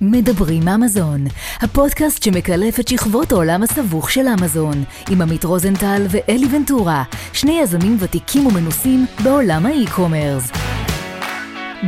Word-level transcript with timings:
מדברים 0.00 0.68
אמזון, 0.68 1.24
הפודקאסט 1.60 2.22
שמקלף 2.22 2.80
את 2.80 2.88
שכבות 2.88 3.32
העולם 3.32 3.62
הסבוך 3.62 4.10
של 4.10 4.26
אמזון, 4.40 4.84
עם 5.10 5.22
עמית 5.22 5.44
רוזנטל 5.44 6.02
ואלי 6.10 6.46
ונטורה, 6.56 7.04
שני 7.32 7.60
יזמים 7.62 7.96
ותיקים 8.00 8.46
ומנוסים 8.46 9.06
בעולם 9.24 9.66
האי-קומרס. 9.66 10.50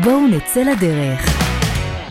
בואו 0.04 0.26
נצא 0.26 0.62
לדרך. 0.62 1.20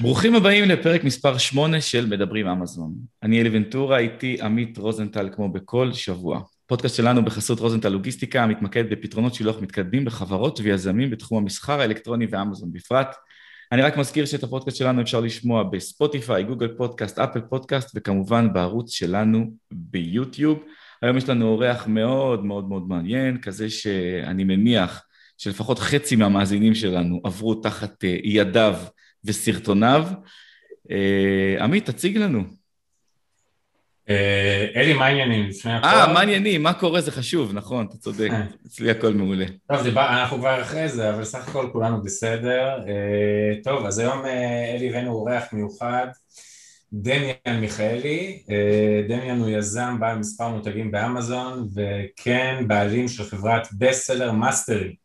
ברוכים 0.02 0.36
הבאים 0.36 0.66
לפרק 0.66 1.04
מספר 1.04 1.38
8 1.38 1.82
של 1.82 2.06
מדברים 2.06 2.48
אמזון. 2.48 2.94
אני 3.24 3.42
אלי 3.42 3.58
ונטורה, 3.58 3.98
איתי 3.98 4.38
עמית 4.42 4.78
רוזנטל 4.78 5.30
כמו 5.36 5.50
בכל 5.50 5.94
שבוע. 5.94 6.42
הפודקאסט 6.66 6.96
שלנו 6.96 7.26
בחסות 7.26 7.60
רוזנטל 7.60 7.90
לוגיסטיקה 7.90 8.46
מתמקד 8.46 8.90
בפתרונות 8.90 9.34
שילוח 9.34 9.62
מתקדמים 9.62 10.08
לחברות 10.08 10.60
ויזמים 10.64 11.10
בתחום 11.10 11.38
המסחר 11.38 11.80
האלקטרוני 11.80 12.26
ואמזון 12.30 12.70
בפרט. 12.74 13.16
אני 13.76 13.84
רק 13.84 13.98
מזכיר 13.98 14.26
שאת 14.26 14.44
הפודקאסט 14.44 14.78
שלנו 14.78 15.02
אפשר 15.02 15.20
לשמוע 15.20 15.64
בספוטיפיי, 15.64 16.44
גוגל 16.44 16.68
פודקאסט, 16.78 17.20
אפל 17.20 17.42
פודקאסט 17.42 17.92
וכמובן 17.96 18.54
בערוץ 18.54 18.92
שלנו 18.92 19.52
ביוטיוב. 19.72 20.60
היום 21.02 21.18
יש 21.18 21.30
לנו 21.30 21.48
אורח 21.48 21.88
מאוד 21.88 22.46
מאוד 22.46 22.70
מאוד 22.70 22.88
מעניין, 22.88 23.42
כזה 23.42 23.70
שאני 23.70 24.44
מניח 24.44 25.04
שלפחות 25.38 25.80
חצי 25.80 26.16
מהמאזינים 26.16 26.76
שלנו 26.76 27.22
עברו 27.24 27.56
תחת 27.56 28.04
אה, 28.04 28.18
ידיו 28.24 28.76
וסרטוניו. 29.24 30.08
אה, 30.92 31.64
עמית, 31.64 31.90
תציג 31.90 32.18
לנו. 32.18 32.44
אה, 34.10 34.68
אלי, 34.76 34.94
מה 34.94 35.06
העניינים 35.06 35.46
לפני 35.50 35.74
הכל? 35.74 35.88
אה, 35.88 36.14
מה 36.14 36.20
העניינים? 36.20 36.64
מה 36.64 36.74
קורה? 36.74 37.02
זה 37.02 37.12
חשוב, 37.12 37.54
נכון, 37.54 37.86
אתה 37.90 37.98
צודק. 37.98 38.30
אה. 38.32 38.44
אצלי 38.68 38.92
הכל 38.92 39.14
מעולה. 39.14 39.46
טוב, 39.68 39.98
אנחנו 39.98 40.38
כבר 40.38 40.62
אחרי 40.62 40.90
זה, 40.90 41.10
אבל 41.10 41.24
סך 41.24 41.48
הכל 41.48 41.70
כולנו 41.72 42.04
בסדר. 42.04 42.80
אה, 42.88 43.64
טוב, 43.64 43.86
אז 43.86 44.00
היום 44.00 44.26
אלי 44.76 44.90
הבאנו 44.90 45.12
אורח 45.12 45.44
מיוחד, 45.54 46.08
דמיאן 46.94 47.60
מיכאלי. 47.62 48.44
דמיאן 49.10 49.40
הוא 49.40 49.50
יזם 49.50 49.98
בעל 50.00 50.18
מספר 50.18 50.48
מותגים 50.48 50.92
באמזון, 50.92 51.68
וכן 51.76 52.64
בעלים 52.68 53.08
של 53.08 53.24
חברת 53.24 53.68
Bestseller 53.78 54.32
Mastery. 54.32 54.96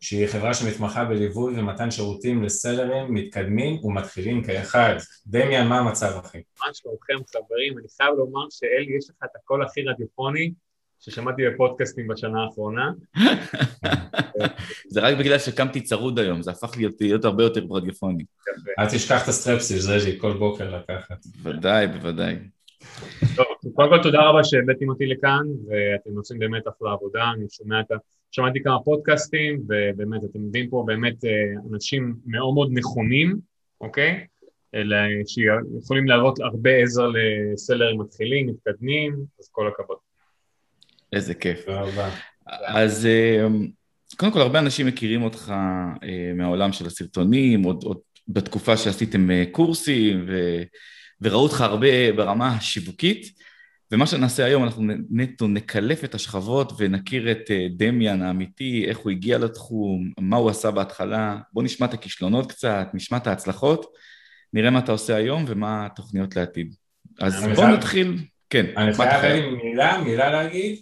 שהיא 0.00 0.26
חברה 0.26 0.54
שמתמחה 0.54 1.04
בליווי 1.04 1.60
ומתן 1.60 1.90
שירותים 1.90 2.42
לסלרים 2.42 3.14
מתקדמים 3.14 3.84
ומתחילים 3.84 4.44
כאחד. 4.44 4.94
דמיאן, 5.26 5.66
מה 5.66 5.78
המצב 5.78 6.20
אחי? 6.24 6.38
מה 6.38 6.66
שלומכם 6.72 7.24
חברים? 7.32 7.78
אני 7.78 7.86
חייב 7.96 8.14
לומר 8.18 8.46
שאלי, 8.50 8.96
יש 8.98 9.10
לך 9.10 9.16
את 9.24 9.36
הקול 9.36 9.64
הכי 9.64 9.82
רדיופוני 9.82 10.52
ששמעתי 11.00 11.42
בפודקאסטים 11.50 12.08
בשנה 12.08 12.42
האחרונה. 12.44 12.90
זה 14.92 15.00
רק 15.00 15.18
בגלל 15.18 15.38
שקמתי 15.38 15.80
צרוד 15.80 16.18
היום, 16.18 16.42
זה 16.42 16.50
הפך 16.50 16.76
להיות, 16.76 16.94
להיות 17.00 17.24
הרבה 17.24 17.42
יותר 17.42 17.66
רדיופוני. 17.70 18.24
אל 18.78 18.86
תשכח 18.90 19.22
את 19.22 19.28
הסטרפסיל, 19.28 19.78
זה 19.78 19.96
לי 19.96 20.18
כל 20.18 20.32
בוקר 20.32 20.76
לקחת. 20.76 21.26
בוודאי, 21.26 21.86
בוודאי. 21.86 22.36
טוב, 23.36 23.46
קודם 23.74 23.88
כל 23.88 24.02
תודה 24.02 24.18
רבה 24.28 24.44
שהבאתם 24.44 24.88
אותי 24.88 25.06
לכאן, 25.06 25.46
ואתם 25.68 26.16
עושים 26.16 26.38
באמת 26.38 26.62
אחלה 26.68 26.92
עבודה, 26.92 27.24
אני 27.36 27.46
שומע 27.50 27.80
את 27.80 27.90
ה... 27.90 27.94
שמעתי 28.30 28.62
כמה 28.62 28.82
פודקאסטים, 28.84 29.62
ובאמת, 29.68 30.24
אתם 30.30 30.44
יודעים 30.44 30.70
פה 30.70 30.84
באמת 30.86 31.24
אה, 31.24 31.30
אנשים 31.72 32.14
מאוד 32.26 32.54
מאוד 32.54 32.70
נכונים, 32.72 33.36
אוקיי? 33.80 34.26
אלא 34.74 34.96
שיכולים 35.26 36.06
להראות 36.06 36.40
הרבה 36.40 36.70
עזר 36.70 37.06
לסלרים 37.06 38.00
מתחילים, 38.00 38.46
מתקדמים, 38.46 39.16
אז 39.40 39.48
כל 39.52 39.68
הכבוד. 39.68 39.96
איזה 41.12 41.34
כיף. 41.34 41.66
אז 42.66 43.06
אה, 43.06 43.46
קודם 44.16 44.32
כל, 44.32 44.40
הרבה 44.40 44.58
אנשים 44.58 44.86
מכירים 44.86 45.22
אותך 45.22 45.52
אה, 46.02 46.32
מהעולם 46.34 46.72
של 46.72 46.86
הסרטונים, 46.86 47.62
עוד, 47.62 47.82
עוד 47.84 47.98
בתקופה 48.28 48.76
שעשיתם 48.76 49.28
קורסים, 49.52 50.24
ו, 50.28 50.62
וראו 51.22 51.42
אותך 51.42 51.60
הרבה 51.60 52.12
ברמה 52.12 52.56
השיווקית. 52.56 53.40
ומה 53.92 54.06
שנעשה 54.06 54.44
היום, 54.44 54.64
אנחנו 54.64 54.82
נטו 55.10 55.48
נקלף 55.48 56.04
את 56.04 56.14
השכבות 56.14 56.72
ונכיר 56.78 57.30
את 57.30 57.50
אה, 57.50 57.66
דמיאן 57.76 58.22
האמיתי, 58.22 58.84
איך 58.88 58.98
הוא 58.98 59.10
הגיע 59.10 59.38
לתחום, 59.38 60.10
מה 60.20 60.36
הוא 60.36 60.50
עשה 60.50 60.70
בהתחלה. 60.70 61.36
בוא 61.52 61.62
נשמע 61.62 61.86
את 61.86 61.94
הכישלונות 61.94 62.52
קצת, 62.52 62.86
נשמע 62.94 63.18
את 63.18 63.26
ההצלחות, 63.26 63.86
נראה 64.52 64.70
מה 64.70 64.78
אתה 64.78 64.92
עושה 64.92 65.16
היום 65.16 65.44
ומה 65.48 65.86
התוכניות 65.86 66.36
לעתיד. 66.36 66.74
אז 67.20 67.44
בוא 67.44 67.54
חייב, 67.54 67.68
נתחיל, 67.68 68.18
כן. 68.50 68.66
אני 68.76 68.94
חייב 68.94 69.22
להגיד 69.22 69.44
מילה, 69.64 70.02
מילה 70.04 70.30
להגיד. 70.30 70.76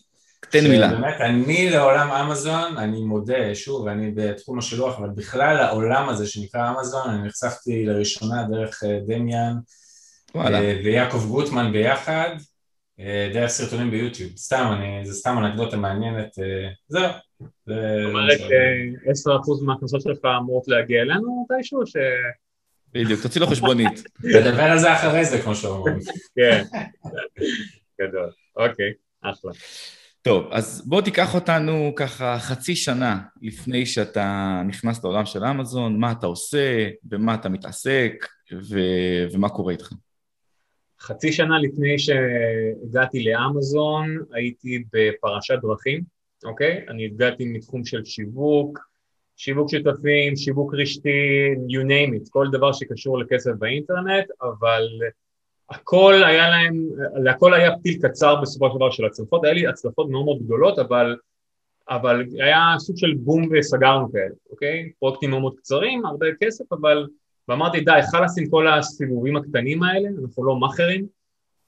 תן 0.50 0.69
מילה. 0.69 0.91
שבאמת, 0.91 1.21
אני 1.21 1.71
לעולם 1.71 2.10
אמזון, 2.10 2.77
אני 2.77 3.00
מודה, 3.00 3.54
שוב, 3.54 3.88
אני 3.88 4.10
בתחום 4.15 4.59
השילוח, 4.59 4.98
אבל 4.98 5.09
בכלל 5.09 5.56
העולם 5.56 6.09
הזה 6.09 6.27
שנקרא 6.27 6.71
אמזון, 6.71 7.10
אני 7.10 7.28
נחשפתי 7.28 7.84
לראשונה 7.84 8.43
דרך 8.50 8.84
אה, 8.84 8.98
דמיאן. 9.06 9.54
וואלה. 10.34 10.61
אה, 10.61 10.81
ויעקב 10.84 11.27
גוטמן 11.28 11.72
ביחד, 11.72 12.31
אה, 13.00 13.31
דרך 13.34 13.50
סרטונים 13.50 13.91
ביוטיוב, 13.91 14.37
סתם, 14.37 14.71
אני, 14.72 15.06
זה 15.06 15.15
סתם 15.15 15.39
אנקדוטה 15.39 15.77
מעניינת, 15.77 16.39
אה, 16.39 16.69
זהו. 16.89 17.11
זאת 17.66 17.77
אומרת, 18.09 18.41
10% 19.06 19.62
מהכנסות 19.62 20.00
שלך 20.00 20.19
אמורות 20.39 20.69
להגיע 20.69 21.03
אלינו 21.03 21.47
מתישהו, 21.50 21.87
ש... 21.87 21.97
בדיוק, 22.94 23.22
תוציא 23.22 23.41
לו 23.41 23.47
חשבונית. 23.47 24.03
נדבר 24.37 24.62
על 24.62 24.78
זה 24.78 24.94
אחרי 24.94 25.25
זה, 25.25 25.43
כמו 25.43 25.55
שאומרים. 25.55 25.99
כן, 26.37 26.62
גדול, 28.00 28.31
אוקיי, 28.56 28.93
אחלה. 29.22 29.53
טוב, 30.22 30.49
אז 30.50 30.83
בוא 30.87 31.03
תיקח 31.03 31.34
אותנו 31.34 31.93
ככה 31.97 32.39
חצי 32.39 32.77
שנה 32.77 33.19
לפני 33.43 33.87
שאתה 33.87 34.60
נכנס 34.66 35.05
לעולם 35.05 35.27
של 35.27 35.45
אמזון, 35.45 36.00
מה 36.00 36.12
אתה 36.12 36.27
עושה, 36.27 36.89
במה 37.03 37.34
אתה 37.34 37.49
מתעסק 37.49 38.27
ו- 38.53 39.27
ומה 39.33 39.49
קורה 39.49 39.72
איתך. 39.72 39.93
חצי 41.00 41.32
שנה 41.32 41.59
לפני 41.59 41.98
שהגעתי 41.98 43.25
לאמזון 43.25 44.19
הייתי 44.32 44.84
בפרשת 44.92 45.59
דרכים, 45.62 46.03
אוקיי? 46.44 46.84
אני 46.88 47.06
הגעתי 47.06 47.44
מתחום 47.44 47.84
של 47.84 48.04
שיווק, 48.04 48.78
שיווק 49.36 49.70
שותפים, 49.70 50.36
שיווק 50.36 50.75
רשתי, 50.75 51.09
you 51.69 51.84
name 51.84 52.14
it, 52.14 52.31
כל 52.31 52.47
דבר 52.53 52.72
שקשור 52.72 53.19
לכסף 53.19 53.50
באינטרנט, 53.59 54.26
אבל 54.42 54.88
הכל 55.70 56.14
היה 56.26 56.48
להם, 56.48 56.88
להכל 57.25 57.54
היה 57.54 57.76
פתיל 57.76 57.98
קצר 58.03 58.41
בסופו 58.41 58.70
של 58.70 58.76
דבר 58.76 58.91
של 58.91 59.04
הצלחות, 59.04 59.44
היה 59.44 59.53
לי 59.53 59.66
הצלחות 59.66 60.10
מאוד 60.10 60.25
מאוד 60.25 60.38
גדולות, 60.42 60.78
אבל, 60.78 61.16
אבל 61.88 62.25
היה 62.38 62.75
סוג 62.78 62.97
של 62.97 63.15
בום 63.15 63.48
וסגרנו 63.53 64.12
כאלה, 64.12 64.34
אוקיי? 64.50 64.91
פרויקטים 64.98 65.30
מאוד 65.30 65.42
מאוד 65.42 65.54
קצרים, 65.56 66.06
הרבה 66.06 66.26
כסף, 66.41 66.72
אבל 66.72 67.06
ואמרתי 67.48 67.81
די, 67.81 68.00
חלאס 68.10 68.38
עם 68.38 68.48
כל 68.50 68.69
הסיבובים 68.69 69.36
הקטנים 69.36 69.82
האלה, 69.82 70.09
אנחנו 70.22 70.44
לא 70.44 70.60
מאכערים, 70.60 71.06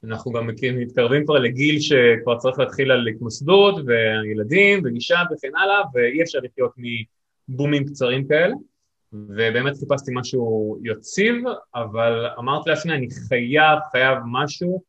אנחנו 0.05 0.33
גם 0.33 0.47
מתקרבים 0.79 1.25
כבר 1.25 1.39
לגיל 1.39 1.81
שכבר 1.81 2.39
צריך 2.39 2.59
להתחיל 2.59 2.91
על 2.93 3.09
התמסדות 3.09 3.75
וילדים 3.87 4.83
וגישה 4.85 5.23
וכן 5.33 5.57
הלאה, 5.57 5.83
ואי 5.95 6.23
אפשר 6.23 6.39
לחיות 6.43 6.73
מבומים 7.49 7.85
קצרים 7.85 8.29
כאלה, 8.29 8.55
ובאמת 9.13 9.77
חיפשתי 9.77 10.11
משהו 10.15 10.77
יציב, 10.85 11.35
אבל 11.75 12.27
אמרתי 12.39 12.71
לעצמי, 12.71 12.93
אני 12.93 13.09
חייב, 13.29 13.79
חייב 13.93 14.19
משהו 14.33 14.83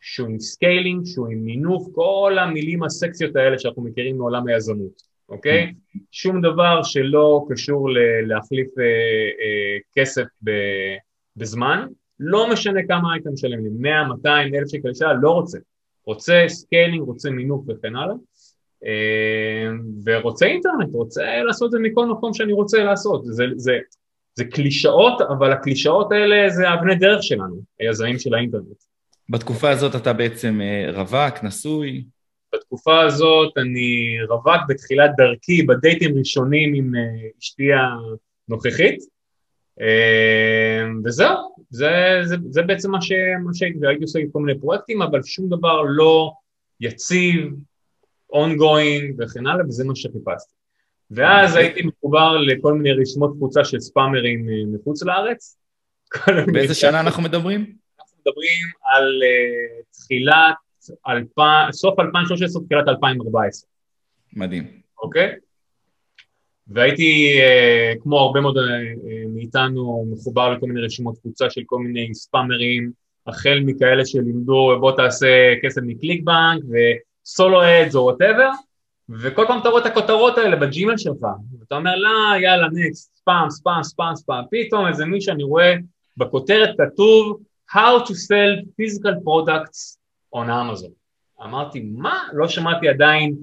שהוא 0.00 0.28
עם 0.28 0.40
scaling, 0.40 1.06
שהוא 1.06 1.28
עם 1.28 1.44
מינוף, 1.44 1.86
כל 1.94 2.36
המילים 2.40 2.82
הסקסיות 2.82 3.36
האלה 3.36 3.58
שאנחנו 3.58 3.82
מכירים 3.82 4.18
מעולם 4.18 4.46
היזמות. 4.46 5.13
אוקיי? 5.28 5.72
Mm. 5.72 5.98
שום 6.12 6.40
דבר 6.40 6.82
שלא 6.82 7.46
קשור 7.50 7.88
להחליף 8.26 8.78
אה, 8.78 8.84
אה, 8.84 9.78
כסף 9.96 10.26
בזמן, 11.36 11.86
לא 12.20 12.52
משנה 12.52 12.80
כמה 12.88 13.14
היית 13.14 13.26
משלם 13.26 13.64
לי, 13.64 13.70
100, 13.78 14.04
200, 14.04 14.54
אלף 14.54 14.68
שקל 14.68 14.88
לשעה, 14.88 15.12
לא 15.12 15.30
רוצה. 15.30 15.58
רוצה 16.06 16.44
scaling, 16.48 17.02
רוצה 17.02 17.30
מינוף 17.30 17.64
וכן 17.68 17.96
הלאה, 17.96 18.14
אה, 18.84 19.70
ורוצה 20.04 20.46
אינטרנט, 20.46 20.94
רוצה 20.94 21.42
לעשות 21.46 21.66
את 21.66 21.70
זה 21.70 21.78
מכל 21.78 22.06
מקום 22.06 22.34
שאני 22.34 22.52
רוצה 22.52 22.84
לעשות. 22.84 23.24
זה, 23.24 23.44
זה, 23.56 23.78
זה 24.34 24.44
קלישאות, 24.44 25.20
אבל 25.20 25.52
הקלישאות 25.52 26.12
האלה 26.12 26.50
זה 26.50 26.74
אבני 26.74 26.94
דרך 26.94 27.22
שלנו, 27.22 27.56
היזמים 27.80 28.18
של 28.18 28.34
האינטרנט. 28.34 28.66
בתקופה 29.28 29.70
הזאת 29.70 29.96
אתה 29.96 30.12
בעצם 30.12 30.60
אה, 30.60 30.90
רווק, 31.00 31.44
נשוי? 31.44 32.04
בתקופה 32.54 33.00
הזאת 33.02 33.52
אני 33.56 34.16
רווק 34.28 34.62
בתחילת 34.68 35.10
דרכי 35.16 35.62
בדייטים 35.62 36.18
ראשונים 36.18 36.74
עם 36.74 36.94
אה, 36.94 37.28
אשתי 37.42 37.68
הנוכחית. 38.48 38.98
אה, 39.80 40.84
וזהו, 41.04 41.54
זה, 41.70 42.20
זה, 42.22 42.36
זה 42.50 42.62
בעצם 42.62 42.90
מה, 42.90 43.02
שהייתי, 43.02 43.78
עושה 44.02 44.18
כל 44.32 44.40
מיני 44.40 44.60
פרויקטים 44.60 45.02
אבל 45.02 45.22
שום 45.22 45.48
דבר 45.48 45.82
לא 45.82 46.32
יציב, 46.80 47.54
ongoing 48.34 49.14
וכן 49.18 49.46
הלאה 49.46 49.66
וזה 49.66 49.84
מה 49.84 49.96
שחיפשתי. 49.96 50.54
ואז 51.10 51.56
הייתי 51.56 51.82
מחובר 51.82 52.36
לכל 52.36 52.74
מיני 52.74 52.92
רשימות 52.92 53.32
קבוצה 53.36 53.64
של 53.64 53.80
ספאמרים 53.80 54.48
אה, 54.48 54.54
מחוץ 54.66 55.02
לארץ. 55.02 55.58
באיזה 56.52 56.74
שנה 56.74 57.00
אנחנו 57.00 57.22
מדברים? 57.22 57.76
אנחנו 58.00 58.16
מדברים 58.20 58.66
על 58.82 59.20
uh, 59.22 59.84
תחילת 59.92 60.54
סוף 61.72 62.00
2013, 62.00 62.62
תחילת 62.64 62.88
2014. 62.88 63.68
מדהים. 64.32 64.80
אוקיי? 65.02 65.34
והייתי, 66.68 67.40
אה, 67.40 67.92
כמו 68.02 68.18
הרבה 68.18 68.40
מאוד 68.40 68.56
מאיתנו, 69.34 70.06
מחובר 70.12 70.52
לכל 70.52 70.66
מיני 70.66 70.80
רשימות 70.80 71.18
קבוצה 71.18 71.50
של 71.50 71.60
כל 71.66 71.78
מיני 71.78 72.14
ספאמרים, 72.14 72.90
החל 73.26 73.60
מכאלה 73.64 74.06
שלימדו 74.06 74.76
בוא 74.80 74.92
תעשה 74.92 75.54
כסף 75.62 75.80
מ 75.84 76.22
ClickBank 76.24 76.62
ו 76.64 76.84
solo 76.84 77.62
ads 77.64 77.94
או 77.94 78.00
whatever, 78.00 78.50
וכל 79.08 79.44
פעם 79.48 79.60
אתה 79.60 79.68
רואה 79.68 79.82
את 79.82 79.86
הכותרות 79.86 80.38
האלה 80.38 80.56
ב 80.56 80.63
Gmail 80.63 80.96
שלך, 80.96 81.26
ואתה 81.60 81.74
אומר 81.76 81.96
לה 81.96 82.40
יאללה 82.42 82.68
next, 82.72 83.14
ספאם, 83.16 83.50
ספאם, 83.50 83.82
ספאם, 83.82 84.16
ספאם, 84.16 84.44
פתאום 84.50 84.86
איזה 84.86 85.04
מייל 85.04 85.20
שאני 85.20 85.42
רואה 85.42 85.74
בכותרת 86.16 86.70
כתוב 86.78 87.40
How 87.70 88.04
to 88.04 88.14
sell 88.14 88.62
physical 88.76 89.14
products 89.24 89.98
on 90.34 90.46
Amazon. 90.46 90.90
אמרתי, 91.44 91.80
מה? 91.80 92.22
לא 92.32 92.48
שמעתי 92.48 92.88
עדיין 92.88 93.36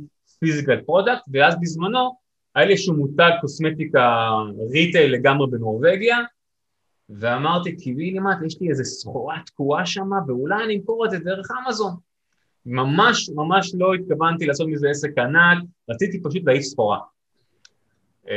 physical 0.46 0.90
product, 0.90 1.22
ואז 1.34 1.56
בזמנו 1.62 2.16
היה 2.56 2.66
לי 2.66 2.74
איזשהו 2.74 2.96
מותג 2.96 3.32
קוסמטיקה 3.42 4.30
retail 4.72 5.14
לגמרי 5.14 5.48
בנורבגיה, 5.52 6.18
ואמרתי, 7.10 7.76
קיבינימט, 7.76 8.38
יש 8.46 8.62
לי 8.62 8.70
איזה 8.70 8.84
סחורה 8.84 9.38
תקועה 9.46 9.86
שם, 9.86 10.10
ואולי 10.28 10.64
אני 10.64 10.76
אמכור 10.76 11.06
את 11.06 11.12
זה 11.12 11.20
דרך 11.20 11.48
אמזון. 11.66 11.94
ממש 12.66 13.30
ממש 13.36 13.72
לא 13.78 13.94
התכוונתי 13.94 14.46
לעשות 14.46 14.68
מזה 14.68 14.90
עסק 14.90 15.18
ענק, 15.18 15.64
רציתי 15.90 16.22
פשוט 16.24 16.44
להעיף 16.46 16.64
סחורה. 16.64 17.00
אמ, 18.28 18.34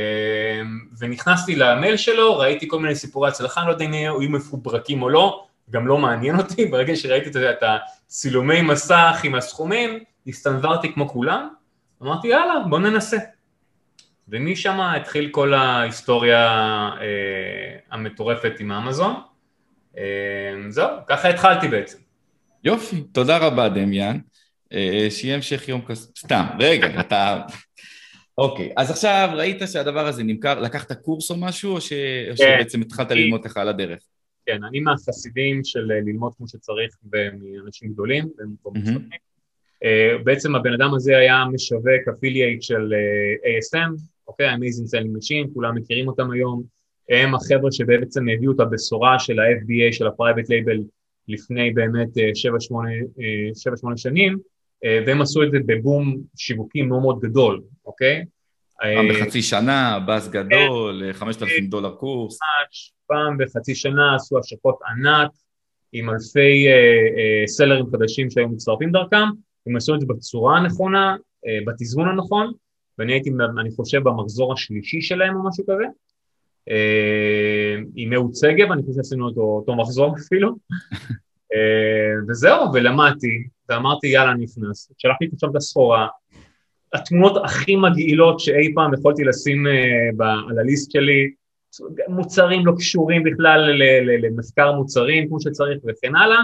ונכנסתי 0.98 1.56
למייל 1.56 1.96
שלו, 1.96 2.38
ראיתי 2.38 2.68
כל 2.68 2.80
מיני 2.80 2.94
סיפורי 2.94 3.28
הצלחה, 3.28 3.64
לא 3.66 3.72
יודע 3.72 3.84
אם 3.84 3.92
היו 3.92 4.30
מפוברקים 4.30 5.02
או 5.02 5.08
לא, 5.08 5.46
גם 5.70 5.86
לא 5.86 5.98
מעניין 5.98 6.36
אותי, 6.36 6.66
ברגע 6.66 6.96
שראיתי 6.96 7.30
את 7.50 7.62
הצילומי 7.62 8.62
מסך 8.62 9.20
עם 9.24 9.34
הסכומים, 9.34 9.98
הסתנוורתי 10.26 10.92
כמו 10.92 11.08
כולם, 11.08 11.48
אמרתי 12.02 12.28
יאללה 12.28 12.54
בוא 12.68 12.78
ננסה. 12.78 13.16
ומשם 14.28 14.80
התחיל 14.80 15.28
כל 15.30 15.54
ההיסטוריה 15.54 16.40
אה, 17.00 17.78
המטורפת 17.90 18.52
עם 18.60 18.72
אמזון. 18.72 19.14
אה, 19.98 20.02
זהו, 20.68 20.88
ככה 21.06 21.28
התחלתי 21.28 21.68
בעצם. 21.68 21.98
יופי, 22.64 23.00
תודה 23.00 23.38
רבה 23.38 23.68
דמיאן. 23.68 24.18
אה, 24.72 25.06
שיהיה 25.10 25.34
המשך 25.34 25.68
יום 25.68 25.80
כזה, 25.86 26.08
סתם, 26.18 26.44
רגע, 26.58 27.00
אתה... 27.00 27.40
אוקיי, 28.38 28.72
אז 28.76 28.90
עכשיו 28.90 29.30
ראית 29.32 29.62
שהדבר 29.66 30.06
הזה 30.06 30.22
נמכר, 30.22 30.60
לקחת 30.60 30.92
קורס 30.92 31.30
או 31.30 31.36
משהו, 31.36 31.74
או, 31.74 31.80
ש... 31.80 31.88
כן, 31.88 32.30
או 32.30 32.36
שבעצם 32.36 32.80
התחלת. 32.80 33.10
ללמוד 33.10 33.44
לך 33.44 33.56
על 33.56 33.68
הדרך? 33.68 33.98
כן, 34.46 34.64
אני 34.64 34.80
מהחסידים 34.80 35.64
של 35.64 35.92
אה, 35.92 36.00
ללמוד 36.00 36.32
כמו 36.36 36.48
שצריך 36.48 36.96
מאנשים 37.12 37.92
גדולים 37.92 38.28
ומוצלחים. 38.38 38.96
Mm-hmm. 38.96 40.24
בעצם 40.24 40.54
הבן 40.54 40.72
אדם 40.72 40.94
הזה 40.94 41.16
היה 41.18 41.44
משווק 41.52 42.08
אפילייט 42.18 42.62
של 42.62 42.92
ASM, 43.44 43.90
אוקיי? 44.28 44.54
Amazing 44.54 44.94
Selling 44.94 45.16
Machine, 45.18 45.54
כולם 45.54 45.74
מכירים 45.74 46.08
אותם 46.08 46.30
היום. 46.30 46.62
הם 47.08 47.34
החבר'ה 47.34 47.72
שבעצם 47.72 48.28
הביאו 48.28 48.52
את 48.52 48.60
הבשורה 48.60 49.18
של 49.18 49.38
ה-FBA, 49.40 49.92
של 49.92 50.06
ה-Private 50.06 50.46
Label, 50.46 50.82
לפני 51.28 51.70
באמת 51.70 52.08
7-8 52.08 53.90
אה, 53.90 53.96
שנים, 53.96 54.38
אה, 54.84 55.02
והם 55.06 55.22
עשו 55.22 55.42
את 55.42 55.50
זה 55.50 55.58
בבום 55.66 56.16
שיווקי 56.36 56.82
מאוד 56.82 57.02
מאוד 57.02 57.20
גדול, 57.20 57.62
אוקיי? 57.86 58.24
פעם 58.80 59.08
בחצי 59.08 59.42
שנה, 59.42 59.98
באז 60.06 60.30
גדול, 60.30 61.12
5,000 61.12 61.66
דולר 61.66 61.94
קורס. 61.94 62.38
פעם 63.06 63.38
בחצי 63.38 63.74
שנה 63.74 64.14
עשו 64.14 64.38
השקות 64.38 64.78
ענק 64.88 65.30
עם 65.92 66.10
אלפי 66.10 66.66
uh, 66.68 67.14
uh, 67.14 67.46
סלרים 67.46 67.86
חדשים 67.92 68.30
שהיו 68.30 68.48
מצטרפים 68.48 68.92
דרכם, 68.92 69.28
הם 69.66 69.76
עשו 69.76 69.94
את 69.94 70.00
זה 70.00 70.06
בצורה 70.06 70.56
הנכונה, 70.56 71.16
uh, 71.16 71.64
בתזמון 71.66 72.08
הנכון, 72.08 72.52
ואני 72.98 73.12
הייתי, 73.12 73.30
אני 73.60 73.70
חושב, 73.70 74.02
במחזור 74.02 74.52
השלישי 74.52 75.00
שלהם 75.02 75.36
או 75.36 75.48
משהו 75.48 75.64
כזה, 75.64 75.84
עם 77.94 78.12
אהוד 78.12 78.34
שגב, 78.34 78.72
אני 78.72 78.82
חושב 78.82 78.94
שעשינו 78.96 79.28
אותו 79.28 79.40
אותו 79.40 79.74
מחזור 79.74 80.14
אפילו, 80.18 80.56
וזהו, 82.28 82.72
ולמדתי, 82.72 83.48
ואמרתי 83.68 84.06
יאללה 84.06 84.34
נכנס, 84.34 84.92
שלחתי 84.98 85.28
עכשיו 85.32 85.50
את 85.50 85.56
הסחורה, 85.56 86.06
התמונות 86.94 87.44
הכי 87.44 87.76
מגעילות 87.76 88.40
שאי 88.40 88.74
פעם 88.74 88.94
יכולתי 88.94 89.24
לשים 89.24 89.66
uh, 89.66 90.24
על 90.50 90.58
הליסט 90.58 90.90
שלי, 90.90 91.30
מוצרים 92.08 92.66
לא 92.66 92.72
קשורים 92.78 93.22
בכלל 93.24 93.70
למחקר 94.22 94.72
מוצרים 94.72 95.28
כמו 95.28 95.40
שצריך 95.40 95.78
וכן 95.88 96.16
הלאה, 96.16 96.40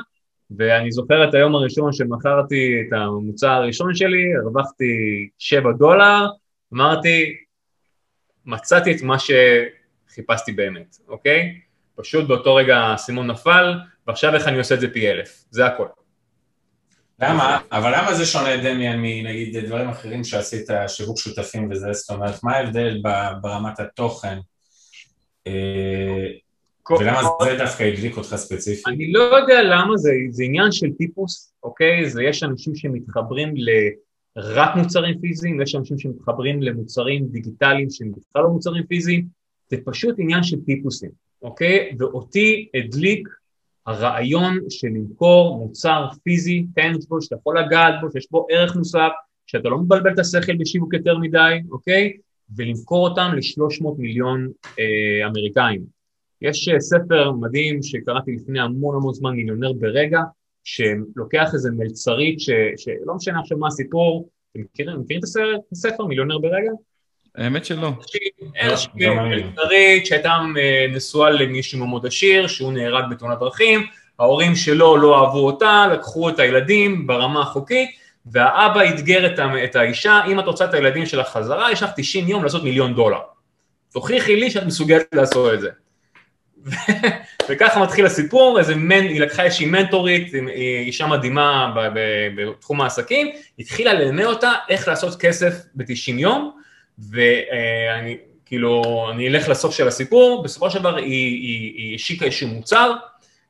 ואני 0.59 0.93
זוכר 0.93 1.29
את 1.29 1.35
היום 1.35 1.55
הראשון 1.55 1.93
שמכרתי 1.93 2.77
את 2.81 2.93
המוצר 2.93 3.50
הראשון 3.50 3.94
שלי, 3.94 4.25
הרווחתי 4.43 5.29
7 5.38 5.73
דולר, 5.79 6.27
אמרתי, 6.75 7.37
מצאתי 8.47 8.93
את 8.93 9.03
מה 9.03 9.17
שחיפשתי 9.19 10.53
באמת, 10.53 10.97
אוקיי? 11.09 11.61
פשוט 11.94 12.29
באותו 12.29 12.55
רגע 12.55 12.76
האסימון 12.76 13.31
נפל, 13.31 13.75
ועכשיו 14.06 14.35
איך 14.35 14.49
אני 14.49 14.59
עושה 14.59 14.75
את 14.75 14.81
זה 14.81 14.93
פי 14.93 15.11
אלף, 15.11 15.44
זה 15.50 15.67
הכל. 15.67 15.87
למה? 17.21 17.59
אבל 17.73 17.93
למה 17.97 18.15
זה 18.15 18.26
שונה 18.26 18.56
דמיאן 18.56 18.97
מנגיד 18.99 19.67
דברים 19.67 19.88
אחרים 19.88 20.25
שעשית, 20.25 20.69
שיווק 20.88 21.19
שותפים 21.19 21.69
וזה, 21.71 21.93
זאת 21.93 22.11
אומרת, 22.11 22.44
מה 22.44 22.56
ההבדל 22.56 23.03
ברמת 23.41 23.81
התוכן? 23.81 24.38
אה, 25.46 26.26
ולמה 26.98 27.20
זה 27.44 27.56
דווקא 27.58 27.82
הדליק 27.82 28.16
אותך 28.16 28.37
ספציפית? 28.37 28.87
אני 28.87 29.12
לא 29.12 29.22
יודע 29.22 29.62
למה, 29.62 29.96
זה, 29.96 30.10
זה 30.31 30.44
עניין 30.44 30.72
של 30.72 30.92
טיפוס, 30.98 31.52
אוקיי? 31.62 32.10
זה 32.10 32.22
יש 32.22 32.42
אנשים 32.42 32.75
שמתחברים 32.75 33.54
לרק 34.37 34.76
מוצרים 34.76 35.20
פיזיים, 35.20 35.60
יש 35.60 35.75
אנשים 35.75 35.98
שמתחברים 35.98 36.62
למוצרים 36.62 37.26
דיגיטליים 37.26 37.90
שהם 37.90 38.12
בכלל 38.12 38.42
לא 38.42 38.48
מוצרים 38.48 38.87
פיזיים, 38.87 39.26
זה 39.69 39.76
פשוט 39.84 40.14
עניין 40.19 40.42
של 40.42 40.56
טיפוסים, 40.66 41.10
אוקיי? 41.42 41.96
ואותי 41.98 42.69
הדליק 42.75 43.28
הרעיון 43.87 44.58
של 44.69 44.88
למכור 44.88 45.58
מוצר 45.58 46.06
פיזי, 46.25 46.66
tangible, 46.75 47.20
שאתה 47.20 47.37
יכול 47.37 47.60
לגעת 47.60 47.94
בו, 48.00 48.10
שיש 48.12 48.26
בו 48.31 48.46
ערך 48.50 48.76
מוסף, 48.76 49.10
שאתה 49.46 49.69
לא 49.69 49.78
מבלבל 49.78 50.12
את 50.12 50.19
השכל 50.19 50.56
בשיווק 50.56 50.94
יותר 50.94 51.19
מדי, 51.19 51.60
אוקיי? 51.70 52.12
ולמכור 52.56 53.08
אותם 53.08 53.31
ל-300 53.35 53.87
מיליון 53.99 54.49
אה, 54.79 55.26
אמריקאים. 55.26 55.85
יש 56.43 56.69
אה, 56.69 56.81
ספר 56.81 57.32
מדהים 57.32 57.82
שקראתי 57.82 58.32
לפני 58.32 58.61
המון 58.61 58.97
המון 58.97 59.14
זמן, 59.14 59.31
מיליונר 59.31 59.73
ברגע, 59.73 60.20
שלוקח 60.64 61.50
איזה 61.55 61.70
מלצרית, 61.70 62.41
ש, 62.41 62.50
שלא 62.76 63.14
משנה 63.14 63.41
עכשיו 63.41 63.58
מה 63.58 63.67
הסיפור, 63.67 64.29
אתם 64.52 64.61
מכירים, 64.61 65.00
מכירים 65.00 65.23
את 65.23 65.73
הספר, 65.73 66.05
מיליונר 66.05 66.38
ברגע? 66.38 66.70
האמת 67.35 67.64
שלא. 67.64 67.91
איזושהי 68.56 68.91
מלצרית 69.29 70.06
שהייתה 70.06 70.38
אה, 70.56 70.87
נשואה 70.93 71.31
למישהו 71.31 71.87
מאוד 71.87 72.06
עשיר, 72.06 72.47
שהוא 72.47 72.73
נהרג 72.73 73.05
בתאונת 73.11 73.38
דרכים, 73.38 73.81
ההורים 74.19 74.54
שלו 74.54 74.97
לא 74.97 75.21
אהבו 75.21 75.47
אותה, 75.47 75.87
לקחו 75.92 76.28
את 76.28 76.38
הילדים 76.38 77.07
ברמה 77.07 77.42
החוקית, 77.42 77.90
והאבא 78.27 78.81
אתגר 78.89 79.35
את 79.65 79.77
האישה, 79.77 80.21
אם 80.27 80.41
את 80.41 80.45
רוצה 80.45 80.65
את 80.65 80.75
הילדים 80.75 81.07
שלך 81.07 81.29
חזרה, 81.29 81.73
יש 81.73 81.83
לך 81.83 81.91
90 81.97 82.29
יום 82.29 82.45
לעשות 82.45 82.65
מיליון 82.65 82.95
דולר. 82.95 83.21
תוכיחי 83.93 84.37
לי 84.37 84.50
שאת 84.50 84.67
מסוגלת 84.67 85.07
לעשות 85.12 85.55
את 85.55 85.61
זה. 85.61 85.71
וככה 87.49 87.83
מתחיל 87.83 88.07
הסיפור, 88.07 88.59
איזה 88.59 88.75
מנ... 88.75 89.03
היא 89.03 89.21
לקחה 89.21 89.43
איזושהי 89.43 89.67
מנטורית, 89.67 90.33
אישה 90.87 91.07
מדהימה 91.07 91.75
בתחום 92.37 92.81
העסקים, 92.81 93.31
התחילה 93.59 93.93
ללמד 93.93 94.25
אותה 94.25 94.53
איך 94.69 94.89
לעשות 94.89 95.21
כסף 95.21 95.55
ב-90 95.75 96.12
יום, 96.19 96.57
ואני 96.99 98.17
כאילו, 98.47 99.07
אני 99.12 99.29
אלך 99.29 99.49
לסוף 99.49 99.75
של 99.75 99.89
הסיפור, 99.89 100.43
בסופו 100.43 100.71
של 100.71 100.79
דבר 100.79 100.97
היא, 100.97 101.05
היא, 101.07 101.75
היא 101.77 101.95
השיקה 101.95 102.25
איזשהו 102.25 102.49
מוצר 102.49 102.93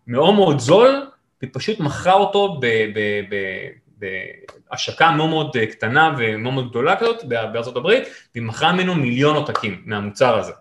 מאוד 0.06 0.34
מאוד 0.34 0.58
זול, 0.58 1.06
והיא 1.42 1.50
פשוט 1.52 1.80
מכרה 1.80 2.12
אותו 2.12 2.58
ב, 2.60 2.66
ב, 2.66 2.98
ב, 3.30 3.36
בהשקה 4.00 5.10
מאוד 5.10 5.28
מאוד 5.28 5.56
קטנה 5.70 6.14
ומאוד 6.18 6.54
מאוד 6.54 6.70
גדולה 6.70 6.96
כזאת 6.96 7.24
בארצות 7.24 7.76
הברית, 7.76 8.02
והיא 8.34 8.44
מכרה 8.44 8.72
ממנו 8.72 8.94
מיליון 8.94 9.36
עותקים 9.36 9.82
מהמוצר 9.86 10.38
הזה. 10.38 10.52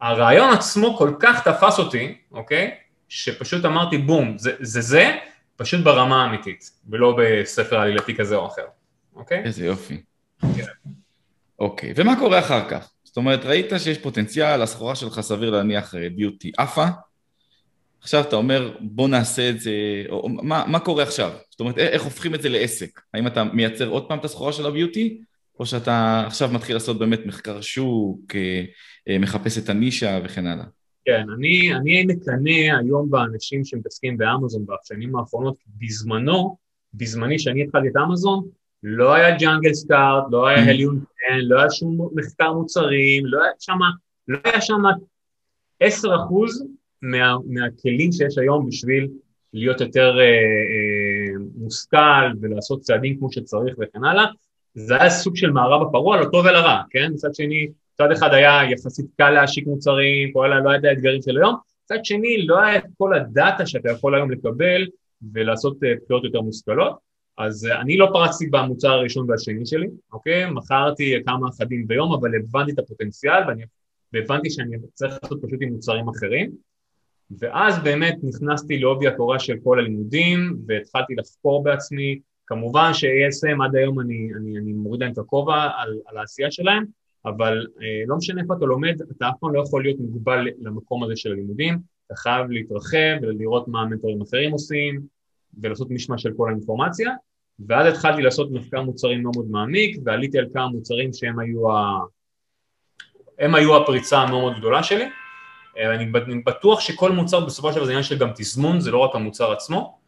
הרעיון 0.00 0.50
עצמו 0.50 0.96
כל 0.96 1.12
כך 1.20 1.48
תפס 1.48 1.78
אותי, 1.78 2.18
אוקיי? 2.32 2.70
שפשוט 3.08 3.64
אמרתי 3.64 3.98
בום, 3.98 4.38
זה 4.38 4.52
זה, 4.60 4.80
זה 4.80 5.16
פשוט 5.56 5.84
ברמה 5.84 6.24
האמיתית, 6.24 6.70
ולא 6.88 7.16
בספר 7.18 7.78
עלילתי 7.78 8.16
כזה 8.16 8.36
או 8.36 8.46
אחר, 8.46 8.64
אוקיי? 9.16 9.42
איזה 9.44 9.66
יופי. 9.66 10.02
כן. 10.40 10.64
אוקיי, 11.58 11.92
ומה 11.96 12.18
קורה 12.18 12.38
אחר 12.38 12.68
כך? 12.68 12.90
זאת 13.04 13.16
אומרת, 13.16 13.44
ראית 13.44 13.72
שיש 13.78 13.98
פוטנציאל, 13.98 14.62
הסחורה 14.62 14.94
שלך 14.94 15.20
סביר 15.20 15.50
להניח 15.50 15.94
ביוטי 16.16 16.52
עפה, 16.58 16.86
עכשיו 18.04 18.24
אתה 18.28 18.36
אומר, 18.36 18.76
בוא 18.80 19.08
נעשה 19.08 19.50
את 19.50 19.60
זה, 19.60 19.72
או, 20.08 20.28
מה, 20.28 20.64
מה 20.68 20.80
קורה 20.80 21.02
עכשיו? 21.02 21.32
זאת 21.50 21.60
אומרת, 21.60 21.78
איך 21.78 22.02
הופכים 22.02 22.34
את 22.34 22.42
זה 22.42 22.48
לעסק? 22.48 23.00
האם 23.14 23.26
אתה 23.26 23.44
מייצר 23.44 23.88
עוד 23.88 24.08
פעם 24.08 24.18
את 24.18 24.24
הסחורה 24.24 24.52
של 24.52 24.66
הביוטי, 24.66 25.20
או 25.60 25.66
שאתה 25.66 26.24
עכשיו 26.26 26.50
מתחיל 26.52 26.76
לעשות 26.76 26.98
באמת 26.98 27.26
מחקר 27.26 27.60
שוק, 27.60 28.34
אה, 28.34 28.64
אה, 29.08 29.18
מחפש 29.18 29.58
את 29.58 29.68
הנישה 29.68 30.20
וכן 30.24 30.46
הלאה? 30.46 30.64
כן, 31.04 31.24
אני, 31.36 31.74
אני 31.74 32.04
מקנא 32.06 32.78
היום 32.80 33.10
באנשים 33.10 33.64
שמתעסקים 33.64 34.18
באמזון 34.18 34.66
בשנים 34.66 35.16
האחרונות, 35.16 35.56
בזמנו, 35.80 36.56
בזמני 36.94 37.38
שאני 37.38 37.62
התחלתי 37.62 37.88
את 37.88 37.96
אמזון, 38.08 38.48
לא 38.82 39.14
היה 39.14 39.38
ג'אנגל 39.38 39.72
סטארט, 39.72 40.24
לא 40.30 40.46
היה 40.46 40.70
הליון 40.70 40.98
פן, 41.00 41.38
לא 41.42 41.60
היה 41.60 41.70
שום 41.70 42.08
מחקר 42.14 42.52
מוצרים, 42.52 43.26
לא 43.26 43.42
היה 43.42 43.52
שם, 43.58 43.78
לא 44.28 44.38
היה 44.44 44.60
שם 44.60 44.82
10% 45.82 45.86
מה, 47.02 47.36
מהכלים 47.46 48.12
שיש 48.12 48.38
היום 48.38 48.66
בשביל 48.66 49.08
להיות 49.52 49.80
יותר 49.80 50.18
אה, 50.18 50.24
אה, 50.24 51.44
מושכל 51.56 52.26
ולעשות 52.40 52.80
צעדים 52.80 53.18
כמו 53.18 53.32
שצריך 53.32 53.74
וכן 53.78 54.04
הלאה. 54.04 54.24
זה 54.74 54.96
היה 55.00 55.10
סוג 55.10 55.36
של 55.36 55.50
מערב 55.50 55.88
הפרוע 55.88 56.20
לטוב 56.20 56.46
ולרע, 56.46 56.82
כן? 56.90 57.10
מצד 57.12 57.34
שני, 57.34 57.68
צד 57.98 58.10
אחד 58.12 58.34
היה 58.34 58.60
יחסית 58.70 59.06
קל 59.16 59.30
להשיק 59.30 59.66
מוצרים, 59.66 60.32
כל 60.32 60.50
לא 60.64 60.70
היה 60.70 60.78
את 60.78 60.84
האתגרים 60.84 61.22
של 61.22 61.36
היום, 61.36 61.54
מצד 61.84 62.04
שני 62.04 62.46
לא 62.46 62.60
היה 62.60 62.76
את 62.76 62.84
כל 62.98 63.14
הדאטה 63.14 63.66
שאתה 63.66 63.90
יכול 63.90 64.14
היום 64.14 64.30
לקבל 64.30 64.86
ולעשות 65.32 65.84
אה, 65.84 65.92
בחירות 66.04 66.24
יותר 66.24 66.40
מושכלות. 66.40 66.96
אז 67.38 67.66
אה, 67.66 67.80
אני 67.80 67.96
לא 67.96 68.08
פרצתי 68.12 68.46
במוצר 68.46 68.90
הראשון 68.90 69.30
והשני 69.30 69.66
שלי, 69.66 69.86
אוקיי? 70.12 70.50
מכרתי 70.50 71.14
כמה 71.26 71.48
אחדים 71.48 71.86
ביום, 71.86 72.14
אבל 72.14 72.30
הבנתי 72.34 72.72
את 72.72 72.78
הפוטנציאל 72.78 73.48
ואני, 73.48 73.62
והבנתי 74.12 74.50
שאני 74.50 74.76
צריך 74.94 75.14
לעשות 75.22 75.38
פשוט 75.42 75.58
עם 75.62 75.68
מוצרים 75.68 76.08
אחרים. 76.08 76.50
ואז 77.38 77.78
באמת 77.82 78.18
נכנסתי 78.22 78.78
לעובי 78.78 79.08
הקורה 79.08 79.38
של 79.38 79.54
כל 79.64 79.78
הלימודים 79.78 80.56
והתחלתי 80.66 81.14
לחקור 81.14 81.62
בעצמי. 81.62 82.18
כמובן 82.46 82.94
ש-ASM 82.94 83.64
עד 83.64 83.76
היום 83.76 84.00
אני, 84.00 84.28
אני, 84.36 84.58
אני 84.58 84.72
מוריד 84.72 85.02
להם 85.02 85.12
את 85.12 85.18
הכובע 85.18 85.68
על, 85.76 85.98
על 86.06 86.16
העשייה 86.18 86.50
שלהם, 86.50 86.84
אבל 87.26 87.66
אה, 87.82 88.02
לא 88.06 88.16
משנה 88.16 88.42
איפה 88.42 88.54
אתה 88.54 88.64
לומד, 88.64 88.96
אתה 89.16 89.28
אף 89.28 89.34
פעם 89.40 89.54
לא 89.54 89.62
יכול 89.62 89.82
להיות 89.82 90.00
מוגבל 90.00 90.48
למקום 90.60 91.04
הזה 91.04 91.16
של 91.16 91.32
הלימודים, 91.32 91.78
אתה 92.06 92.14
חייב 92.14 92.50
להתרחב 92.50 93.16
ולראות 93.22 93.68
מה 93.68 93.82
המנטורים 93.82 94.22
אחרים 94.22 94.52
עושים 94.52 95.00
ולעשות 95.62 95.90
משמע 95.90 96.18
של 96.18 96.30
כל 96.36 96.48
האינפורמציה, 96.48 97.10
ואז 97.66 97.94
התחלתי 97.94 98.22
לעשות 98.22 98.50
מחקר 98.52 98.82
מוצרים 98.82 99.22
מאוד 99.22 99.34
מאוד 99.36 99.50
מעמיק 99.50 99.98
ועליתי 100.04 100.38
על 100.38 100.46
כמה 100.52 100.68
מוצרים 100.68 101.12
שהם 101.12 101.38
היו, 101.38 101.72
ה... 101.72 102.00
הם 103.38 103.54
היו 103.54 103.76
הפריצה 103.76 104.18
המאוד 104.18 104.42
מאוד 104.42 104.58
גדולה 104.58 104.82
שלי. 104.82 105.04
אה, 105.78 105.94
אני 105.94 106.06
בטוח 106.44 106.80
שכל 106.80 107.12
מוצר 107.12 107.40
בסופו 107.40 107.68
של 107.68 107.76
דבר 107.76 107.84
זה 107.84 107.90
עניין 107.90 108.02
של 108.02 108.18
גם 108.18 108.30
תזמון, 108.34 108.80
זה 108.80 108.90
לא 108.90 108.98
רק 108.98 109.14
המוצר 109.14 109.52
עצמו, 109.52 109.98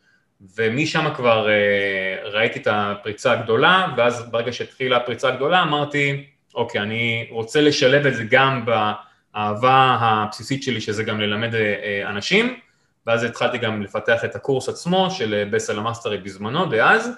ומשם 0.57 1.15
כבר 1.15 1.49
אה, 1.49 2.31
ראיתי 2.31 2.59
את 2.59 2.69
הפריצה 2.71 3.33
הגדולה, 3.33 3.87
ואז 3.97 4.31
ברגע 4.31 4.53
שהתחילה 4.53 4.97
הפריצה 4.97 5.29
הגדולה 5.29 5.63
אמרתי, 5.63 6.25
אוקיי, 6.55 6.81
אני 6.81 7.27
רוצה 7.31 7.61
לשלב 7.61 8.07
את 8.07 8.15
זה 8.15 8.25
גם 8.31 8.65
באהבה 8.65 9.97
הבסיסית 10.01 10.63
שלי, 10.63 10.81
שזה 10.81 11.03
גם 11.03 11.21
ללמד 11.21 11.55
אה, 11.55 12.03
אנשים, 12.09 12.59
ואז 13.07 13.23
התחלתי 13.23 13.59
גם 13.59 13.83
לפתח 13.83 14.25
את 14.25 14.35
הקורס 14.35 14.69
עצמו 14.69 15.11
של 15.11 15.49
Bestseller 15.51 15.79
Mastery 15.79 16.19
בזמנו, 16.19 16.67
דאז, 16.67 17.11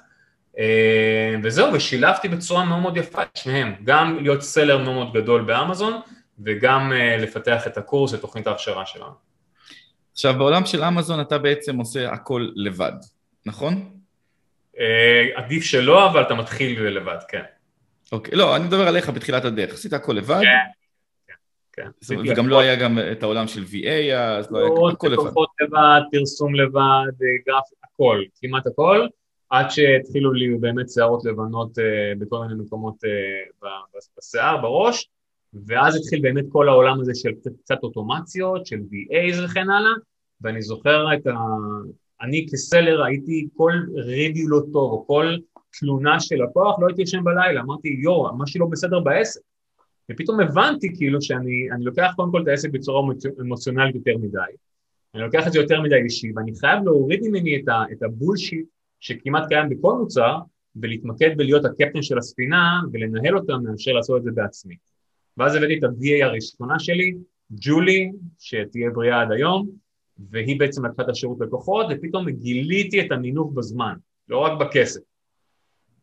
וזהו, 1.43 1.73
ושילבתי 1.73 2.29
בצורה 2.29 2.65
מאוד 2.65 2.81
מאוד 2.81 2.97
יפה 2.97 3.23
את 3.23 3.37
שניהם, 3.37 3.75
גם 3.85 4.19
להיות 4.23 4.43
seller 4.43 4.79
מאוד 4.79 4.95
מאוד 4.95 5.13
גדול 5.13 5.43
באמזון, 5.43 6.01
וגם 6.45 6.93
uh, 6.93 7.23
לפתח 7.23 7.67
את 7.67 7.77
הקורס, 7.77 8.15
את 8.15 8.21
תוכנית 8.21 8.47
ההכשרה 8.47 8.87
שלנו. 8.87 9.13
עכשיו, 10.13 10.35
בעולם 10.39 10.67
של 10.67 10.85
אמזון 10.85 11.21
אתה 11.21 11.39
בעצם 11.39 11.77
עושה 11.77 12.13
הכל 12.13 12.49
לבד, 12.55 12.93
נכון? 13.47 13.91
Uh, 14.75 14.79
עדיף 15.35 15.65
שלא, 15.65 16.11
אבל 16.11 16.23
אתה 16.23 16.35
מתחיל 16.35 16.83
לבד, 16.83 17.19
כן. 17.29 17.43
אוקיי, 18.13 18.35
לא, 18.35 18.57
אני 18.57 18.65
מדבר 18.65 18.89
עליך 18.89 19.11
בתחילת 19.11 19.45
הדרך, 19.45 19.73
עשית 19.73 19.93
הכל 19.93 20.13
לבד? 20.13 20.41
כן, 20.41 21.33
כן. 21.73 21.91
כן. 22.09 22.19
וגם 22.31 22.49
לא 22.49 22.61
היה 22.61 22.77
גם 22.77 22.99
את 23.13 23.23
העולם 23.23 23.49
של 23.49 23.63
VA, 23.63 24.13
אז 24.15 24.51
לא 24.51 24.59
היה 24.59 24.69
הכל 24.93 25.09
לבד. 25.09 25.31
לבד, 25.61 26.01
פרסום 26.13 26.55
לבד, 26.55 27.27
גרף, 27.47 27.65
הכל, 27.85 28.23
כמעט 28.41 28.67
הכל, 28.67 29.07
עד 29.51 29.71
שהתחילו 29.71 30.33
לי 30.33 30.55
באמת 30.61 30.91
שערות 30.91 31.25
לבנות 31.25 31.73
בכל 32.19 32.39
מיני 32.39 32.63
מקומות 32.63 32.95
בשיער, 34.19 34.57
בראש. 34.57 35.09
ואז 35.67 35.97
התחיל 35.97 36.21
באמת 36.23 36.45
כל 36.49 36.69
העולם 36.69 37.01
הזה 37.01 37.13
של 37.15 37.33
קצת, 37.33 37.51
קצת 37.63 37.79
אוטומציות, 37.83 38.67
של 38.67 38.77
VAs 38.77 39.45
וכן 39.45 39.71
הלאה, 39.71 39.93
ואני 40.41 40.63
זוכר 40.63 41.15
את 41.15 41.27
ה... 41.27 41.35
אני 42.23 42.47
כסלר 42.53 43.05
הייתי 43.05 43.49
כל 43.57 43.73
ריוויו 43.95 44.49
לא 44.49 44.61
טוב, 44.73 44.93
או 44.93 45.07
כל 45.07 45.37
תלונה 45.81 46.21
של 46.21 46.37
לקוח, 46.43 46.79
לא 46.81 46.87
הייתי 46.87 47.03
ישן 47.03 47.25
בלילה, 47.25 47.61
אמרתי, 47.61 47.89
יואו, 47.89 48.39
משהו 48.39 48.61
לא 48.61 48.67
בסדר 48.67 49.01
בעסק. 49.01 49.41
ופתאום 50.11 50.41
הבנתי 50.41 50.97
כאילו 50.97 51.23
שאני 51.23 51.69
לוקח 51.81 52.13
קודם 52.17 52.33
כל 52.33 52.43
את 52.43 52.49
העסק 52.49 52.71
בצורה 52.71 53.13
אמוציונלית 53.41 53.95
יותר 53.95 54.19
מדי, 54.19 54.39
אני 55.15 55.23
לוקח 55.23 55.47
את 55.47 55.53
זה 55.53 55.59
יותר 55.59 55.81
מדי 55.81 55.97
אישי, 56.05 56.33
ואני 56.37 56.53
חייב 56.61 56.85
להוריד 56.85 57.21
ממני 57.23 57.57
את, 57.57 57.69
ה, 57.69 57.83
את 57.93 58.03
הבולשיט 58.03 58.67
שכמעט 59.01 59.49
קיים 59.49 59.69
בכל 59.69 59.93
מוצר, 59.99 60.39
ולהתמקד 60.77 61.31
בלהיות 61.37 61.65
הקפטן 61.65 62.03
של 62.03 62.19
הספינה 62.19 62.81
ולנהל 62.93 63.39
אותה 63.39 63.57
מאשר 63.57 63.93
לעשות 63.93 64.19
את 64.19 64.23
זה 64.23 64.31
בעצמי. 64.35 64.77
ואז 65.39 65.55
הבאתי 65.55 65.79
את 65.79 65.85
ה-VA 65.85 66.25
הראשונה 66.25 66.79
שלי, 66.79 67.15
ג'ולי, 67.51 68.11
שתהיה 68.39 68.91
בריאה 68.95 69.21
עד 69.21 69.33
היום, 69.33 69.71
והיא 70.31 70.59
בעצם 70.59 70.87
לקחה 70.87 71.03
את 71.03 71.09
השירות 71.09 71.39
לקוחות, 71.41 71.87
ופתאום 71.91 72.31
גיליתי 72.31 73.01
את 73.01 73.13
המינוף 73.13 73.53
בזמן, 73.55 73.95
לא 74.29 74.39
רק 74.39 74.53
בכסף. 74.61 75.01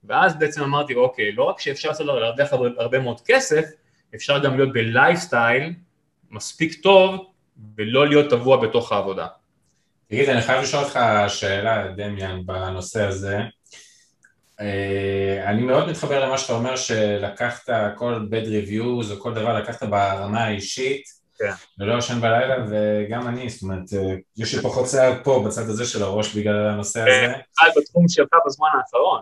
ואז 0.04 0.40
בעצם 0.40 0.64
אמרתי, 0.64 0.96
אוקיי, 0.96 1.32
לא 1.32 1.44
רק 1.44 1.60
שאפשר 1.60 1.90
לעשות 1.90 2.08
להרוויח 2.08 2.54
הרבה, 2.54 2.70
הרבה 2.78 3.00
מאוד 3.00 3.22
כסף, 3.26 3.66
אפשר 4.16 4.44
גם 4.44 4.56
להיות 4.58 4.74
בלייפסטייל 4.74 5.74
מספיק 6.32 6.74
טוב, 6.84 7.32
ולא 7.78 8.08
להיות 8.08 8.30
טבוע 8.30 8.68
בתוך 8.68 8.92
העבודה. 8.92 9.28
תגיד, 10.08 10.30
אני 10.30 10.42
חייב 10.42 10.62
לשאול 10.62 10.84
אותך 10.84 11.00
שאלה, 11.28 11.92
דמיאן, 11.98 12.46
בנושא 12.46 13.04
הזה. 13.04 13.38
אה, 14.62 15.50
אני 15.50 15.62
מאוד 15.62 15.90
מתחבר 15.90 16.26
למה 16.26 16.38
שאתה 16.38 16.54
אומר 16.54 16.76
שלקחת 16.76 17.70
כל 17.96 18.28
bad 18.32 18.46
reviews 18.46 19.12
או 19.12 19.20
כל 19.20 19.34
דבר 19.34 19.60
לקחת 19.60 19.84
ברמה 19.84 20.44
האישית 20.44 21.04
כן. 21.38 21.52
ולא 21.80 21.98
ישן 21.98 22.22
בלילה 22.22 22.56
וגם 22.70 23.28
אני, 23.28 23.50
זאת 23.50 23.62
אומרת, 23.62 23.94
אה, 23.94 24.16
יש 24.38 24.56
לי 24.56 24.62
פחות 24.62 24.90
שיער 24.90 25.14
פה 25.24 25.44
בצד 25.46 25.70
הזה 25.70 25.86
של 25.86 26.04
הראש 26.04 26.36
בגלל 26.36 26.68
הנושא 26.68 27.02
הזה. 27.02 27.10
כן, 27.10 27.80
בתחום 27.82 28.08
שלך 28.08 28.30
בזמן 28.46 28.68
האחרון. 28.78 29.22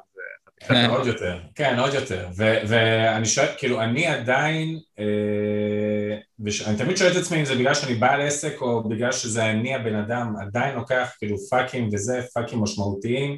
כן, 0.68 0.90
עוד 0.90 1.08
יותר, 1.08 1.40
כן, 1.56 1.80
עוד 1.80 1.94
יותר, 1.94 2.28
ואני 2.68 3.25
שואל, 3.25 3.48
כאילו, 3.58 3.82
אני 3.82 4.08
עדיין, 4.08 4.80
אה, 5.00 6.66
אני 6.68 6.78
תמיד 6.78 6.98
שואל 6.98 7.12
את 7.12 7.16
עצמי 7.16 7.40
אם 7.40 7.46
זה 7.46 7.56
בגלל 7.56 7.74
שאני 7.74 7.96
בעל 7.96 8.22
עסק 8.22 8.62
או 8.62 8.90
בגלל 8.90 9.12
שזה 9.12 9.46
אני 9.46 9.75
הבן 9.75 9.96
אדם, 9.96 10.34
עדיין 10.42 10.75
לוקח 10.75 11.10
כאילו 11.20 11.38
פאקים 11.50 11.90
וזה, 11.94 12.22
פאקים 12.34 12.62
משמעותיים 12.63 13.38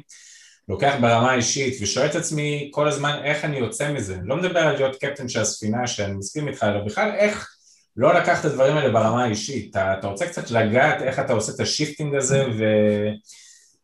לוקח 0.68 0.94
ברמה 1.00 1.32
האישית 1.32 1.82
ושואל 1.82 2.06
את 2.06 2.14
עצמי 2.14 2.70
כל 2.72 2.88
הזמן 2.88 3.20
איך 3.24 3.44
אני 3.44 3.58
יוצא 3.58 3.92
מזה, 3.92 4.18
לא 4.24 4.36
מדבר 4.36 4.60
על 4.60 4.74
להיות 4.74 4.96
קפטן 4.96 5.28
של 5.28 5.40
הספינה 5.40 5.86
שאני 5.86 6.14
מסכים 6.14 6.48
איתך, 6.48 6.64
אלא 6.64 6.84
בכלל 6.84 7.10
איך 7.10 7.56
לא 7.96 8.14
לקח 8.14 8.40
את 8.40 8.44
הדברים 8.44 8.76
האלה 8.76 8.92
ברמה 8.92 9.24
האישית, 9.24 9.70
אתה, 9.70 9.98
אתה 9.98 10.06
רוצה 10.06 10.26
קצת 10.26 10.50
לגעת 10.50 11.02
איך 11.02 11.18
אתה 11.18 11.32
עושה 11.32 11.52
את 11.54 11.60
ה 11.60 11.66
shifting 11.66 12.14
הזה 12.14 12.44
ו, 12.58 12.64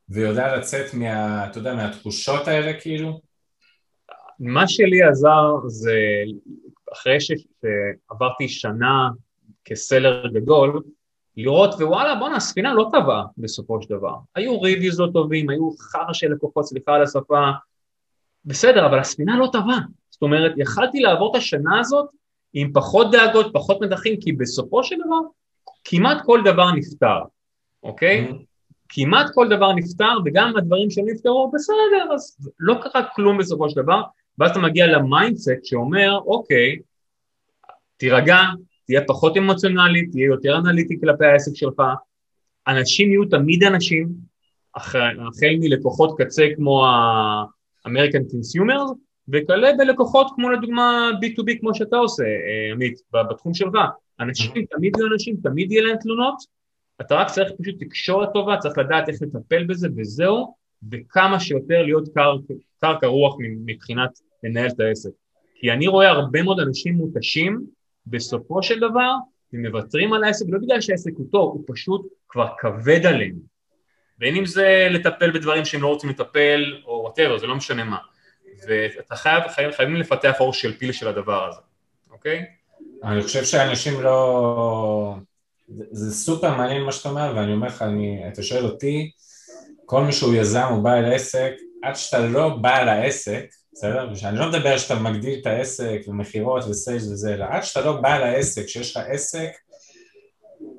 ויודע 0.09 0.57
לצאת 0.57 0.95
מה, 0.95 1.47
אתה 1.47 1.59
יודע, 1.59 1.75
מהתחושות 1.75 2.49
האלה 2.49 2.73
כאילו? 2.81 3.21
מה 4.39 4.69
שלי 4.69 5.03
עזר 5.03 5.69
זה 5.69 5.99
אחרי 6.93 7.19
שעברתי 7.21 8.49
שנה 8.49 9.09
כסלר 9.65 10.29
גדול, 10.35 10.83
לראות 11.37 11.75
ווואלה 11.75 12.15
בואנה 12.15 12.37
הספינה 12.37 12.75
לא 12.75 12.89
טבעה 12.93 13.25
בסופו 13.39 13.83
של 13.83 13.89
דבר, 13.89 14.15
היו 14.35 14.61
ריוויז 14.61 15.01
לא 15.01 15.09
טובים, 15.13 15.51
היו 15.51 15.71
חרא 15.79 16.13
של 16.13 16.33
לקוחות, 16.33 16.67
סליחה 16.67 16.95
על 16.95 17.03
השפה, 17.03 17.51
בסדר 18.45 18.87
אבל 18.87 18.99
הספינה 18.99 19.39
לא 19.39 19.49
טבעה, 19.53 19.79
זאת 20.11 20.23
אומרת 20.23 20.53
יכלתי 20.57 21.01
לעבור 21.01 21.31
את 21.31 21.37
השנה 21.37 21.81
הזאת 21.81 22.09
עם 22.53 22.73
פחות 22.73 23.11
דאגות, 23.13 23.47
פחות 23.53 23.81
מתחים, 23.81 24.21
כי 24.21 24.33
בסופו 24.33 24.85
של 24.85 24.97
דבר 25.07 25.21
כמעט 25.85 26.19
כל 26.25 26.41
דבר 26.45 26.73
נפתר, 26.73 27.19
אוקיי? 27.83 28.29
Mm-hmm. 28.29 28.53
כמעט 28.89 29.27
כל 29.35 29.49
דבר 29.49 29.73
נפתר 29.73 30.13
וגם 30.25 30.53
הדברים 30.57 30.91
שנפתרו 30.91 31.51
בסדר 31.55 32.15
אז 32.15 32.49
לא 32.59 32.75
קרה 32.83 33.03
כלום 33.15 33.39
בסופו 33.39 33.71
של 33.71 33.83
דבר 33.83 34.03
ואז 34.39 34.51
אתה 34.51 34.61
מגיע 34.61 34.87
ל 34.87 34.96
mindset 34.96 35.65
שאומר 35.65 36.19
אוקיי 36.27 36.79
תירגע, 37.97 38.39
תהיה 38.87 39.01
פחות 39.07 39.37
אמוציונלי, 39.37 40.07
תהיה 40.07 40.27
יותר 40.27 40.57
אנליטי 40.57 41.01
כלפי 41.01 41.27
העסק 41.27 41.53
שלך, 41.55 41.83
אנשים 42.69 43.09
יהיו 43.09 43.25
תמיד 43.25 43.65
אנשים, 43.65 44.09
החל 44.75 45.57
מלקוחות 45.61 46.15
קצה 46.19 46.47
כמו 46.57 46.87
ה-American 46.87 48.25
Consumers, 48.33 48.95
וכלה 49.29 49.69
בלקוחות 49.79 50.27
כמו 50.35 50.51
לדוגמה 50.51 51.11
B2B 51.23 51.61
כמו 51.61 51.75
שאתה 51.75 51.97
עושה, 51.97 52.25
אה, 52.25 52.73
עמית, 52.73 53.01
בתחום 53.13 53.55
שלך. 53.55 53.75
אנשים 54.21 54.53
תמיד 54.71 54.93
יהיו 54.97 55.13
אנשים, 55.13 55.37
תמיד 55.43 55.73
יהיה 55.73 55.83
להם 55.83 55.97
תלונות, 55.97 56.35
אתה 57.01 57.15
רק 57.15 57.31
צריך 57.31 57.53
פשוט 57.61 57.75
תקשורת 57.81 58.29
טובה, 58.33 58.57
צריך 58.57 58.79
לדעת 58.79 59.09
איך 59.09 59.17
לטפל 59.23 59.65
בזה 59.65 59.89
וזהו, 59.97 60.55
וכמה 60.93 61.41
שיותר 61.41 61.83
להיות 61.83 62.09
קר 62.81 63.07
רוח 63.07 63.37
מבחינת 63.41 64.11
לנהל 64.43 64.67
את 64.67 64.81
העסק. 64.81 65.11
כי 65.55 65.73
אני 65.73 65.87
רואה 65.87 66.09
הרבה 66.09 66.43
מאוד 66.43 66.61
אנשים 66.61 66.95
מותשים 66.95 67.67
בסופו 68.07 68.63
של 68.63 68.79
דבר 68.79 69.13
הם 69.53 69.67
מוותרים 69.67 70.13
על 70.13 70.25
העסק 70.25 70.47
לא 70.49 70.59
בגלל 70.59 70.81
שהעסק 70.81 71.13
הוא 71.17 71.27
טוב, 71.33 71.53
הוא 71.53 71.65
פשוט 71.67 72.07
כבר 72.29 72.49
כבד 72.59 73.07
עליהם. 73.07 73.53
בין 74.19 74.37
אם 74.37 74.47
זה 74.47 74.89
לטפל 74.91 75.31
בדברים 75.31 75.65
שהם 75.65 75.83
לא 75.83 75.89
רוצים 75.89 76.11
לטפל, 76.11 76.83
או 76.85 77.01
whatever, 77.03 77.39
זה 77.39 77.47
לא 77.47 77.57
משנה 77.57 77.85
מה. 77.85 77.99
ואתה 78.69 79.17
חייב, 79.17 79.49
חייב, 79.49 79.73
חייבים 79.73 79.97
לפתח 79.97 80.41
עור 80.41 80.53
של 80.53 80.77
פיל 80.77 80.93
של 80.93 81.09
הדבר 81.09 81.49
הזה, 81.49 81.61
אוקיי? 82.11 82.45
אני 83.05 83.23
חושב 83.23 83.45
שאנשים 83.45 84.03
לא... 84.03 85.17
זה, 85.69 85.85
זה 85.91 86.15
סופר 86.15 86.57
מעניין 86.57 86.83
מה 86.83 86.93
שאתה 86.93 87.09
אומר, 87.09 87.33
ואני 87.37 87.53
אומר 87.53 87.67
לך, 87.67 87.83
אני, 87.83 88.29
אתה 88.33 88.43
שואל 88.43 88.65
אותי, 88.65 89.11
כל 89.87 90.05
מי 90.05 90.13
שהוא 90.13 90.35
יזם 90.35 90.67
או 90.71 90.83
בעל 90.83 91.13
עסק, 91.13 91.53
עד 91.83 91.97
שאתה 91.97 92.19
לא 92.19 92.49
בעל 92.49 92.89
העסק, 92.89 93.45
בסדר? 93.73 94.09
אני 94.25 94.39
לא 94.39 94.49
מדבר 94.49 94.79
שאתה 94.79 94.95
מגדיל 94.95 95.39
את 95.41 95.47
העסק 95.47 96.01
ומכירות 96.07 96.65
וסיילס 96.65 97.07
וזה, 97.07 97.35
אלא 97.35 97.45
עד 97.49 97.63
שאתה 97.63 97.81
לא 97.81 97.93
בעל 97.93 98.23
העסק, 98.23 98.67
שיש 98.67 98.97
לך 98.97 99.03
עסק, 99.09 99.51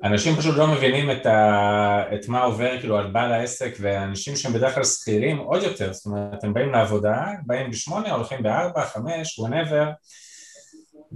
אנשים 0.04 0.36
פשוט 0.36 0.56
לא 0.56 0.66
מבינים 0.66 1.10
את, 1.10 1.26
ה... 1.26 2.02
את 2.14 2.28
מה 2.28 2.42
עובר 2.42 2.80
כאילו 2.80 2.98
על 2.98 3.06
בעל 3.06 3.32
העסק 3.32 3.76
ואנשים 3.80 4.36
שהם 4.36 4.52
בדרך 4.52 4.74
כלל 4.74 4.84
שכירים 4.84 5.38
עוד 5.38 5.62
יותר, 5.62 5.92
זאת 5.92 6.06
אומרת 6.06 6.44
הם 6.44 6.54
באים 6.54 6.72
לעבודה, 6.72 7.26
באים 7.46 7.70
בשמונה, 7.70 8.12
הולכים 8.12 8.42
בארבע, 8.42 8.84
חמש, 8.84 9.40
whenever 9.40 9.84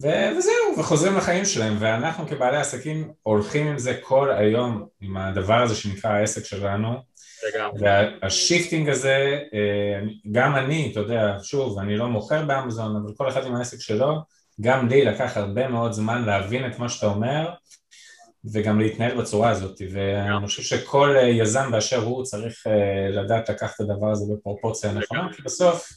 ו... 0.02 0.08
וזהו, 0.38 0.78
וחוזרים 0.78 1.16
לחיים 1.16 1.44
שלהם. 1.44 1.76
ואנחנו 1.78 2.28
כבעלי 2.28 2.56
עסקים 2.56 3.12
הולכים 3.23 3.66
עם 3.66 3.78
זה 3.78 3.99
כל 4.02 4.30
היום, 4.30 4.87
עם 5.00 5.16
הדבר 5.16 5.62
הזה 5.62 5.75
שנקרא 5.75 6.11
העסק 6.11 6.44
שלנו 6.44 6.94
וה 7.80 8.02
shifting 8.02 8.88
הזה, 8.88 9.38
אה, 9.54 10.00
גם 10.33 10.57
אני, 10.57 10.88
אתה 10.92 11.00
יודע, 11.00 11.37
שוב, 11.42 11.78
אני 11.78 11.97
לא 11.97 12.09
מוכר 12.09 12.45
באמזון, 12.45 12.97
אבל 12.97 13.14
כל 13.16 13.28
אחד 13.28 13.47
עם 13.47 13.57
העסק 13.57 13.80
שלו, 13.80 14.14
גם 14.61 14.88
לי 14.88 15.04
לקח 15.04 15.37
הרבה 15.37 15.68
מאוד 15.68 15.92
זמן 15.92 16.25
להבין 16.25 16.66
את 16.66 16.78
מה 16.78 16.88
שאתה 16.88 17.07
אומר 17.07 17.50
וגם 18.52 18.80
להתנהל 18.80 19.16
בצורה 19.21 19.50
הזאת, 19.50 19.80
ואני 19.92 20.47
חושב 20.47 20.62
שכל 20.62 21.16
אה, 21.16 21.28
יזם 21.28 21.71
באשר 21.71 21.99
הוא 21.99 22.25
צריך 22.25 22.66
אה, 22.66 23.11
לדעת 23.11 23.49
לקחת 23.49 23.75
את 23.75 23.80
הדבר 23.80 24.11
הזה 24.11 24.35
בפרופורציה 24.35 24.90
הנכונה, 24.90 25.28
כי 25.33 25.42
בסוף, 25.42 25.88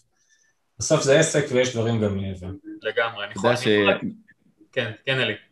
בסוף 0.80 1.02
זה 1.02 1.20
עסק 1.20 1.46
ויש 1.52 1.76
דברים 1.76 2.02
גם 2.02 2.18
מעבר. 2.18 2.48
לגמרי, 2.82 3.26
אני 3.26 3.34
יכול... 3.36 3.56
ש... 3.56 3.68
כן, 4.72 4.92
כן 5.06 5.20
אלי. 5.20 5.50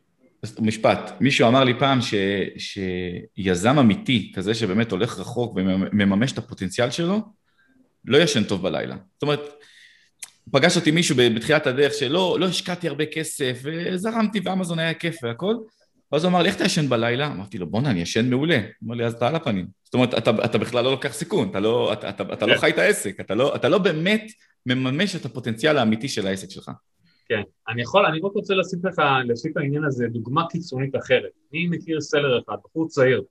משפט, 0.59 1.11
מישהו 1.19 1.47
אמר 1.47 1.63
לי 1.63 1.79
פעם 1.79 2.01
ש, 2.01 2.13
שיזם 2.57 3.79
אמיתי, 3.79 4.31
כזה 4.35 4.53
שבאמת 4.53 4.91
הולך 4.91 5.19
רחוק 5.19 5.55
ומממש 5.55 6.31
את 6.31 6.37
הפוטנציאל 6.37 6.91
שלו, 6.91 7.21
לא 8.05 8.17
ישן 8.17 8.43
טוב 8.43 8.63
בלילה. 8.63 8.95
זאת 9.13 9.23
אומרת, 9.23 9.39
פגש 10.51 10.77
אותי 10.77 10.91
מישהו 10.91 11.15
בתחילת 11.35 11.67
הדרך 11.67 11.93
שלא 11.93 12.37
לא 12.39 12.45
השקעתי 12.45 12.87
הרבה 12.87 13.05
כסף, 13.05 13.59
וזרמתי 13.63 14.39
ואמזון 14.43 14.79
היה 14.79 14.93
כיף 14.93 15.23
והכל, 15.23 15.55
ואז 16.11 16.23
הוא 16.23 16.29
אמר 16.29 16.41
לי, 16.41 16.49
איך 16.49 16.55
אתה 16.55 16.65
ישן 16.65 16.89
בלילה? 16.89 17.27
אמרתי 17.27 17.57
לו, 17.57 17.69
בואנה, 17.69 17.89
אני 17.89 18.01
ישן 18.01 18.29
מעולה. 18.29 18.57
הוא 18.57 18.87
אמר 18.87 18.95
לי, 18.95 19.05
אז 19.05 19.13
אתה 19.13 19.27
על 19.27 19.35
הפנים. 19.35 19.67
זאת 19.83 19.93
אומרת, 19.93 20.13
אתה, 20.13 20.31
אתה 20.45 20.57
בכלל 20.57 20.83
לא 20.83 20.91
לוקח 20.91 21.13
סיכון, 21.13 21.49
אתה 21.49 21.59
לא, 21.59 21.93
אתה, 21.93 22.09
אתה, 22.09 22.23
אתה 22.33 22.45
לא 22.45 22.53
כן. 22.53 22.59
חי 22.59 22.69
את 22.69 22.77
העסק, 22.77 23.19
אתה 23.19 23.35
לא, 23.35 23.55
אתה 23.55 23.69
לא 23.69 23.77
באמת 23.77 24.23
מממש 24.65 25.15
את 25.15 25.25
הפוטנציאל 25.25 25.77
האמיתי 25.77 26.07
של 26.07 26.27
העסק 26.27 26.49
שלך. 26.49 26.71
כן, 27.29 27.41
אני 27.67 27.81
יכול, 27.81 28.05
אני 28.05 28.19
רק 28.19 28.31
רוצה 28.33 28.53
להוסיף 28.53 28.85
לך, 28.85 29.01
להוסיף 29.25 29.57
לעניין 29.57 29.83
הזה 29.83 30.07
דוגמה 30.07 30.47
קיצונית 30.49 30.95
אחרת. 30.95 31.31
אני 31.51 31.67
מכיר 31.67 32.01
סלר 32.01 32.39
אחד, 32.39 32.55
בחור 32.63 32.87
צעיר, 32.87 33.23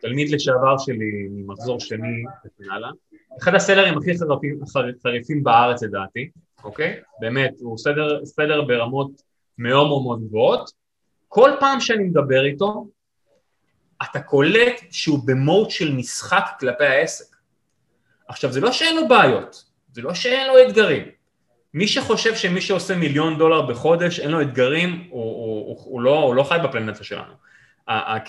תלמיד 0.00 0.30
לשעבר 0.30 0.78
שלי 0.78 1.28
ממחזור 1.30 1.80
שני 1.80 2.22
וכן 2.46 2.70
הלאה, 2.70 2.90
אחד 3.38 3.54
הסלרים 3.54 3.98
הכי 3.98 4.18
חריפים, 4.18 4.60
חריפים 5.02 5.42
בארץ 5.42 5.82
לדעתי, 5.82 6.30
אוקיי? 6.64 7.00
באמת, 7.20 7.54
הוא 7.60 7.78
סדר, 7.78 8.24
סדר 8.24 8.62
ברמות 8.62 9.10
מאוד 9.58 9.88
מאוד 9.88 10.22
גבוהות, 10.28 10.70
כל 11.28 11.50
פעם 11.60 11.80
שאני 11.80 12.04
מדבר 12.04 12.44
איתו, 12.44 12.88
אתה 14.02 14.20
קולט 14.20 14.80
שהוא 14.90 15.18
במוד 15.24 15.70
של 15.70 15.92
משחק 15.92 16.44
כלפי 16.60 16.84
העסק. 16.84 17.36
עכשיו, 18.28 18.52
זה 18.52 18.60
לא 18.60 18.72
שאין 18.72 18.96
לו 18.96 19.08
בעיות, 19.08 19.64
זה 19.92 20.02
לא 20.02 20.14
שאין 20.14 20.46
לו 20.46 20.68
אתגרים. 20.68 21.19
מי 21.74 21.88
שחושב 21.88 22.34
שמי 22.34 22.60
שעושה 22.60 22.96
מיליון 22.96 23.38
דולר 23.38 23.62
בחודש, 23.62 24.20
אין 24.20 24.30
לו 24.30 24.40
אתגרים, 24.40 25.04
הוא, 25.10 25.22
הוא, 25.22 25.66
הוא, 25.66 25.76
הוא, 25.84 26.00
לא, 26.00 26.18
הוא 26.18 26.34
לא 26.34 26.42
חי 26.42 26.56
בפלנטה 26.62 27.04
שלנו. 27.04 27.32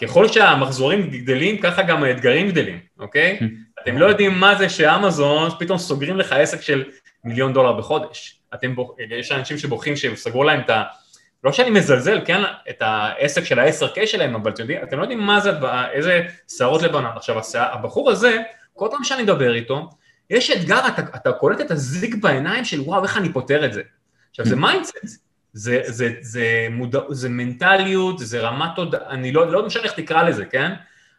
ככל 0.01 0.27
שהמחזורים 0.27 1.09
גדלים, 1.09 1.57
ככה 1.57 1.83
גם 1.83 2.03
האתגרים 2.03 2.49
גדלים, 2.49 2.79
אוקיי? 2.99 3.39
אתם 3.83 3.97
לא 3.97 4.05
יודעים 4.05 4.39
מה 4.39 4.55
זה 4.55 4.69
שאמזון 4.69 5.49
פתאום 5.59 5.77
סוגרים 5.77 6.17
לך 6.17 6.31
עסק 6.31 6.61
של 6.61 6.83
מיליון 7.23 7.53
דולר 7.53 7.73
בחודש. 7.73 8.39
אתם, 8.53 8.75
יש 9.09 9.31
אנשים 9.31 9.57
שבוכים 9.57 9.95
שהם 9.95 10.15
סגרו 10.15 10.43
להם 10.43 10.59
את 10.59 10.69
ה... 10.69 10.83
לא 11.43 11.51
שאני 11.51 11.69
מזלזל, 11.69 12.21
כן, 12.25 12.41
את 12.69 12.81
העסק 12.81 13.43
של 13.43 13.59
ה-10K 13.59 14.05
שלהם, 14.05 14.35
אבל 14.35 14.51
אתם 14.51 14.61
יודעים, 14.61 14.83
אתם 14.83 14.97
לא 14.97 15.01
יודעים 15.01 15.19
מה 15.19 15.39
זה, 15.39 15.51
איזה 15.91 16.23
שערות 16.57 16.81
לבנות. 16.81 17.15
עכשיו, 17.15 17.35
הבחור 17.55 18.11
הזה, 18.11 18.37
כל 18.73 18.87
פעם 18.91 19.03
שאני 19.03 19.23
מדבר 19.23 19.53
איתו, 19.55 19.89
יש 20.31 20.51
אתגר, 20.51 20.87
אתה, 20.87 21.01
אתה 21.15 21.31
קולט 21.31 21.61
את 21.61 21.71
הזיק 21.71 22.21
בעיניים 22.21 22.65
של 22.65 22.81
וואו, 22.81 23.03
איך 23.03 23.17
אני 23.17 23.33
פותר 23.33 23.65
את 23.65 23.73
זה. 23.73 23.81
עכשיו, 24.29 24.45
זה 24.45 24.55
mindset, 24.55 24.95
זה, 25.53 25.81
זה, 25.85 26.13
זה, 26.21 26.67
מודע, 26.71 26.99
זה 27.09 27.29
מנטליות, 27.29 28.19
זה 28.19 28.39
רמת 28.41 28.77
עוד, 28.77 28.95
אני 28.95 29.31
לא, 29.31 29.51
לא 29.51 29.65
משנה 29.65 29.83
איך 29.83 29.93
תקרא 29.93 30.23
לזה, 30.23 30.45
כן? 30.45 30.71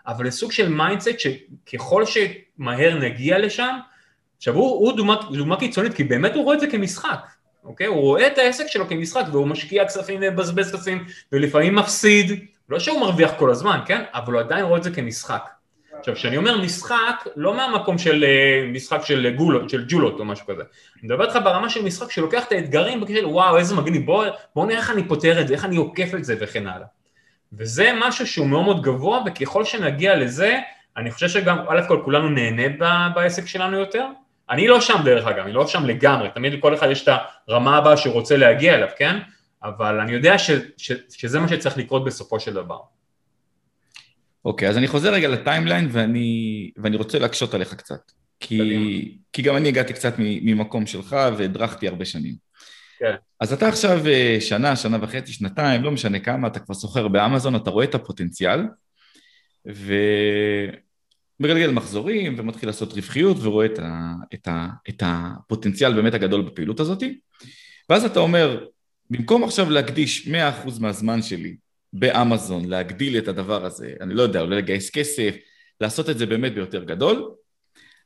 אבל 0.07 0.25
זה 0.25 0.37
סוג 0.37 0.53
של 0.53 0.68
mindset 0.68 1.11
שככל 1.18 2.05
שמהר 2.07 2.98
נגיע 2.98 3.38
לשם, 3.38 3.79
עכשיו 4.37 4.55
הוא, 4.55 4.70
הוא 4.70 4.96
דוגמה, 4.96 5.16
דוגמה 5.33 5.57
קיצונית, 5.57 5.94
כי 5.94 6.05
באמת 6.05 6.35
הוא 6.35 6.44
רואה 6.44 6.55
את 6.55 6.61
זה 6.61 6.66
כמשחק. 6.66 7.27
אוקיי? 7.64 7.87
הוא 7.87 8.01
רואה 8.01 8.27
את 8.27 8.38
העסק 8.38 8.66
שלו 8.66 8.88
כמשחק 8.88 9.25
והוא 9.33 9.46
משקיע 9.46 9.85
כספים 9.85 10.20
ומבזבז 10.22 10.72
כספים 10.72 11.05
ולפעמים 11.33 11.75
מפסיד, 11.75 12.46
לא 12.68 12.79
שהוא 12.79 13.01
מרוויח 13.01 13.31
כל 13.38 13.51
הזמן, 13.51 13.81
כן? 13.87 14.05
אבל 14.14 14.33
הוא 14.33 14.40
עדיין 14.40 14.64
רואה 14.64 14.79
את 14.79 14.83
זה 14.83 14.90
כמשחק. 14.90 15.48
עכשיו, 16.02 16.14
כשאני 16.14 16.36
אומר 16.36 16.60
משחק, 16.60 17.24
לא 17.36 17.56
מהמקום 17.56 17.98
של 17.98 18.24
אה, 18.24 18.68
משחק 18.72 19.00
של 19.04 19.34
גולות, 19.36 19.70
של 19.70 19.84
ג'ולות 19.88 20.20
או 20.20 20.24
משהו 20.24 20.46
כזה. 20.46 20.62
אני 20.62 21.02
מדבר 21.02 21.24
איתך 21.24 21.38
ברמה 21.44 21.68
של 21.68 21.84
משחק 21.84 22.10
שלוקח 22.10 22.44
את 22.44 22.52
האתגרים 22.52 23.00
בקשר 23.00 23.28
וואו, 23.28 23.58
איזה 23.58 23.74
מגניב, 23.74 24.06
בואו 24.06 24.30
בוא 24.54 24.66
נראה 24.66 24.78
איך 24.78 24.90
אני 24.90 25.08
פותר 25.08 25.40
את 25.40 25.48
זה, 25.48 25.54
איך 25.54 25.64
אני 25.64 25.76
עוקף 25.76 26.14
את 26.14 26.24
זה 26.24 26.36
וכן 26.40 26.66
הלאה. 26.66 26.86
וזה 27.52 27.92
משהו 28.00 28.26
שהוא 28.26 28.46
מאוד 28.46 28.64
מאוד 28.64 28.82
גבוה, 28.82 29.22
וככל 29.26 29.64
שנגיע 29.64 30.16
לזה, 30.16 30.58
אני 30.96 31.10
חושב 31.10 31.28
שגם, 31.28 31.58
א' 31.68 31.80
כל 31.88 32.00
כולנו 32.04 32.28
נהנה 32.28 33.08
בעסק 33.14 33.46
שלנו 33.46 33.78
יותר, 33.78 34.06
אני 34.50 34.66
לא 34.66 34.80
שם 34.80 34.98
דרך 35.04 35.26
אגב, 35.26 35.44
אני 35.44 35.52
לא 35.52 35.66
שם 35.66 35.86
לגמרי, 35.86 36.28
תמיד 36.34 36.52
לכל 36.52 36.74
אחד 36.74 36.90
יש 36.90 37.08
את 37.08 37.14
הרמה 37.48 37.76
הבאה 37.76 37.96
שהוא 37.96 38.14
רוצה 38.14 38.36
להגיע 38.36 38.74
אליו, 38.74 38.88
כן? 38.96 39.18
אבל 39.62 40.00
אני 40.00 40.12
יודע 40.12 40.38
ש, 40.38 40.50
ש, 40.76 40.92
שזה 41.10 41.40
מה 41.40 41.48
שצריך 41.48 41.78
לקרות 41.78 42.04
בסופו 42.04 42.40
של 42.40 42.54
דבר. 42.54 42.78
אוקיי, 44.44 44.68
אז 44.68 44.78
אני 44.78 44.88
חוזר 44.88 45.12
רגע 45.12 45.28
לטיימליין 45.28 45.88
ואני, 45.90 46.70
ואני 46.76 46.96
רוצה 46.96 47.18
להקשות 47.18 47.55
עליך 47.55 47.74
קצת. 47.74 48.12
כי, 48.40 49.18
כי 49.33 49.42
גם 49.42 49.57
אני 49.57 49.68
הגעתי 49.68 49.92
קצת 49.92 50.14
ממקום 50.18 50.87
שלך 50.87 51.16
והדרכתי 51.38 51.88
הרבה 51.88 52.05
שנים. 52.05 52.35
כן. 52.98 53.14
אז 53.40 53.52
אתה 53.52 53.68
עכשיו 53.68 54.07
אה, 54.07 54.37
שנה, 54.40 54.76
שנה 54.76 54.98
וחצי, 55.00 55.33
שנתיים, 55.33 55.83
לא 55.83 55.90
משנה 55.90 56.18
כמה, 56.18 56.48
אתה 56.48 56.61
כבר 56.61 56.74
סוחר 56.74 57.09
באמזון, 57.09 57.57
אתה 57.57 57.70
רואה 57.70 57.85
את 57.85 57.94
הפוטנציאל, 57.94 58.61
ו... 59.68 59.94
מגלגל 61.40 61.70
מחזורים 61.70 62.35
ומתחיל 62.38 62.68
לעשות 62.68 62.92
רווחיות 62.92 63.37
ורואה 63.40 63.66
את, 63.66 63.78
ה, 63.78 64.14
את, 64.35 64.48
ה, 64.48 64.68
את 64.88 65.02
הפוטנציאל 65.07 65.94
באמת 65.94 66.14
הגדול 66.14 66.42
בפעילות 66.42 66.81
הזאת 66.81 67.02
ואז 67.88 68.05
אתה 68.05 68.20
אומר, 68.20 68.64
במקום 69.11 69.44
עכשיו 69.44 69.70
להקדיש 69.70 70.28
100% 70.28 70.31
מהזמן 70.81 71.22
שלי 71.22 71.57
באמזון, 71.92 72.68
להגדיל 72.68 73.18
את 73.18 73.28
הדבר 73.28 73.64
הזה, 73.64 73.94
אני 74.00 74.14
לא 74.14 74.22
יודע, 74.22 74.40
אולי 74.40 74.57
לגייס 74.57 74.90
כסף, 74.90 75.37
לעשות 75.81 76.11
את 76.11 76.18
זה 76.18 76.26
באמת 76.26 76.55
ביותר 76.55 76.85
גדול, 76.85 77.35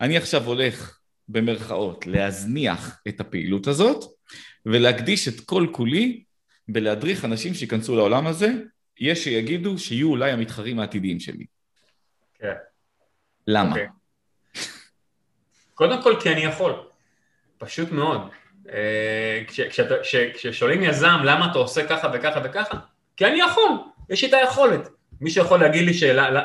אני 0.00 0.16
עכשיו 0.16 0.44
הולך 0.44 0.98
במרכאות 1.28 2.06
להזניח 2.06 3.00
את 3.08 3.20
הפעילות 3.20 3.66
הזאת 3.66 4.04
ולהקדיש 4.66 5.28
את 5.28 5.40
כל 5.40 5.66
כולי 5.72 6.24
בלהדריך 6.68 7.24
אנשים 7.24 7.54
שייכנסו 7.54 7.96
לעולם 7.96 8.26
הזה, 8.26 8.52
יש 9.00 9.24
שיגידו 9.24 9.78
שיהיו 9.78 10.10
אולי 10.10 10.30
המתחרים 10.30 10.80
העתידיים 10.80 11.20
שלי. 11.20 11.46
כן. 12.38 12.52
למה? 13.46 13.70
Okay. 13.70 13.78
אוקיי. 13.78 13.86
קודם 15.74 16.02
כל 16.02 16.16
כי 16.22 16.32
אני 16.32 16.40
יכול, 16.40 16.72
פשוט 17.58 17.92
מאוד. 17.92 18.20
אה, 18.72 19.42
כששואלים 20.34 20.82
יזם 20.82 21.18
למה 21.24 21.50
אתה 21.50 21.58
עושה 21.58 21.88
ככה 21.88 22.10
וככה 22.14 22.40
וככה, 22.44 22.78
כי 23.16 23.26
אני 23.26 23.40
יכול, 23.40 23.70
יש 24.10 24.22
לי 24.22 24.28
את 24.28 24.34
היכולת. 24.34 24.88
מי 25.20 25.30
שיכול 25.30 25.60
להגיד 25.60 25.84
לי 25.84 25.94
שאלה, 25.94 26.30
לא, 26.30 26.40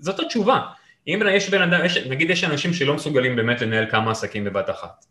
זאת 0.00 0.20
התשובה. 0.20 0.60
אם 1.08 1.22
יש 1.30 1.50
בן 1.50 1.62
אדם, 1.62 1.84
יש, 1.84 1.96
נגיד 1.96 2.30
יש 2.30 2.44
אנשים 2.44 2.72
שלא 2.72 2.94
מסוגלים 2.94 3.36
באמת 3.36 3.60
לנהל 3.62 3.90
כמה 3.90 4.10
עסקים 4.10 4.44
בבת 4.44 4.70
אחת. 4.70 5.04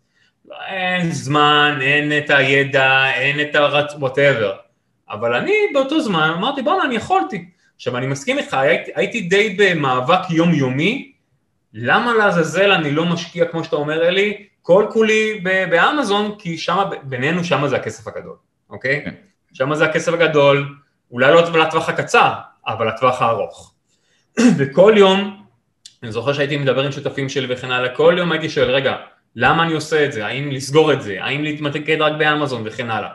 אין 0.67 1.11
זמן, 1.11 1.79
אין 1.81 2.17
את 2.17 2.29
הידע, 2.29 3.11
אין 3.13 3.39
את 3.41 3.55
הרצ... 3.55 3.93
whatever. 3.93 4.55
אבל 5.09 5.33
אני 5.33 5.53
באותו 5.73 6.01
זמן 6.01 6.31
אמרתי 6.37 6.61
בואנה 6.61 6.83
אני 6.83 6.95
יכולתי. 6.95 7.45
עכשיו 7.75 7.97
אני 7.97 8.07
מסכים 8.07 8.37
איתך, 8.37 8.53
הייתי, 8.53 8.91
הייתי 8.95 9.21
די 9.21 9.55
במאבק 9.57 10.29
יומיומי 10.29 11.11
למה 11.73 12.13
לעזאזל 12.13 12.71
אני 12.71 12.91
לא 12.91 13.05
משקיע, 13.05 13.45
כמו 13.45 13.63
שאתה 13.63 13.75
אומר 13.75 14.07
אלי, 14.07 14.47
כל 14.61 14.85
כולי 14.91 15.43
באמזון, 15.69 16.35
כי 16.39 16.57
שם, 16.57 16.77
בינינו, 17.03 17.43
שם 17.43 17.67
זה 17.67 17.75
הכסף 17.75 18.07
הגדול, 18.07 18.35
אוקיי? 18.69 19.01
כן. 19.05 19.13
שם 19.53 19.75
זה 19.75 19.85
הכסף 19.85 20.13
הגדול, 20.13 20.75
אולי 21.15 21.33
לא 21.33 21.41
לטווח 21.41 21.89
הקצר, 21.89 22.33
אבל 22.67 22.87
לטווח 22.87 23.21
הארוך. 23.21 23.73
וכל 24.57 24.93
יום, 24.97 25.43
אני 26.03 26.11
זוכר 26.11 26.33
שהייתי 26.33 26.57
מדבר 26.57 26.83
עם 26.83 26.91
שותפים 26.91 27.29
שלי 27.29 27.53
וכן 27.53 27.71
הלאה, 27.71 27.89
כל 27.89 28.15
יום 28.17 28.31
הייתי 28.31 28.49
שואל, 28.49 28.71
רגע, 28.71 28.95
למה 29.35 29.63
אני 29.63 29.73
עושה 29.73 30.05
את 30.05 30.11
זה, 30.11 30.25
האם 30.25 30.51
לסגור 30.51 30.93
את 30.93 31.01
זה, 31.01 31.17
האם 31.21 31.43
להתמקד 31.43 32.01
רק 32.01 32.13
באמזון 32.17 32.63
וכן 32.65 32.89
הלאה. 32.89 33.09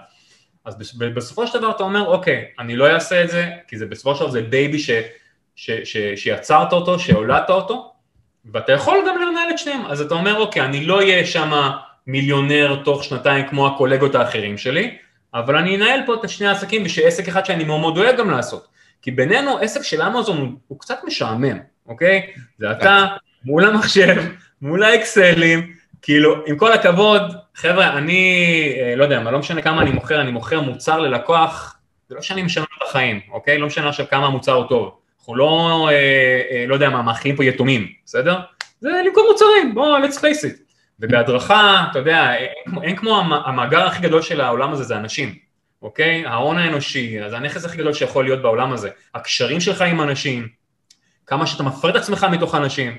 אז 0.64 0.76
בסופו 1.14 1.46
של 1.46 1.58
דבר 1.58 1.70
אתה 1.70 1.82
אומר, 1.82 2.06
אוקיי, 2.06 2.44
אני 2.58 2.76
לא 2.76 2.90
אעשה 2.90 3.24
את 3.24 3.30
זה, 3.30 3.50
כי 3.68 3.78
זה 3.78 3.86
בסופו 3.86 4.14
של 4.14 4.20
דבר 4.20 4.30
זה 4.30 4.42
baby 4.42 4.78
ש, 4.78 4.90
ש, 5.56 5.70
ש, 5.70 5.96
שיצרת 6.16 6.72
אותו, 6.72 6.98
שהולדת 6.98 7.50
אותו, 7.50 7.92
ואתה 8.52 8.72
יכול 8.72 8.98
גם 9.08 9.14
לנהל 9.16 9.50
את 9.50 9.58
שניהם, 9.58 9.86
אז 9.86 10.00
אתה 10.00 10.14
אומר, 10.14 10.36
אוקיי, 10.36 10.62
אני 10.62 10.84
לא 10.84 10.96
אהיה 10.96 11.26
שם 11.26 11.70
מיליונר 12.06 12.82
תוך 12.84 13.04
שנתיים 13.04 13.48
כמו 13.48 13.66
הקולגות 13.66 14.14
האחרים 14.14 14.58
שלי, 14.58 14.96
אבל 15.34 15.56
אני 15.56 15.76
אנהל 15.76 16.00
פה 16.06 16.14
את 16.14 16.28
שני 16.28 16.46
העסקים 16.46 16.84
בשביל 16.84 17.06
עסק 17.06 17.28
אחד 17.28 17.44
שאני 17.44 17.64
מאוד 17.64 17.80
מאוד 17.80 17.94
דואג 17.94 18.16
גם 18.16 18.30
לעשות. 18.30 18.66
כי 19.02 19.10
בינינו, 19.10 19.58
עסק 19.58 19.82
של 19.82 20.02
אמזון 20.02 20.36
הוא, 20.36 20.48
הוא 20.68 20.78
קצת 20.78 20.98
משעמם, 21.04 21.58
אוקיי? 21.86 22.22
זה 22.58 22.70
אתה 22.72 23.06
מול 23.44 23.64
המחשב, 23.64 24.22
מול 24.62 24.82
האקסלים, 24.82 25.72
כאילו, 26.02 26.34
עם 26.46 26.56
כל 26.58 26.72
הכבוד, 26.72 27.22
חבר'ה, 27.54 27.98
אני, 27.98 28.74
אה, 28.80 28.96
לא 28.96 29.04
יודע, 29.04 29.20
לא 29.22 29.38
משנה 29.38 29.62
כמה 29.62 29.82
אני 29.82 29.90
מוכר, 29.90 30.20
אני 30.20 30.30
מוכר 30.30 30.60
מוצר 30.60 31.00
ללקוח, 31.00 31.76
זה 32.08 32.14
לא 32.14 32.22
שאני 32.22 32.42
משנה 32.42 32.64
את 32.64 32.88
החיים, 32.88 33.20
אוקיי? 33.30 33.58
לא 33.58 33.66
משנה 33.66 33.88
עכשיו 33.88 34.06
כמה 34.10 34.26
המוצר 34.26 34.52
הוא 34.52 34.64
טוב. 34.68 34.96
אנחנו 35.18 35.36
לא, 35.36 35.88
אה, 35.90 36.40
אה, 36.50 36.64
לא 36.68 36.74
יודע 36.74 36.90
מה, 36.90 37.02
מאכילים 37.02 37.36
פה 37.36 37.44
יתומים, 37.44 37.88
בסדר? 38.04 38.38
זה 38.80 38.88
למכור 39.06 39.26
מוצרים, 39.30 39.74
בואו, 39.74 40.04
let's 40.04 40.16
face 40.16 40.44
it. 40.44 40.69
ובהדרכה, 41.00 41.84
אתה 41.90 41.98
יודע, 41.98 42.34
אין, 42.34 42.48
אין 42.82 42.96
כמו 42.96 43.20
המאגר 43.46 43.86
הכי 43.86 44.02
גדול 44.02 44.22
של 44.22 44.40
העולם 44.40 44.72
הזה 44.72 44.84
זה 44.84 44.96
אנשים, 44.96 45.34
אוקיי? 45.82 46.26
ההון 46.26 46.58
האנושי, 46.58 47.18
זה 47.30 47.36
הנכס 47.36 47.64
הכי 47.64 47.78
גדול 47.78 47.92
שיכול 47.92 48.24
להיות 48.24 48.42
בעולם 48.42 48.72
הזה. 48.72 48.90
הקשרים 49.14 49.60
שלך 49.60 49.82
עם 49.82 50.00
אנשים, 50.00 50.48
כמה 51.26 51.46
שאתה 51.46 51.62
מפרד 51.62 51.96
את 51.96 52.02
עצמך 52.02 52.26
מתוך 52.30 52.54
אנשים, 52.54 52.98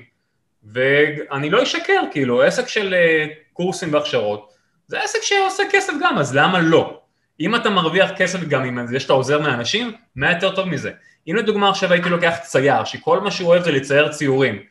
ואני 0.64 1.50
לא 1.50 1.62
אשקר, 1.62 2.02
כאילו, 2.10 2.42
עסק 2.42 2.68
של 2.68 2.94
אה, 2.94 3.26
קורסים 3.52 3.94
והכשרות, 3.94 4.52
זה 4.86 5.02
עסק 5.02 5.18
שעושה 5.22 5.62
כסף 5.72 5.92
גם, 6.00 6.18
אז 6.18 6.36
למה 6.36 6.60
לא? 6.60 7.00
אם 7.40 7.54
אתה 7.54 7.70
מרוויח 7.70 8.10
כסף 8.16 8.40
גם 8.40 8.64
עם 8.64 8.86
זה 8.86 9.00
שאתה 9.00 9.12
עוזר 9.12 9.40
מאנשים, 9.40 9.92
מה 10.16 10.32
יותר 10.32 10.54
טוב 10.54 10.68
מזה? 10.68 10.90
אם 11.28 11.36
לדוגמה 11.36 11.68
עכשיו 11.68 11.92
הייתי 11.92 12.08
לוקח 12.08 12.36
צייר, 12.42 12.84
שכל 12.84 13.20
מה 13.20 13.30
שהוא 13.30 13.48
אוהב 13.48 13.62
זה 13.62 13.72
לצייר 13.72 14.08
ציורים, 14.08 14.62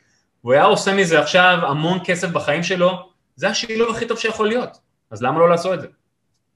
והוא 0.44 0.52
היה 0.52 0.64
עושה 0.64 0.94
מזה 0.94 1.20
עכשיו 1.20 1.58
המון 1.62 1.98
כסף 2.04 2.28
בחיים 2.28 2.62
שלו, 2.62 3.11
זה 3.42 3.48
השילוב 3.48 3.96
הכי 3.96 4.08
טוב 4.08 4.18
שיכול 4.18 4.48
להיות, 4.48 4.78
אז 5.10 5.22
למה 5.22 5.38
לא 5.38 5.48
לעשות 5.48 5.74
את 5.74 5.80
זה? 5.80 5.86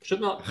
פשוט 0.03 0.20
מאוד. 0.20 0.42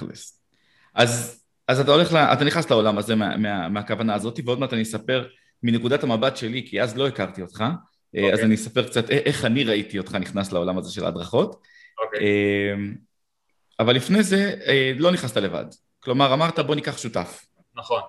אז, 0.93 1.43
אז 1.67 1.79
אתה 1.79 1.91
הולך, 1.91 2.13
לה, 2.13 2.33
אתה 2.33 2.43
נכנס 2.43 2.69
לעולם 2.69 2.97
הזה 2.97 3.15
מה, 3.15 3.37
מה, 3.37 3.69
מהכוונה 3.69 4.15
הזאת, 4.15 4.39
ועוד 4.45 4.59
מעט 4.59 4.73
אני 4.73 4.81
אספר 4.81 5.27
מנקודת 5.63 6.03
המבט 6.03 6.37
שלי, 6.37 6.67
כי 6.69 6.81
אז 6.81 6.97
לא 6.97 7.07
הכרתי 7.07 7.41
אותך, 7.41 7.59
okay. 7.59 8.17
אה, 8.17 8.25
אז 8.27 8.31
אוקיי. 8.31 8.45
אני 8.45 8.55
אספר 8.55 8.87
קצת 8.87 9.09
איך 9.09 9.45
אני 9.45 9.63
ראיתי 9.63 9.97
אותך 9.97 10.15
נכנס 10.15 10.51
לעולם 10.51 10.77
הזה 10.77 10.93
של 10.93 11.05
ההדרכות. 11.05 11.53
Okay. 11.53 12.05
אוקיי. 12.05 12.19
אה, 12.19 12.75
אבל 13.79 13.95
לפני 13.95 14.23
זה 14.23 14.55
אה, 14.67 14.91
לא 14.97 15.11
נכנסת 15.11 15.37
לבד. 15.37 15.65
כלומר, 15.99 16.33
אמרת 16.33 16.59
בוא 16.59 16.75
ניקח 16.75 16.97
שותף. 16.97 17.45
נכון. 17.75 18.01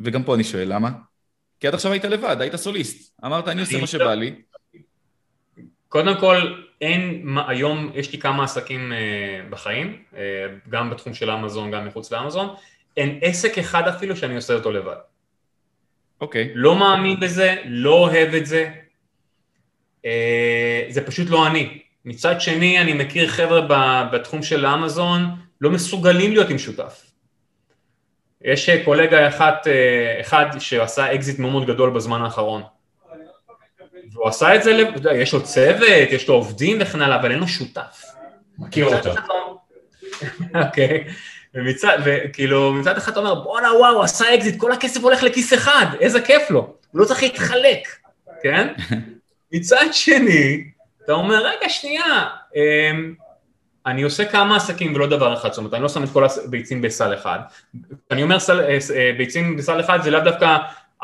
וגם 0.00 0.22
פה 0.22 0.34
אני 0.34 0.44
שואל, 0.44 0.72
למה? 0.72 0.90
כי 1.60 1.68
עד 1.68 1.74
עכשיו 1.74 1.92
היית 1.92 2.04
לבד, 2.04 2.36
היית 2.40 2.56
סוליסט. 2.56 3.20
אמרת, 3.24 3.48
אני 3.48 3.60
עושה 3.60 3.80
מה 3.80 3.86
שבא 3.86 4.14
לי. 4.14 4.42
קודם 5.94 6.20
כל, 6.20 6.54
אין, 6.80 7.28
היום 7.48 7.90
יש 7.94 8.12
לי 8.12 8.18
כמה 8.18 8.44
עסקים 8.44 8.92
בחיים, 9.50 10.02
גם 10.68 10.90
בתחום 10.90 11.14
של 11.14 11.30
אמזון, 11.30 11.70
גם 11.70 11.86
מחוץ 11.86 12.12
לאמזון, 12.12 12.54
אין 12.96 13.18
עסק 13.22 13.58
אחד 13.58 13.88
אפילו 13.88 14.16
שאני 14.16 14.36
עושה 14.36 14.54
אותו 14.54 14.72
לבד. 14.72 14.96
אוקיי. 16.20 16.44
Okay. 16.44 16.48
לא 16.54 16.76
מאמין 16.76 17.20
בזה, 17.20 17.56
לא 17.64 17.94
אוהב 17.94 18.34
את 18.34 18.46
זה, 18.46 18.72
אה, 20.04 20.86
זה 20.88 21.06
פשוט 21.06 21.30
לא 21.30 21.46
אני. 21.46 21.78
מצד 22.04 22.40
שני, 22.40 22.80
אני 22.80 22.92
מכיר 22.92 23.28
חבר'ה 23.28 23.60
בתחום 24.12 24.42
של 24.42 24.66
אמזון, 24.66 25.22
לא 25.60 25.70
מסוגלים 25.70 26.30
להיות 26.32 26.50
עם 26.50 26.58
שותף. 26.58 27.10
יש 28.42 28.68
אה, 28.68 28.84
קולגה 28.84 29.28
אה, 29.66 30.20
אחד 30.20 30.46
שעשה 30.58 31.14
אקזיט 31.14 31.38
מאוד 31.38 31.52
מאוד 31.52 31.66
גדול 31.66 31.90
בזמן 31.90 32.22
האחרון. 32.22 32.62
והוא 34.12 34.28
עשה 34.28 34.54
את 34.54 34.62
זה, 34.62 34.82
יש 35.14 35.32
לו 35.32 35.42
צוות, 35.42 36.10
יש 36.10 36.28
לו 36.28 36.34
עובדים 36.34 36.78
וכן 36.80 37.02
הלאה, 37.02 37.16
אבל 37.20 37.30
אין 37.30 37.40
לו 37.40 37.48
שותף. 37.48 38.02
מכיר 38.58 38.86
אותו. 38.86 39.10
אוקיי. 40.66 41.04
ומצד, 41.54 41.98
וכאילו, 42.04 42.72
מצד 42.72 42.96
אחד 42.96 43.12
אתה 43.12 43.20
אומר, 43.20 43.34
בואנה 43.34 43.74
וואו, 43.78 44.02
עשה 44.02 44.34
אקזיט, 44.34 44.60
כל 44.60 44.72
הכסף 44.72 45.00
הולך 45.00 45.22
לכיס 45.22 45.54
אחד, 45.54 45.86
איזה 46.00 46.20
כיף 46.20 46.50
לו, 46.50 46.60
הוא 46.90 47.00
לא 47.00 47.04
צריך 47.04 47.22
להתחלק, 47.22 47.88
כן? 48.42 48.68
מצד 49.52 49.84
שני, 49.92 50.64
אתה 51.04 51.12
אומר, 51.12 51.46
רגע, 51.46 51.68
שנייה, 51.68 52.28
אמ, 52.56 53.14
אני 53.86 54.02
עושה 54.02 54.24
כמה 54.24 54.56
עסקים 54.56 54.94
ולא 54.94 55.06
דבר 55.06 55.34
אחד, 55.34 55.48
זאת 55.48 55.58
אומרת, 55.58 55.74
אני 55.74 55.82
לא 55.82 55.88
שם 55.88 56.04
את 56.04 56.08
כל 56.12 56.24
הביצים 56.24 56.82
בסל 56.82 57.14
אחד. 57.14 57.38
אני 58.10 58.22
אומר 58.22 58.38
סל, 58.38 58.60
אה, 58.60 58.78
אה, 58.96 59.10
ביצים 59.18 59.56
בסל 59.56 59.80
אחד 59.80 60.02
זה 60.02 60.10
לאו 60.10 60.20
דווקא 60.20 60.56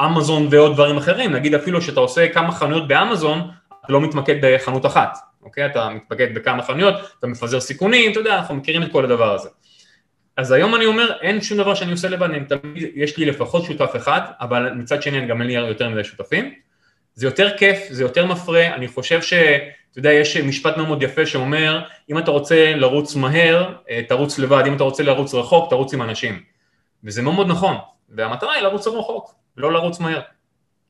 אמזון 0.04 0.48
ועוד 0.50 0.72
דברים 0.72 0.96
אחרים, 0.96 1.32
נגיד 1.32 1.54
אפילו 1.54 1.82
שאתה 1.82 2.00
עושה 2.00 2.28
כמה 2.28 2.52
חנויות 2.52 2.88
באמזון, 2.88 3.50
אתה 3.84 3.92
לא 3.92 4.00
מתמקד 4.00 4.34
בחנות 4.42 4.86
אחת, 4.86 5.18
אוקיי? 5.42 5.66
אתה 5.66 5.88
מתמקד 5.88 6.34
בכמה 6.34 6.62
חנויות, 6.62 6.94
אתה 7.18 7.26
מפזר 7.26 7.60
סיכונים, 7.60 8.12
אתה 8.12 8.20
יודע, 8.20 8.36
אנחנו 8.36 8.54
מכירים 8.54 8.82
את 8.82 8.92
כל 8.92 9.04
הדבר 9.04 9.34
הזה. 9.34 9.48
אז 10.36 10.52
היום 10.52 10.74
אני 10.74 10.86
אומר, 10.86 11.12
אין 11.20 11.42
שום 11.42 11.58
דבר 11.58 11.74
שאני 11.74 11.92
עושה 11.92 12.08
לבד, 12.08 12.30
אני 12.30 12.44
תמיד, 12.44 12.90
יש 12.94 13.16
לי 13.16 13.26
לפחות 13.26 13.64
שותף 13.64 13.92
אחד, 13.96 14.20
אבל 14.40 14.72
מצד 14.72 15.02
שני 15.02 15.26
גם 15.26 15.40
אין 15.40 15.46
לי 15.46 15.54
יותר 15.54 15.88
מדי 15.88 16.04
שותפים. 16.04 16.54
זה 17.14 17.26
יותר 17.26 17.56
כיף, 17.56 17.86
זה 17.90 18.02
יותר 18.02 18.26
מפרה, 18.26 18.74
אני 18.74 18.88
חושב 18.88 19.22
ש... 19.22 19.32
אתה 19.90 19.98
יודע, 19.98 20.12
יש 20.12 20.36
משפט 20.36 20.76
מאוד 20.76 20.88
מאוד 20.88 21.02
יפה 21.02 21.26
שאומר, 21.26 21.82
אם 22.10 22.18
אתה 22.18 22.30
רוצה 22.30 22.72
לרוץ 22.76 23.16
מהר, 23.16 23.74
אה, 23.90 24.02
תרוץ 24.08 24.38
לבד, 24.38 24.62
אם 24.66 24.76
אתה 24.76 24.84
רוצה 24.84 25.02
לרוץ 25.02 25.34
רחוק, 25.34 25.70
תרוץ 25.70 25.94
עם 25.94 26.02
אנשים. 26.02 26.42
וזה 27.04 27.22
מאוד 27.22 27.34
מאוד 27.34 27.48
נכון, 27.48 27.76
והמטרה 28.08 28.54
היא 28.54 28.62
לרוץ 28.62 28.86
רחוק, 28.86 29.34
לא 29.60 29.72
לרוץ 29.72 30.00
מהר. 30.00 30.20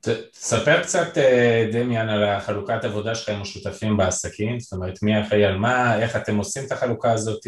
תספר 0.00 0.82
קצת, 0.82 1.18
אה, 1.18 1.68
דמיאן, 1.72 2.08
על 2.08 2.24
החלוקת 2.24 2.84
עבודה 2.84 3.14
שלך 3.14 3.28
עם 3.28 3.42
השותפים 3.42 3.96
בעסקים, 3.96 4.60
זאת 4.60 4.72
אומרת, 4.72 5.02
מי 5.02 5.20
אחראי 5.20 5.44
על 5.44 5.56
מה, 5.56 6.02
איך 6.02 6.16
אתם 6.16 6.36
עושים 6.36 6.66
את 6.66 6.72
החלוקה 6.72 7.12
הזאת, 7.12 7.46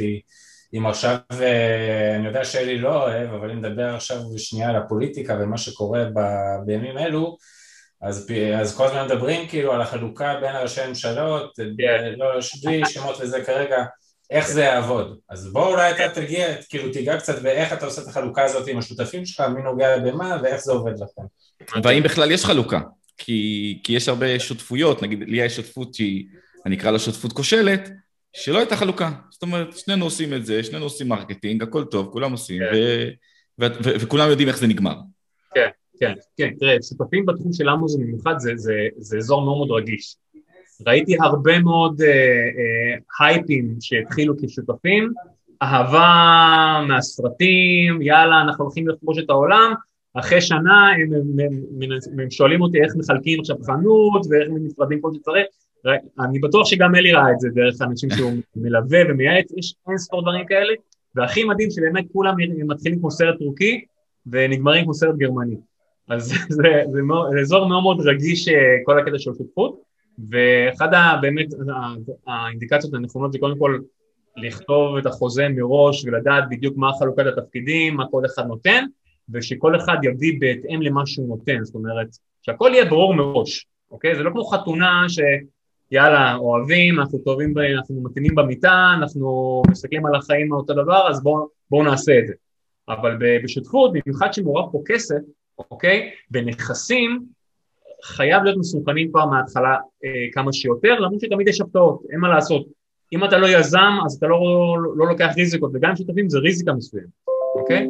אם 0.75 0.87
עכשיו, 0.87 1.17
אה, 1.41 2.17
אני 2.17 2.27
יודע 2.27 2.45
שאלי 2.45 2.79
לא 2.79 3.03
אוהב, 3.03 3.33
אבל 3.33 3.51
אם 3.51 3.59
נדבר 3.65 3.95
עכשיו 3.95 4.19
שנייה 4.37 4.69
על 4.69 4.77
הפוליטיקה 4.77 5.39
ומה 5.41 5.59
שקורה 5.59 6.05
ב, 6.15 6.21
בימים 6.67 6.99
אלו, 6.99 7.37
אז, 8.03 8.27
אז 8.61 8.77
כל 8.77 8.87
הזמן 8.87 9.05
מדברים 9.05 9.49
כאילו 9.49 9.73
על 9.73 9.81
החלוקה 9.81 10.39
בין 10.41 10.57
הראשי 10.57 10.81
הממשלות, 10.81 11.59
yeah. 11.59 11.63
כן. 11.79 12.15
לא 12.17 12.27
בלי 12.63 12.83
שמות 12.87 13.17
וזה 13.21 13.45
כרגע, 13.45 13.85
איך 14.33 14.49
זה 14.49 14.63
יעבוד. 14.63 15.19
אז 15.29 15.53
בוא 15.53 15.67
אולי 15.67 15.91
אתה 15.91 16.21
תגיע, 16.21 16.63
כאילו 16.69 16.93
תיגע 16.93 17.17
קצת 17.17 17.43
באיך 17.43 17.73
אתה 17.73 17.87
עושה 17.87 18.03
את 18.03 18.07
החלוקה 18.07 18.45
הזאת 18.45 18.69
עם 18.69 18.79
השותפים 18.79 19.27
שלך, 19.27 19.41
מי 19.41 19.63
נוגע 19.63 19.99
במה 19.99 20.39
ואיך 20.43 20.61
זה 20.61 20.73
עובד 20.73 20.93
לכם. 20.95 21.23
והאם 21.83 22.03
בכלל 22.03 22.31
יש 22.31 22.45
חלוקה? 22.45 22.81
כי, 23.19 23.79
כי 23.85 23.93
יש 23.93 24.09
הרבה 24.09 24.39
שותפויות, 24.39 25.03
נגיד 25.03 25.19
לי 25.27 25.37
יש 25.37 25.57
שותפות 25.57 25.95
שהיא, 25.95 26.25
אני 26.67 26.77
אקרא 26.77 26.91
לה 26.91 26.99
שותפות 26.99 27.33
כושלת, 27.33 27.91
שלא 28.33 28.59
הייתה 28.59 28.77
חלוקה. 28.77 29.11
זאת 29.31 29.43
אומרת, 29.43 29.79
שנינו 29.79 30.05
עושים 30.05 30.35
את 30.35 30.47
זה, 30.47 30.65
שנינו 30.65 30.85
עושים 30.85 31.09
marketing, 31.09 31.63
הכל 31.63 31.85
טוב, 31.85 32.09
כולם 32.13 32.33
עושים, 32.33 32.59
כן. 32.59 32.77
ו- 32.77 33.09
ו- 33.61 33.85
ו- 33.85 34.01
וכולם 34.01 34.31
יודעים 34.31 34.49
איך 34.49 34.59
זה 34.59 34.67
נגמר. 34.67 34.95
כן, 35.55 35.69
כן, 36.01 36.13
כן. 36.37 36.51
תראה, 36.59 36.77
שותפים 36.89 37.27
בתחום 37.27 37.53
של 37.53 37.69
אמוזון 37.69 38.03
במיוחד 38.03 38.35
זה, 38.39 38.53
זה, 38.57 38.75
זה 38.97 39.17
אזור 39.17 39.43
מאוד 39.43 39.57
מאוד 39.57 39.83
רגיש. 39.83 40.17
ראיתי 40.87 41.17
הרבה 41.21 41.59
מאוד 41.59 42.01
אה, 42.03 42.09
אה, 42.09 43.27
הייפים 43.27 43.75
שהתחילו 43.81 44.35
כשותפים, 44.43 45.13
אהבה 45.63 46.87
מהסרטים, 46.89 48.03
יאללה, 48.03 48.41
אנחנו 48.41 48.65
הולכים 48.65 48.89
לכבוש 48.89 49.19
את 49.19 49.31
העולם, 49.31 49.73
אחרי 50.15 50.41
שנה 50.41 50.91
הם, 50.91 51.15
הם, 51.15 51.41
הם, 51.41 51.63
הם, 51.83 52.21
הם 52.21 52.31
שואלים 52.31 52.63
אותי 52.63 52.83
איך 52.83 52.93
מחלקים 52.97 53.41
עכשיו 53.41 53.57
חנות 53.67 54.27
ואיך 54.31 54.49
נפרדים 54.51 55.01
כל 55.01 55.11
שצריך, 55.15 55.47
אני 56.21 56.39
בטוח 56.39 56.67
שגם 56.67 56.95
אלי 56.95 57.13
ראה 57.13 57.31
את 57.31 57.41
זה 57.41 57.49
דרך 57.55 57.83
אנשים 57.83 58.11
שהוא 58.11 58.33
מלווה 58.57 58.99
ומייעץ, 59.09 59.53
יש 59.57 59.75
אין 59.89 59.99
ספור 59.99 60.23
דברים 60.23 60.47
כאלה, 60.47 60.75
והכי 61.15 61.45
מדהים 61.45 61.71
שבאמת 61.71 62.05
כולם 62.13 62.35
מתחילים 62.67 62.99
כמו 62.99 63.11
סרט 63.11 63.39
טורקי 63.39 63.85
ונגמרים 64.27 64.85
כמו 64.85 64.95
סרט 64.95 65.15
גרמני. 65.17 65.57
אז 66.09 66.25
זה, 66.29 66.35
זה, 66.49 66.63
זה, 66.93 67.03
זה 67.33 67.41
אזור 67.41 67.69
מאוד 67.69 67.83
מאוד 67.83 68.01
רגיש 68.01 68.49
אה, 68.49 68.55
כל 68.85 68.99
הקטע 68.99 69.19
של 69.19 69.31
שותפות, 69.39 69.81
ואחד 70.31 70.89
באמת 71.23 71.47
האינדיקציות 72.27 72.95
הנכונות 72.95 73.33
זה 73.33 73.39
קודם 73.39 73.59
כל 73.59 73.79
לכתוב 74.37 74.97
את 74.97 75.07
החוזה 75.07 75.49
מראש 75.49 76.05
ולדעת 76.05 76.45
בדיוק 76.51 76.77
מה 76.77 76.91
חלוקת 76.99 77.25
התפקידים, 77.27 77.95
מה 77.95 78.05
כל 78.11 78.23
אחד 78.27 78.47
נותן, 78.47 78.85
ושכל 79.33 79.77
אחד 79.77 79.97
יביא 80.03 80.41
בהתאם 80.41 80.83
למה 80.83 81.07
שהוא 81.07 81.29
נותן, 81.29 81.65
זאת 81.65 81.75
אומרת, 81.75 82.07
שהכל 82.43 82.71
יהיה 82.75 82.85
ברור 82.85 83.15
מראש, 83.15 83.67
אוקיי? 83.91 84.17
זה 84.17 84.23
לא 84.23 84.31
כמו 84.31 84.45
חתונה 84.45 85.05
ש... 85.09 85.21
יאללה, 85.93 86.35
אוהבים, 86.35 87.01
אנחנו 87.01 87.19
טובים, 87.19 87.55
אנחנו 87.77 88.03
מתאימים 88.03 88.35
במיטה, 88.35 88.93
אנחנו 88.99 89.63
מסתכלים 89.71 90.07
על 90.07 90.15
החיים 90.15 90.49
מאותו 90.49 90.75
דבר, 90.75 91.11
אז 91.11 91.23
בואו 91.23 91.47
בוא 91.71 91.85
נעשה 91.85 92.19
את 92.19 92.27
זה. 92.27 92.35
אבל 92.89 93.17
בשותפות, 93.45 93.93
במיוחד 93.93 94.33
שמעורב 94.33 94.73
פה 94.73 94.83
כסף, 94.87 95.17
אוקיי, 95.59 96.11
בנכסים, 96.31 97.27
חייב 98.05 98.43
להיות 98.43 98.59
מסוכנים 98.59 99.11
כבר 99.11 99.27
מההתחלה 99.27 99.77
אה, 100.05 100.11
כמה 100.33 100.53
שיותר, 100.53 101.01
למרות 101.01 101.21
שתמיד 101.21 101.49
יש 101.49 101.61
הפתעות, 101.61 102.03
אין 102.11 102.21
מה 102.21 102.29
לעשות. 102.29 102.67
אם 103.13 103.25
אתה 103.25 103.39
לא 103.39 103.47
יזם, 103.47 103.93
אז 104.07 104.15
אתה 104.15 104.27
לא, 104.27 104.39
לא, 104.83 104.97
לא 104.97 105.07
לוקח 105.07 105.33
ריזיקות, 105.37 105.71
וגם 105.75 105.91
אם 105.91 105.97
שותפים 105.97 106.29
זה 106.29 106.39
ריזיקה 106.39 106.73
מסוימת, 106.73 107.09
אוקיי? 107.55 107.89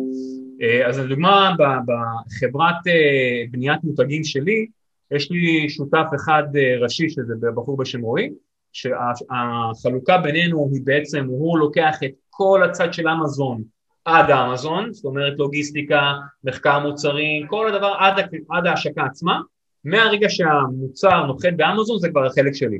אה, 0.62 0.88
אז 0.88 0.98
לדוגמה, 0.98 1.54
בחברת 1.58 2.86
אה, 2.86 3.42
בניית 3.50 3.84
מותגים 3.84 4.24
שלי, 4.24 4.66
יש 5.10 5.30
לי 5.30 5.68
שותף 5.68 6.06
אחד 6.16 6.42
ראשי, 6.80 7.08
שזה 7.08 7.34
בחור 7.54 7.76
בשם 7.76 8.00
רועי, 8.00 8.30
שהחלוקה 8.72 10.18
בינינו 10.18 10.68
היא 10.72 10.80
בעצם, 10.84 11.24
הוא 11.28 11.58
לוקח 11.58 11.98
את 12.04 12.10
כל 12.30 12.62
הצד 12.64 12.92
של 12.92 13.08
אמזון 13.08 13.62
עד 14.04 14.30
האמזון, 14.30 14.92
זאת 14.92 15.04
אומרת 15.04 15.32
לוגיסטיקה, 15.38 16.12
מחקר 16.44 16.78
מוצרים, 16.78 17.46
כל 17.46 17.74
הדבר 17.74 17.94
עד, 17.98 18.14
עד 18.50 18.66
ההשקה 18.66 19.04
עצמה, 19.04 19.40
מהרגע 19.84 20.28
שהמוצר 20.28 21.26
נוחת 21.26 21.52
באמזון 21.56 21.98
זה 21.98 22.08
כבר 22.08 22.26
החלק 22.26 22.54
שלי. 22.54 22.78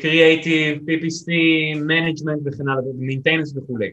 creative, 0.00 0.78
PPC, 0.78 1.26
management 1.76 2.40
וכן 2.44 2.68
הלאה, 2.68 2.92
maintenance 2.98 3.56
וכולי. 3.56 3.90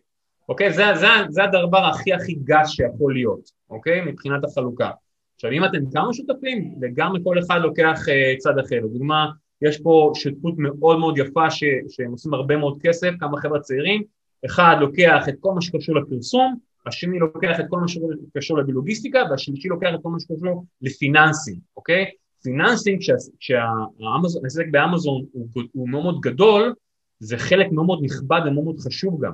אוקיי? 0.49 0.73
זה, 0.73 0.83
זה, 0.95 1.07
זה 1.29 1.43
הדבר 1.43 1.77
הכי 1.77 2.13
הכי 2.13 2.33
גס 2.33 2.69
שיכול 2.69 3.13
להיות, 3.13 3.49
אוקיי? 3.69 4.01
מבחינת 4.01 4.43
החלוקה. 4.43 4.89
עכשיו 5.35 5.51
אם 5.51 5.65
אתם 5.65 5.91
כמה 5.93 6.13
שותפים, 6.13 6.75
לגמרי 6.81 7.19
כל 7.23 7.39
אחד 7.39 7.59
לוקח 7.63 7.99
uh, 8.07 8.37
צד 8.37 8.57
אחר. 8.65 8.75
לדוגמה, 8.75 9.25
יש 9.61 9.81
פה 9.81 10.11
שותפות 10.15 10.53
מאוד 10.57 10.99
מאוד 10.99 11.17
יפה 11.17 11.49
ש, 11.49 11.63
שהם 11.89 12.11
עושים 12.11 12.33
הרבה 12.33 12.57
מאוד 12.57 12.77
כסף, 12.81 13.09
כמה 13.19 13.41
חבר'ה 13.41 13.59
צעירים, 13.59 14.03
אחד 14.45 14.75
לוקח 14.79 15.29
את 15.29 15.33
כל 15.39 15.53
מה 15.53 15.61
שקשור 15.61 15.95
לפרסום, 15.95 16.55
השני 16.85 17.19
לוקח 17.19 17.59
את 17.59 17.65
כל 17.69 17.79
מה 17.79 17.87
שקשור 17.87 18.57
לביולוגיסטיקה, 18.57 19.19
והשלישי 19.29 19.67
לוקח 19.67 19.89
את 19.95 19.99
כל 20.03 20.09
מה 20.09 20.19
שקשור 20.19 20.65
לפיננסים, 20.81 21.55
אוקיי? 21.77 22.05
פיננסים, 22.43 22.99
כשהעסק 23.39 24.65
באמזון 24.71 25.25
הוא, 25.31 25.47
הוא 25.71 25.89
מאוד 25.89 26.03
מאוד 26.03 26.19
גדול, 26.19 26.73
זה 27.19 27.37
חלק 27.37 27.71
מאוד 27.71 27.85
מאוד 27.85 27.99
נכבד 28.03 28.41
ומאוד 28.45 28.65
מאוד 28.65 28.79
חשוב 28.79 29.25
גם, 29.25 29.33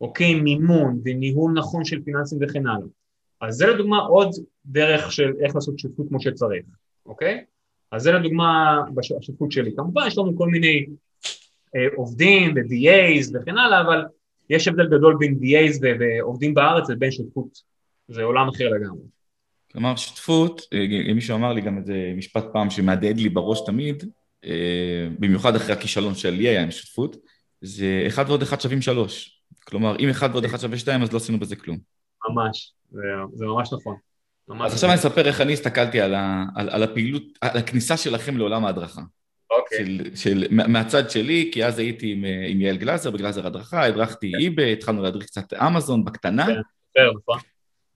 אוקיי? 0.00 0.34
מימון 0.34 1.00
וניהול 1.04 1.52
נכון 1.52 1.84
של 1.84 2.02
פיננסים 2.02 2.38
וכן 2.42 2.66
הלאה. 2.66 2.86
אז 3.40 3.54
זה 3.54 3.66
לדוגמה 3.66 3.98
עוד 3.98 4.30
דרך 4.66 5.12
של 5.12 5.32
איך 5.40 5.54
לעשות 5.54 5.78
שותפות 5.78 6.08
כמו 6.08 6.20
שצריך, 6.20 6.64
אוקיי? 7.06 7.44
אז 7.92 8.02
זה 8.02 8.12
לדוגמה 8.12 8.80
בשותפות 8.94 9.52
שלי. 9.52 9.76
כמובן 9.76 10.02
יש 10.06 10.18
לנו 10.18 10.36
כל 10.36 10.48
מיני 10.48 10.86
אה, 11.76 11.86
עובדים 11.96 12.54
ו-DAs 12.54 13.30
וכן 13.34 13.58
הלאה, 13.58 13.80
אבל 13.80 14.04
יש 14.50 14.68
הבדל 14.68 14.86
גדול 14.86 15.16
בין 15.18 15.38
DAs 15.42 15.80
ועובדים 15.82 16.54
בארץ 16.54 16.90
לבין 16.90 17.10
שותפות, 17.10 17.58
זה 18.08 18.22
עולם 18.22 18.48
אחר 18.48 18.68
לגמרי. 18.68 19.02
כלומר, 19.72 19.96
שותפות, 19.96 20.60
אה, 20.72 21.14
מישהו 21.14 21.36
אמר 21.36 21.52
לי 21.52 21.60
גם 21.60 21.78
איזה 21.78 22.12
משפט 22.16 22.44
פעם 22.52 22.70
שמהדהד 22.70 23.18
לי 23.18 23.28
בראש 23.28 23.60
תמיד, 23.66 24.04
אה, 24.44 25.08
במיוחד 25.18 25.56
אחרי 25.56 25.72
הכישלון 25.72 26.14
של 26.14 26.30
לי 26.30 26.48
היה 26.48 26.62
עם 26.62 26.70
שותפות, 26.70 27.16
זה 27.60 28.04
אחד 28.06 28.24
ועוד 28.28 28.42
אחד 28.42 28.60
שווים 28.60 28.82
שלוש. 28.82 29.42
כלומר, 29.64 29.98
אם 29.98 30.08
אחד 30.08 30.28
ועוד 30.32 30.44
אחד 30.44 30.58
שווה 30.58 30.78
שתיים, 30.78 31.02
אז 31.02 31.12
לא 31.12 31.16
עשינו 31.16 31.38
בזה 31.40 31.56
כלום. 31.56 31.78
ממש, 32.28 32.72
זה, 32.90 33.00
זה 33.34 33.46
ממש 33.46 33.72
נכון. 33.72 33.96
ממש 34.48 34.66
אז 34.66 34.74
עכשיו 34.74 34.90
אני 34.90 34.98
אספר 34.98 35.26
איך 35.26 35.40
אני 35.40 35.52
הסתכלתי 35.52 36.00
על, 36.00 36.14
ה, 36.14 36.44
על, 36.56 36.70
על 36.70 36.82
הפעילות, 36.82 37.22
על 37.40 37.56
הכניסה 37.56 37.96
שלכם 37.96 38.36
לעולם 38.36 38.64
ההדרכה. 38.64 39.02
אוקיי. 39.50 39.78
של, 39.78 40.10
של, 40.14 40.46
מהצד 40.50 41.10
שלי, 41.10 41.50
כי 41.52 41.64
אז 41.64 41.78
הייתי 41.78 42.12
עם, 42.12 42.24
עם 42.48 42.60
יעל 42.60 42.76
גלאזר 42.76 43.10
בגלאזר 43.10 43.46
הדרכה, 43.46 43.84
הדרכתי 43.84 44.32
איבי, 44.38 44.72
התחלנו 44.72 45.02
להדריך 45.02 45.26
קצת 45.26 45.52
אמזון 45.52 46.04
בקטנה. 46.04 46.46
כן, 46.94 47.00
נכון. 47.16 47.38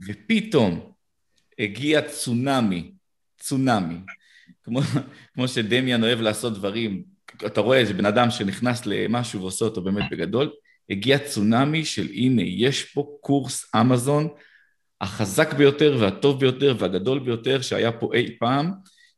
ופתאום 0.06 0.92
הגיע 1.58 2.02
צונאמי, 2.02 2.92
צונאמי. 3.38 3.96
כמו, 4.64 4.80
כמו 5.34 5.48
שדמיאן 5.48 6.04
אוהב 6.04 6.20
לעשות 6.20 6.54
דברים, 6.54 7.02
אתה 7.46 7.60
רואה 7.60 7.78
איזה 7.78 7.94
בן 7.94 8.06
אדם 8.06 8.30
שנכנס 8.30 8.86
למשהו 8.86 9.40
ועושה 9.40 9.64
אותו 9.64 9.82
באמת 9.82 10.04
בגדול, 10.10 10.50
הגיע 10.90 11.18
צונאמי 11.18 11.84
של 11.84 12.08
הנה, 12.12 12.42
יש 12.42 12.84
פה 12.84 13.16
קורס 13.20 13.74
אמזון 13.80 14.28
החזק 15.00 15.52
ביותר 15.52 15.96
והטוב 16.00 16.40
ביותר 16.40 16.76
והגדול 16.78 17.18
ביותר 17.18 17.60
שהיה 17.60 17.92
פה 17.92 18.10
אי 18.14 18.36
פעם, 18.38 18.72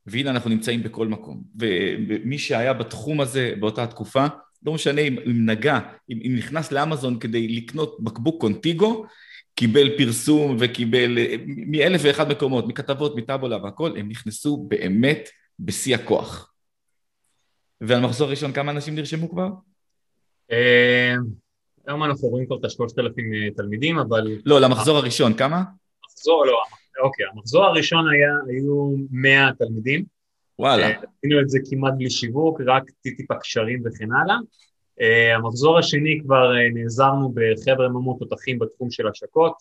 והנה 0.06 0.30
אנחנו 0.30 0.50
נמצאים 0.50 0.82
בכל 0.82 1.08
מקום. 1.08 1.42
ומי 1.60 2.38
שהיה 2.38 2.72
בתחום 2.72 3.20
הזה 3.20 3.54
באותה 3.60 3.86
תקופה, 3.86 4.26
לא 4.66 4.72
משנה 4.72 5.00
אם, 5.00 5.16
אם 5.26 5.50
נגע, 5.50 5.78
אם, 6.10 6.18
אם 6.24 6.36
נכנס 6.36 6.72
לאמזון 6.72 7.18
כדי 7.18 7.48
לקנות 7.48 7.96
בקבוק 8.00 8.40
קונטיגו, 8.40 9.06
קיבל 9.54 9.98
פרסום 9.98 10.56
וקיבל 10.60 11.18
אה, 11.18 11.34
מאלף 11.46 12.00
ואחד 12.04 12.28
מקומות, 12.28 12.68
מכתבות, 12.68 13.16
מטאבולה 13.16 13.64
והכל, 13.64 13.96
הם 13.96 14.08
נכנסו 14.08 14.56
באמת 14.56 15.28
בשיא 15.58 15.94
הכוח. 15.94 16.52
ועל 17.80 18.00
מחזור 18.00 18.30
ראשון 18.30 18.52
כמה 18.52 18.72
אנשים 18.72 18.94
נרשמו 18.94 19.30
כבר? 19.30 19.48
אה, 20.52 21.14
היום 21.86 22.04
אנחנו 22.04 22.28
רואים 22.28 22.46
כבר 22.46 22.56
את 22.56 22.64
השלושת 22.64 22.98
אלפים 22.98 23.34
אה, 23.34 23.50
תלמידים, 23.56 23.98
אבל... 23.98 24.38
לא, 24.44 24.60
למחזור 24.60 24.96
הראשון, 24.96 25.34
כמה? 25.34 25.62
מחזור, 26.04 26.46
לא, 26.46 26.62
אוקיי, 27.02 27.26
המחזור 27.32 27.64
הראשון 27.64 28.08
היה, 28.10 28.30
היו 28.48 28.94
100 29.10 29.50
תלמידים. 29.58 30.04
וואלה. 30.58 30.86
עשינו 30.86 31.40
את 31.40 31.48
זה 31.48 31.58
כמעט 31.70 31.92
בלי 31.98 32.10
שיווק, 32.10 32.60
רק 32.66 32.82
טיפ-טיפה 33.02 33.34
קשרים 33.34 33.82
וכן 33.84 34.12
הלאה. 34.12 34.36
Uh, 35.00 35.36
המחזור 35.36 35.78
השני 35.78 36.20
כבר 36.24 36.52
uh, 36.52 36.74
נעזרנו 36.74 37.32
בחבר'ה 37.34 37.88
מאוד 37.88 38.16
תותחים 38.18 38.58
בתחום 38.58 38.90
של 38.90 39.08
השקות, 39.08 39.52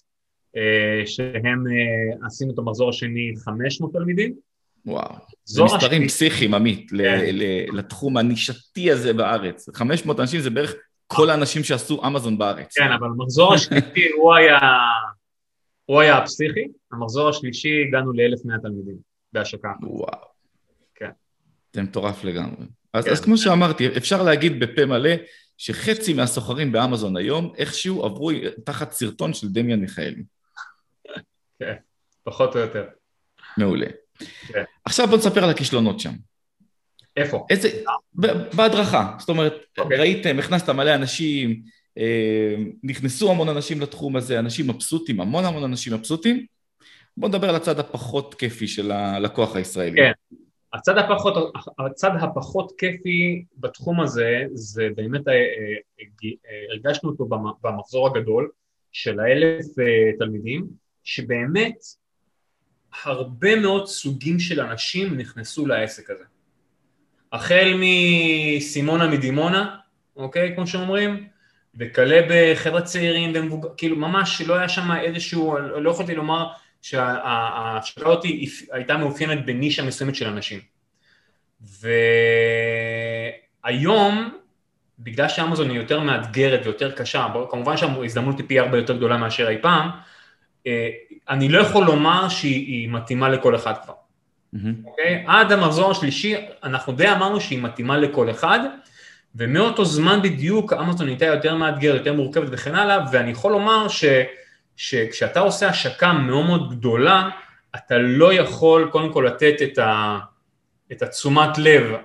uh, 0.56 1.08
שהם, 1.08 1.63
uh, 1.67 2.26
עשינו 2.26 2.54
את 2.54 2.60
המחזור 2.60 2.89
השני 2.89 3.34
500 3.45 3.93
תלמידים. 3.93 4.36
וואו, 4.86 5.15
זה 5.45 5.63
מספרים 5.63 5.84
השני... 5.84 6.08
פסיכיים, 6.08 6.54
עמית, 6.54 6.89
כן. 6.89 7.36
לתחום 7.74 8.17
הנישתי 8.17 8.91
הזה 8.91 9.13
בארץ. 9.13 9.69
500 9.74 10.19
אנשים 10.19 10.39
זה 10.39 10.50
בערך 10.50 10.76
כל 11.08 11.30
האנשים 11.30 11.63
שעשו 11.63 12.02
אמזון 12.08 12.38
בארץ. 12.38 12.78
כן, 12.78 12.91
אבל 12.91 13.08
המחזור 13.08 13.54
השלישי 13.54 14.10
הוא 14.17 14.36
היה, 14.36 14.60
הוא 15.86 16.02
היה 16.02 16.17
הפסיכי, 16.17 16.67
המחזור 16.91 17.30
השלישי 17.30 17.84
הגענו 17.88 18.13
ל-1,100 18.13 18.62
תלמידים 18.62 18.95
בהשקה. 19.34 19.71
וואו. 19.82 20.28
כן. 20.95 21.10
זה 21.74 21.82
מטורף 21.82 22.24
לגמרי. 22.24 22.65
אז, 22.93 23.06
כן. 23.06 23.12
אז 23.12 23.21
כמו 23.21 23.38
שאמרתי, 23.38 23.98
אפשר 23.98 24.24
להגיד 24.24 24.60
בפה 24.60 24.86
מלא 24.86 25.10
שחצי 25.58 26.13
מהסוחרים 26.13 26.71
באמזון 26.71 27.17
היום 27.17 27.54
איכשהו 27.58 28.06
עברו 28.06 28.32
תחת 28.63 28.91
סרטון 28.91 29.34
של 29.34 29.48
דמיאן 29.50 29.80
מיכאלי. 29.80 30.24
כן, 31.60 31.76
פחות 32.24 32.56
או 32.56 32.60
יותר. 32.60 32.86
מעולה. 33.58 33.88
כן. 34.48 34.63
עכשיו 34.86 35.08
בוא 35.08 35.17
נספר 35.17 35.43
על 35.43 35.50
הכישלונות 35.50 36.00
שם. 36.00 36.13
איפה? 37.17 37.45
איזה... 37.50 37.69
בהדרכה. 38.56 39.15
זאת 39.19 39.30
אומרת, 39.30 39.54
okay. 39.54 39.82
אוקיי. 39.82 39.98
ראיתם, 39.98 40.39
הכנסת 40.39 40.69
מלא 40.69 40.95
אנשים, 40.95 41.62
נכנסו 42.84 43.32
המון 43.32 43.50
אנשים 43.50 43.82
לתחום 43.82 44.16
הזה, 44.16 44.40
אנשים 44.40 44.68
מבסוטים, 44.68 45.22
המון 45.22 45.46
המון 45.46 45.64
אנשים 45.64 45.94
מבסוטים. 45.94 46.46
בואו 47.18 47.30
נדבר 47.30 47.50
על 47.50 47.56
הצד 47.56 47.80
הפחות 47.80 48.34
כיפי 48.34 48.68
של 48.68 48.92
הלקוח 48.92 49.56
הישראלי. 49.56 49.96
כן. 49.96 50.12
הצד 50.76 50.98
הפחות, 50.98 51.54
הצד 51.80 52.12
הפחות 52.22 52.72
כיפי 52.78 53.46
בתחום 53.58 54.02
הזה, 54.02 54.44
זה 54.54 54.88
באמת, 54.96 55.28
אה, 55.28 55.34
אה, 55.34 55.40
אה, 56.26 56.74
הרגשנו 56.74 57.10
אותו 57.10 57.30
במחזור 57.62 58.08
הגדול 58.08 58.50
של 58.92 59.20
האלף 59.20 59.66
תלמידים, 60.20 60.68
שבאמת 61.04 61.76
הרבה 63.04 63.56
מאוד 63.56 63.88
סוגים 63.88 64.40
של 64.40 64.62
אנשים 64.62 65.18
נכנסו 65.18 65.66
לעסק 65.66 66.10
הזה. 66.10 66.24
החל 67.32 67.74
מסימונה 67.80 69.08
מדימונה, 69.08 69.78
אוקיי, 70.16 70.56
כמו 70.56 70.68
שאומרים, 70.68 71.28
וכלה 71.78 72.22
בחבר'ה 72.30 72.82
צעירים 72.82 73.32
ומבוגר, 73.36 73.70
כאילו 73.78 73.96
ממש 73.96 74.42
לא 74.42 74.56
היה 74.56 74.70
שם 74.70 74.92
איזשהו, 74.92 75.58
לא 75.58 75.90
יכולתי 75.90 76.16
לומר 76.16 76.48
שההשקעה 76.82 78.12
הזאת 78.12 78.26
הייתה 78.72 78.98
מאופיינת 78.98 79.46
בנישה 79.46 79.84
מסוימת 79.84 80.16
של 80.16 80.28
אנשים. 80.28 80.60
והיום, 83.64 84.38
בגלל 85.00 85.28
שאמזון 85.28 85.70
היא 85.70 85.78
יותר 85.78 86.00
מאתגרת 86.00 86.62
ויותר 86.64 86.92
קשה, 86.92 87.28
כמובן 87.50 87.78
שההזדמנות 87.78 88.38
היא 88.38 88.46
פי 88.48 88.60
הרבה 88.60 88.78
יותר 88.78 88.98
גדולה 88.98 89.18
מאשר 89.18 89.50
אי 89.50 89.58
פעם, 89.62 89.90
אה, 90.68 90.90
אני 91.30 91.50
לא 91.50 91.60
יכול 91.60 91.86
לומר 91.86 92.30
שהיא 92.30 92.90
מתאימה 92.90 93.30
לכל 93.30 93.56
אחד 93.56 93.74
כבר. 93.84 93.94
אוקיי? 94.86 95.24
Mm-hmm. 95.26 95.28
Okay? 95.28 95.32
עד 95.32 95.52
המחזור 95.52 95.92
השלישי, 95.92 96.36
אנחנו 96.64 96.94
די 96.94 97.12
אמרנו 97.12 97.42
שהיא 97.42 97.62
מתאימה 97.62 97.98
לכל 97.98 98.30
אחד, 98.30 98.60
ומאותו 99.36 99.86
זמן 99.86 100.19
בדיוק 100.21 100.74
אמזון 100.74 101.08
הייתה 101.08 101.26
יותר 101.26 101.56
מאתגרת, 101.56 101.95
יותר 101.95 102.13
מורכבת 102.13 102.48
וכן 102.52 102.76
הלאה, 102.76 103.06
ואני 103.12 103.32
יכול 103.32 103.52
לומר 103.52 103.88
ש... 103.88 104.06
שכשאתה 104.76 105.39
עושה 105.39 105.69
השקה 105.69 106.13
מאוד 106.13 106.45
מאוד 106.45 106.71
גדולה, 106.71 107.30
אתה 107.76 107.98
לא 107.98 108.34
יכול 108.34 108.89
קודם 108.91 109.13
כל 109.13 109.26
לתת 109.28 109.56
את, 109.63 109.78
ה, 109.78 110.19
את 110.91 111.02
התשומת 111.02 111.58
לב, 111.58 111.95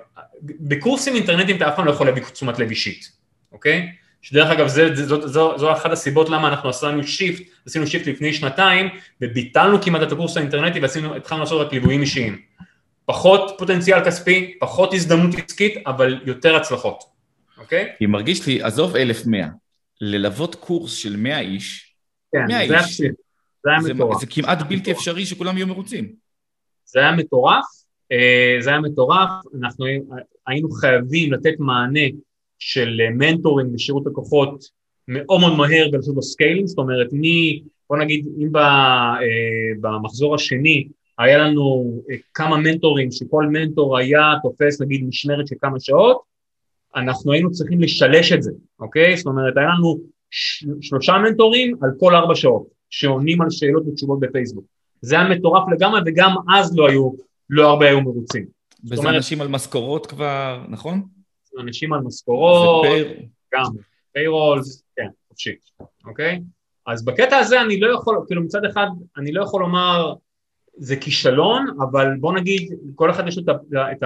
בקורסים 0.42 1.14
אינטרנטיים 1.14 1.56
אתה 1.56 1.68
אף 1.68 1.76
פעם 1.76 1.86
לא 1.86 1.90
יכול 1.90 2.06
להביא 2.06 2.22
תשומת 2.22 2.58
לב 2.58 2.68
אישית, 2.68 3.12
אוקיי? 3.52 3.92
שדרך 4.22 4.50
אגב 4.50 4.68
זה, 4.68 4.94
זו, 4.94 5.28
זו, 5.28 5.58
זו 5.58 5.72
אחת 5.72 5.90
הסיבות 5.90 6.28
למה 6.28 6.48
אנחנו 6.48 6.68
עשינו 6.68 7.04
shift, 7.04 7.42
עשינו 7.66 7.86
shift 7.86 8.06
לפני 8.06 8.32
שנתיים 8.32 8.88
וביטלנו 9.20 9.82
כמעט 9.82 10.02
את 10.02 10.12
הקורס 10.12 10.36
האינטרנטי 10.36 10.80
והתחלנו 10.80 11.40
לעשות 11.40 11.66
רק 11.66 11.72
ליוויים 11.72 12.00
אישיים. 12.00 12.38
פחות 13.04 13.54
פוטנציאל 13.58 14.04
כספי, 14.04 14.54
פחות 14.60 14.94
הזדמנות 14.94 15.34
עסקית, 15.34 15.86
אבל 15.86 16.20
יותר 16.24 16.56
הצלחות, 16.56 17.04
אוקיי? 17.60 17.92
כי 17.98 18.06
מרגיש 18.06 18.46
לי, 18.46 18.62
עזוב 18.62 18.96
1,100, 18.96 19.48
ללוות 20.00 20.54
קורס 20.54 20.92
של 20.94 21.16
100 21.16 21.40
איש, 21.40 21.94
כן, 22.32 22.44
100 22.48 22.68
זה 22.68 22.78
איש. 22.78 23.00
זה 23.64 23.70
היה 23.70 23.80
זה, 23.80 23.94
מטורף. 23.94 24.20
זה 24.20 24.26
כמעט 24.26 24.58
בלתי 24.68 24.92
אפשרי 24.92 25.26
שכולם 25.26 25.56
יהיו 25.56 25.66
מרוצים. 25.66 26.12
זה 26.84 27.00
היה 27.00 27.12
מטורף, 27.12 27.64
אה, 28.12 28.56
זה 28.60 28.70
היה 28.70 28.80
מטורף, 28.80 29.30
אנחנו 29.60 29.86
היינו 30.46 30.70
חייבים 30.70 31.32
לתת 31.32 31.54
מענה 31.58 32.06
של 32.58 33.00
אה, 33.00 33.10
מנטורים 33.10 33.74
לשירות 33.74 34.02
לקוחות 34.06 34.64
מאוד 35.08 35.40
מאוד 35.40 35.56
מהר 35.56 35.88
ולעשות 35.92 36.16
לו 36.16 36.22
scaling, 36.22 36.66
זאת 36.66 36.78
אומרת, 36.78 37.12
מי, 37.12 37.62
בוא 37.90 37.98
נגיד, 37.98 38.26
אם 38.38 38.52
ב, 38.52 38.56
אה, 38.56 39.20
במחזור 39.80 40.34
השני 40.34 40.88
היה 41.18 41.38
לנו 41.38 41.94
אה, 42.10 42.16
כמה 42.34 42.56
מנטורים, 42.56 43.12
שכל 43.12 43.46
מנטור 43.46 43.98
היה 43.98 44.32
תופס 44.42 44.80
נגיד 44.80 45.04
משמרת 45.04 45.46
של 45.46 45.56
כמה 45.60 45.80
שעות, 45.80 46.29
אנחנו 46.96 47.32
היינו 47.32 47.50
צריכים 47.50 47.80
לשלש 47.80 48.32
את 48.32 48.42
זה, 48.42 48.50
אוקיי? 48.80 49.16
זאת 49.16 49.26
אומרת, 49.26 49.56
היה 49.56 49.66
לנו 49.78 49.98
שלושה 50.80 51.12
מנטורים 51.18 51.76
על 51.82 51.90
כל 52.00 52.14
ארבע 52.14 52.34
שעות, 52.34 52.66
שעונים 52.90 53.40
על 53.42 53.50
שאלות 53.50 53.82
ותשובות 53.86 54.20
בפייסבוק. 54.20 54.64
זה 55.00 55.14
היה 55.20 55.28
מטורף 55.28 55.62
לגמרי, 55.72 56.00
וגם 56.06 56.34
אז 56.54 56.76
לא 56.76 56.88
היו, 56.88 57.10
לא 57.50 57.70
הרבה 57.70 57.86
היו 57.88 58.00
מרוצים. 58.00 58.46
וזה 58.84 58.96
אומרת- 58.96 59.14
אנשים 59.14 59.40
על 59.40 59.48
משכורות 59.48 60.06
כבר, 60.06 60.64
נכון? 60.68 61.02
אנשים 61.60 61.92
על 61.92 62.00
משכורות. 62.00 62.86
גם 63.54 63.62
פיירולס, 64.12 64.82
כן, 64.96 65.06
חופשי, 65.28 65.50
אוקיי? 66.06 66.40
אז 66.86 67.04
בקטע 67.04 67.36
הזה 67.36 67.60
אני 67.62 67.80
לא 67.80 67.94
יכול, 67.94 68.16
כאילו 68.26 68.42
מצד 68.42 68.64
אחד 68.64 68.86
אני 69.18 69.32
לא 69.32 69.42
יכול 69.42 69.60
לומר 69.62 70.14
זה 70.76 70.96
כישלון, 70.96 71.66
אבל 71.80 72.06
בוא 72.20 72.32
נגיד, 72.32 72.72
כל 72.94 73.10
אחד 73.10 73.28
יש 73.28 73.38
לו 73.38 73.42
את 73.42 73.48
ה- 73.48 73.92
את 73.92 74.02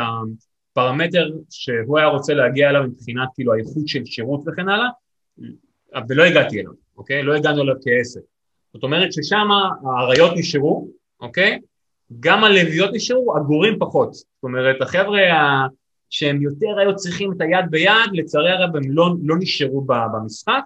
הפרמטר 0.74 1.30
שהוא 1.50 1.98
היה 1.98 2.06
רוצה 2.06 2.34
להגיע 2.34 2.70
אליו 2.70 2.82
מבחינת 2.82 3.28
כאילו 3.34 3.54
האיכות 3.54 3.88
של 3.88 4.04
שירות 4.04 4.40
וכן 4.46 4.68
הלאה, 4.68 4.88
ולא 6.08 6.22
הגעתי 6.22 6.60
אליו, 6.60 6.72
אוקיי? 6.96 7.22
לא 7.22 7.34
הגענו 7.34 7.62
אליו 7.62 7.74
כעסק. 7.74 8.20
זאת 8.72 8.82
אומרת 8.82 9.12
ששם 9.12 9.48
האריות 9.86 10.32
נשארו, 10.36 10.88
אוקיי? 11.20 11.58
גם 12.20 12.44
הלוויות 12.44 12.90
נשארו, 12.94 13.36
הגורים 13.36 13.78
פחות. 13.78 14.14
זאת 14.14 14.42
אומרת, 14.42 14.82
החבר'ה 14.82 15.20
שהם 16.10 16.42
יותר 16.42 16.78
היו 16.78 16.96
צריכים 16.96 17.32
את 17.32 17.40
היד 17.40 17.64
ביד, 17.70 18.10
לצערי 18.12 18.50
הרב 18.50 18.76
הם 18.76 18.82
לא, 18.86 19.10
לא 19.22 19.36
נשארו 19.38 19.80
במשחק, 19.80 20.62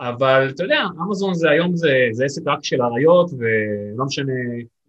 אבל 0.00 0.50
אתה 0.54 0.64
יודע, 0.64 0.84
אמזון 1.06 1.34
זה 1.34 1.50
היום 1.50 1.76
זה, 1.76 2.08
זה 2.12 2.24
עסק 2.24 2.42
רק 2.46 2.64
של 2.64 2.82
אריות, 2.82 3.30
ולא 3.38 4.04
משנה 4.04 4.32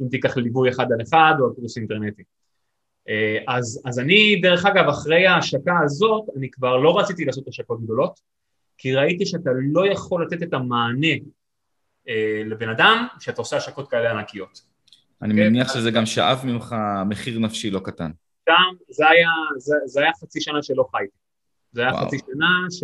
אם 0.01 0.07
תיקח 0.07 0.37
ליווי 0.37 0.69
אחד 0.69 0.91
על 0.91 1.01
אחד 1.01 1.33
או 1.39 1.55
קורס 1.55 1.77
אינטרנטי. 1.77 2.23
אה, 3.09 3.37
אז, 3.47 3.81
אז 3.85 3.99
אני, 3.99 4.39
דרך 4.41 4.65
אגב, 4.65 4.87
אחרי 4.89 5.27
ההשקה 5.27 5.73
הזאת, 5.83 6.23
אני 6.37 6.51
כבר 6.51 6.77
לא 6.77 6.99
רציתי 6.99 7.25
לעשות 7.25 7.47
השקות 7.47 7.83
גדולות, 7.83 8.19
כי 8.77 8.95
ראיתי 8.95 9.25
שאתה 9.25 9.49
לא 9.73 9.87
יכול 9.87 10.25
לתת 10.25 10.43
את 10.43 10.53
המענה 10.53 11.13
אה, 12.09 12.41
לבן 12.45 12.69
אדם 12.69 13.07
שאתה 13.19 13.41
עושה 13.41 13.57
השקות 13.57 13.89
כאלה 13.89 14.11
ענקיות. 14.11 14.61
אני 15.21 15.33
כן. 15.33 15.39
מניח 15.39 15.73
שזה 15.73 15.91
גם 15.91 16.05
שאב 16.05 16.41
ממך 16.45 16.75
מחיר 17.09 17.39
נפשי 17.39 17.71
לא 17.71 17.79
קטן. 17.79 18.11
שם 18.49 18.75
זה 18.89 19.09
היה, 19.09 19.29
זה, 19.57 19.75
זה 19.85 20.01
היה 20.01 20.11
חצי 20.21 20.41
שנה 20.41 20.63
שלא 20.63 20.85
חייתי. 20.91 21.17
זה 21.71 21.81
היה 21.81 21.91
וואו. 21.91 22.07
חצי 22.07 22.17
שנה 22.17 22.65
ש... 22.71 22.83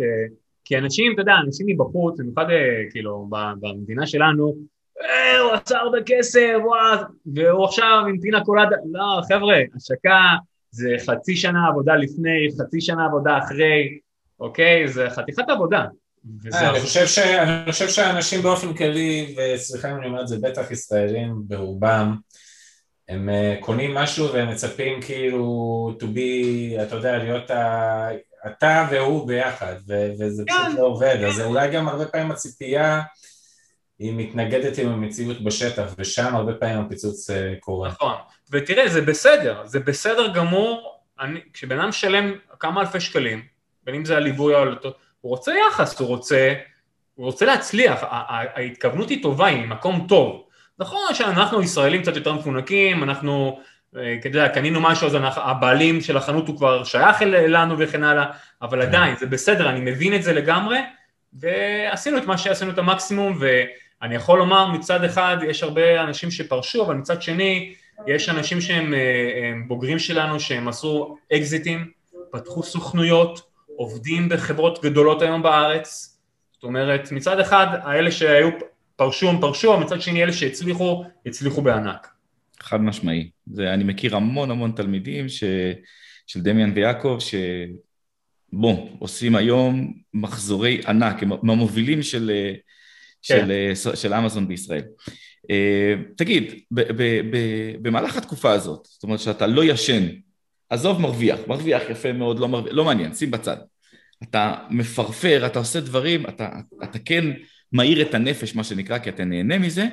כי 0.64 0.78
אנשים, 0.78 1.12
אתה 1.12 1.22
יודע, 1.22 1.32
אנשים 1.46 1.66
מבחוץ, 1.66 2.20
במיוחד 2.20 2.50
אה, 2.50 2.90
כאילו 2.90 3.28
במדינה 3.60 4.06
שלנו, 4.06 4.56
הוא 5.42 5.52
עשה 5.52 5.78
הרבה 5.78 5.98
כסף, 6.06 6.48
וואו, 6.64 6.98
והוא 7.34 7.64
עכשיו 7.64 8.02
עם 8.08 8.20
פינה 8.20 8.44
קולדה, 8.44 8.76
לא, 8.92 9.20
חבר'ה, 9.28 9.56
השקה 9.76 10.18
זה 10.70 10.88
חצי 11.06 11.36
שנה 11.36 11.68
עבודה 11.68 11.96
לפני, 11.96 12.48
חצי 12.60 12.80
שנה 12.80 13.04
עבודה 13.06 13.38
אחרי, 13.38 13.98
אוקיי? 14.40 14.88
זה 14.88 15.10
חתיכת 15.10 15.48
עבודה. 15.48 15.84
אה, 16.54 16.70
אני 16.70 16.80
חושב 16.80 17.06
ש- 17.06 17.18
אני 17.18 17.72
חושב 17.72 17.88
שהאנשים 17.88 18.42
באופן 18.42 18.74
כללי, 18.74 19.34
וסליחה 19.38 19.90
אם 19.90 19.96
אני 19.96 20.06
אומר 20.06 20.22
את 20.22 20.28
זה, 20.28 20.36
בטח 20.42 20.70
ישראלים 20.70 21.34
ברובם, 21.36 22.16
הם 23.08 23.28
אה, 23.28 23.56
קונים 23.60 23.94
משהו 23.94 24.32
והם 24.32 24.50
מצפים 24.50 25.00
כאילו 25.02 25.46
to 26.00 26.04
be, 26.04 26.82
אתה 26.82 26.96
יודע, 26.96 27.18
להיות 27.18 27.50
ה... 27.50 28.08
אתה 28.46 28.88
והוא 28.90 29.26
ביחד, 29.28 29.74
ו- 29.88 30.10
וזה 30.20 30.42
כן, 30.46 30.52
פשוט 30.66 30.78
לא 30.78 30.84
עובד. 30.86 31.16
אז 31.28 31.40
אולי 31.40 31.70
גם 31.70 31.88
הרבה 31.88 32.06
פעמים 32.06 32.30
הציפייה 32.30 33.00
היא 34.02 34.12
מתנגדת 34.16 34.78
עם 34.78 34.88
המציאות 34.88 35.44
בשטח, 35.44 35.94
ושם 35.98 36.34
הרבה 36.36 36.54
פעמים 36.54 36.78
הפיצוץ 36.78 37.30
אה, 37.30 37.54
קורה. 37.60 37.88
נכון, 37.88 38.14
ותראה, 38.50 38.88
זה 38.88 39.02
בסדר, 39.02 39.62
זה 39.64 39.80
בסדר 39.80 40.32
גמור, 40.34 40.98
אני, 41.20 41.40
כשבן 41.52 41.78
אדם 41.78 41.88
משלם 41.88 42.32
כמה 42.60 42.80
אלפי 42.80 43.00
שקלים, 43.00 43.42
בין 43.84 43.94
אם 43.94 44.04
זה 44.04 44.16
הליווי 44.16 44.54
או 44.54 44.58
על 44.60 44.70
אותו, 44.70 44.92
הוא 45.20 45.30
רוצה 45.30 45.52
יחס, 45.68 46.00
הוא 46.00 46.08
רוצה, 46.08 46.54
הוא 47.14 47.26
רוצה 47.26 47.46
להצליח, 47.46 47.98
ההתכוונות 48.08 49.08
היא 49.08 49.22
טובה, 49.22 49.46
היא 49.46 49.64
ממקום 49.64 50.06
טוב. 50.08 50.44
נכון 50.78 51.00
שאנחנו 51.14 51.62
ישראלים 51.62 52.02
קצת 52.02 52.16
יותר 52.16 52.32
מפונקים, 52.32 53.02
אנחנו, 53.02 53.60
אה, 53.96 54.14
אתה 54.20 54.28
יודע, 54.28 54.48
קנינו 54.48 54.80
משהו, 54.80 55.06
אז 55.06 55.16
אנחנו, 55.16 55.42
הבעלים 55.42 56.00
של 56.00 56.16
החנות 56.16 56.48
הוא 56.48 56.56
כבר 56.56 56.84
שייך 56.84 57.22
אל- 57.22 57.56
לנו 57.56 57.78
וכן 57.78 58.04
הלאה, 58.04 58.26
אבל 58.62 58.82
עדיין, 58.82 59.16
זה 59.16 59.26
בסדר, 59.26 59.68
אני 59.70 59.80
מבין 59.80 60.14
את 60.14 60.22
זה 60.22 60.32
לגמרי, 60.32 60.78
ועשינו 61.32 62.18
את 62.18 62.24
מה 62.24 62.38
שעשינו 62.38 62.70
את 62.70 62.78
המקסימום, 62.78 63.38
ואני 64.02 64.14
יכול 64.14 64.38
לומר, 64.38 64.66
מצד 64.66 65.04
אחד 65.04 65.36
יש 65.48 65.62
הרבה 65.62 66.02
אנשים 66.02 66.30
שפרשו, 66.30 66.84
אבל 66.86 66.94
מצד 66.94 67.22
שני, 67.22 67.74
יש 68.06 68.28
אנשים 68.28 68.60
שהם 68.60 68.94
אה, 68.94 69.52
בוגרים 69.66 69.98
שלנו, 69.98 70.40
שהם 70.40 70.68
עשו 70.68 71.16
אקזיטים, 71.32 71.90
פתחו 72.32 72.62
סוכנויות, 72.62 73.40
עובדים 73.76 74.28
בחברות 74.28 74.82
גדולות 74.82 75.22
היום 75.22 75.42
בארץ, 75.42 76.18
זאת 76.52 76.64
אומרת, 76.64 77.12
מצד 77.12 77.40
אחד, 77.40 77.66
האלה 77.82 78.10
שהיו 78.10 78.48
פרשו 78.96 79.30
הם 79.30 79.40
פרשו, 79.40 79.74
אבל 79.74 79.84
מצד 79.84 80.02
שני, 80.02 80.22
אלה 80.22 80.32
שהצליחו, 80.32 81.04
הצליחו 81.26 81.62
בענק. 81.62 82.08
חד 82.60 82.80
משמעי. 82.80 83.30
זה, 83.46 83.74
אני 83.74 83.84
מכיר 83.84 84.16
המון 84.16 84.50
המון 84.50 84.72
תלמידים 84.72 85.28
ש, 85.28 85.44
של 86.26 86.40
דמיאן 86.40 86.72
ויעקב, 86.74 87.18
שבוא, 88.52 88.88
עושים 88.98 89.36
היום 89.36 89.92
מחזורי 90.14 90.80
ענק, 90.86 91.22
הם 91.22 91.30
מהמובילים 91.42 92.02
של, 92.02 92.30
אה, 92.34 92.54
כן. 93.22 93.46
של, 93.74 93.94
של 93.94 94.14
אמזון 94.14 94.48
בישראל. 94.48 94.82
אה, 95.50 95.94
תגיד, 96.16 96.52
ב, 96.70 96.80
ב, 96.80 97.02
ב, 97.30 97.36
במהלך 97.82 98.16
התקופה 98.16 98.52
הזאת, 98.52 98.88
זאת 98.90 99.02
אומרת 99.02 99.20
שאתה 99.20 99.46
לא 99.46 99.64
ישן, 99.64 100.08
עזוב 100.70 101.00
מרוויח, 101.00 101.38
מרוויח 101.46 101.82
יפה 101.90 102.12
מאוד, 102.12 102.38
לא, 102.38 102.48
מרוויח, 102.48 102.74
לא 102.74 102.84
מעניין, 102.84 103.14
שים 103.14 103.30
בצד. 103.30 103.56
אתה 104.22 104.54
מפרפר, 104.70 105.46
אתה 105.46 105.58
עושה 105.58 105.80
דברים, 105.80 106.26
אתה, 106.26 106.48
אתה 106.82 106.98
כן 106.98 107.24
מאיר 107.72 108.02
את 108.02 108.14
הנפש, 108.14 108.54
מה 108.54 108.64
שנקרא, 108.64 108.98
כי 108.98 109.08
אתה 109.08 109.24
נהנה 109.24 109.58
מזה, 109.58 109.86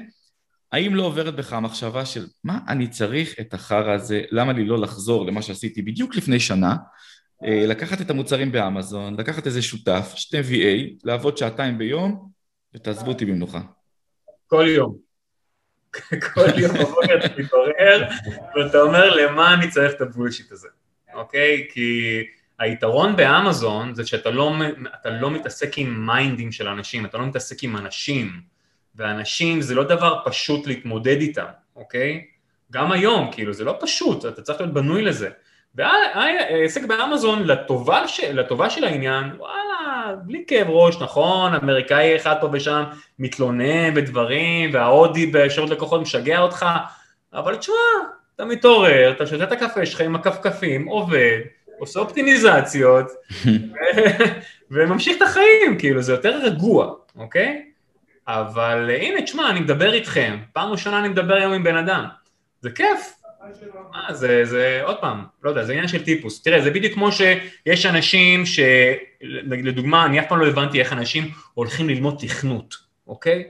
האם 0.72 0.96
לא 0.96 1.04
עוברת 1.04 1.36
בך 1.36 1.54
המחשבה 1.54 2.06
של 2.06 2.26
מה 2.44 2.60
אני 2.68 2.88
צריך 2.88 3.36
את 3.39 3.54
החרא 3.54 3.94
הזה, 3.94 4.22
למה 4.32 4.54
לי 4.54 4.65
לא 4.65 4.80
לחזור 4.80 5.26
למה 5.26 5.42
שעשיתי 5.42 5.82
בדיוק 5.82 6.15
לפני 6.15 6.39
שנה, 6.39 6.76
אה, 7.46 7.65
לקחת 7.68 8.02
את 8.02 8.10
המוצרים 8.10 8.52
באמזון, 8.52 9.20
לקחת 9.20 9.48
איזה 9.48 9.62
שותף, 9.62 10.13
שתי 10.15 10.39
VA, 10.39 10.96
לעבוד 11.04 11.38
שעתיים 11.38 11.78
ביום, 11.78 12.30
ותעזבו 12.75 13.12
אותי 13.12 13.25
במנוחה. 13.25 13.60
כל 14.47 14.65
יום. 14.67 15.10
כל 16.34 16.60
יום 16.60 16.71
בבוקר 16.73 17.25
אתה 17.25 17.41
מתעורר, 17.41 18.08
ואתה 18.55 18.82
אומר, 18.82 19.15
למה 19.15 19.53
אני 19.53 19.69
צריך 19.69 19.93
את 19.93 20.01
הבולשיט 20.01 20.51
הזה, 20.51 20.67
אוקיי? 21.13 21.67
כי 21.71 22.19
היתרון 22.60 23.15
באמזון 23.15 23.95
זה 23.95 24.05
שאתה 24.05 24.29
לא, 24.29 24.53
לא 25.05 25.32
מתעסק 25.32 25.77
עם 25.77 26.05
מיינדים 26.05 26.51
של 26.51 26.67
אנשים, 26.67 27.05
אתה 27.05 27.17
לא 27.17 27.25
מתעסק 27.25 27.63
עם 27.63 27.77
אנשים, 27.77 28.41
ואנשים 28.95 29.62
זה 29.62 29.75
לא 29.75 29.84
דבר 29.84 30.21
פשוט 30.25 30.67
להתמודד 30.67 31.17
איתם, 31.21 31.45
אוקיי? 31.75 32.25
גם 32.71 32.91
היום, 32.91 33.32
כאילו, 33.32 33.53
זה 33.53 33.63
לא 33.63 33.77
פשוט, 33.82 34.25
אתה 34.25 34.41
צריך 34.41 34.62
להיות 34.62 34.73
בנוי 34.73 35.01
לזה. 35.01 35.29
והעסק 35.75 36.86
באמזון, 36.86 37.43
לטובה, 37.43 38.08
ש... 38.08 38.19
לטובה 38.19 38.69
של 38.69 38.84
העניין, 38.84 39.25
וואלה, 39.38 39.68
בלי 40.26 40.44
כאב 40.48 40.68
ראש, 40.70 41.02
נכון, 41.02 41.54
אמריקאי 41.54 42.16
אחד 42.16 42.36
פה 42.42 42.50
ושם 42.54 42.84
מתלונן 43.20 43.94
בדברים, 43.94 44.70
וההודי 44.74 45.26
בשירות 45.26 45.70
לקוחות 45.70 46.02
משגע 46.02 46.39
אותך, 46.39 46.66
אבל 47.34 47.56
תשמע, 47.56 47.76
אתה 48.36 48.45
מתעורר, 48.45 49.12
אתה 49.12 49.28
שותה 49.28 49.43
את 49.43 49.52
הקפה 49.52 49.86
שלך 49.86 50.02
עם 50.02 50.16
הכפכפים, 50.16 50.86
עובד, 50.86 51.39
עושה 51.80 52.00
אופטימיזציות, 52.00 53.06
ו- 53.45 53.50
וממשיך 54.72 55.18
את 55.18 55.22
החיים, 55.22 55.78
כאילו, 55.80 56.02
זה 56.02 56.14
יותר 56.14 56.39
רגוע, 56.43 56.93
אוקיי? 57.16 57.66
אבל 58.28 58.89
הנה, 59.02 59.22
תשמע, 59.22 59.50
אני 59.50 59.60
מדבר 59.60 59.93
איתכם, 59.93 60.38
פעם 60.54 60.72
ראשונה 60.72 61.00
אני 61.00 61.10
מדבר 61.10 61.34
היום 61.34 61.54
עם 61.54 61.64
בן 61.64 61.78
אדם, 61.78 62.06
זה 62.62 62.70
כיף. 62.70 63.14
מה, 63.91 64.14
זה, 64.14 64.45
זה, 64.45 64.80
עוד 64.84 64.97
פעם, 65.02 65.24
לא 65.43 65.50
יודע, 65.50 65.64
זה 65.64 65.72
עניין 65.72 65.88
של 65.88 66.04
טיפוס. 66.04 66.43
תראה, 66.43 66.62
זה 66.62 66.72
בדיוק 66.72 66.93
כמו 66.93 67.10
שיש 67.12 67.86
אנשים 67.86 68.45
ש... 68.45 68.60
לדוגמה, 69.22 70.05
אני 70.05 70.20
אף 70.20 70.26
פעם 70.30 70.39
לא 70.39 70.47
הבנתי 70.47 70.80
איך 70.80 70.93
אנשים 70.93 71.32
הולכים 71.53 71.89
ללמוד 71.89 72.15
תכנות, 72.20 72.76
אוקיי? 73.07 73.43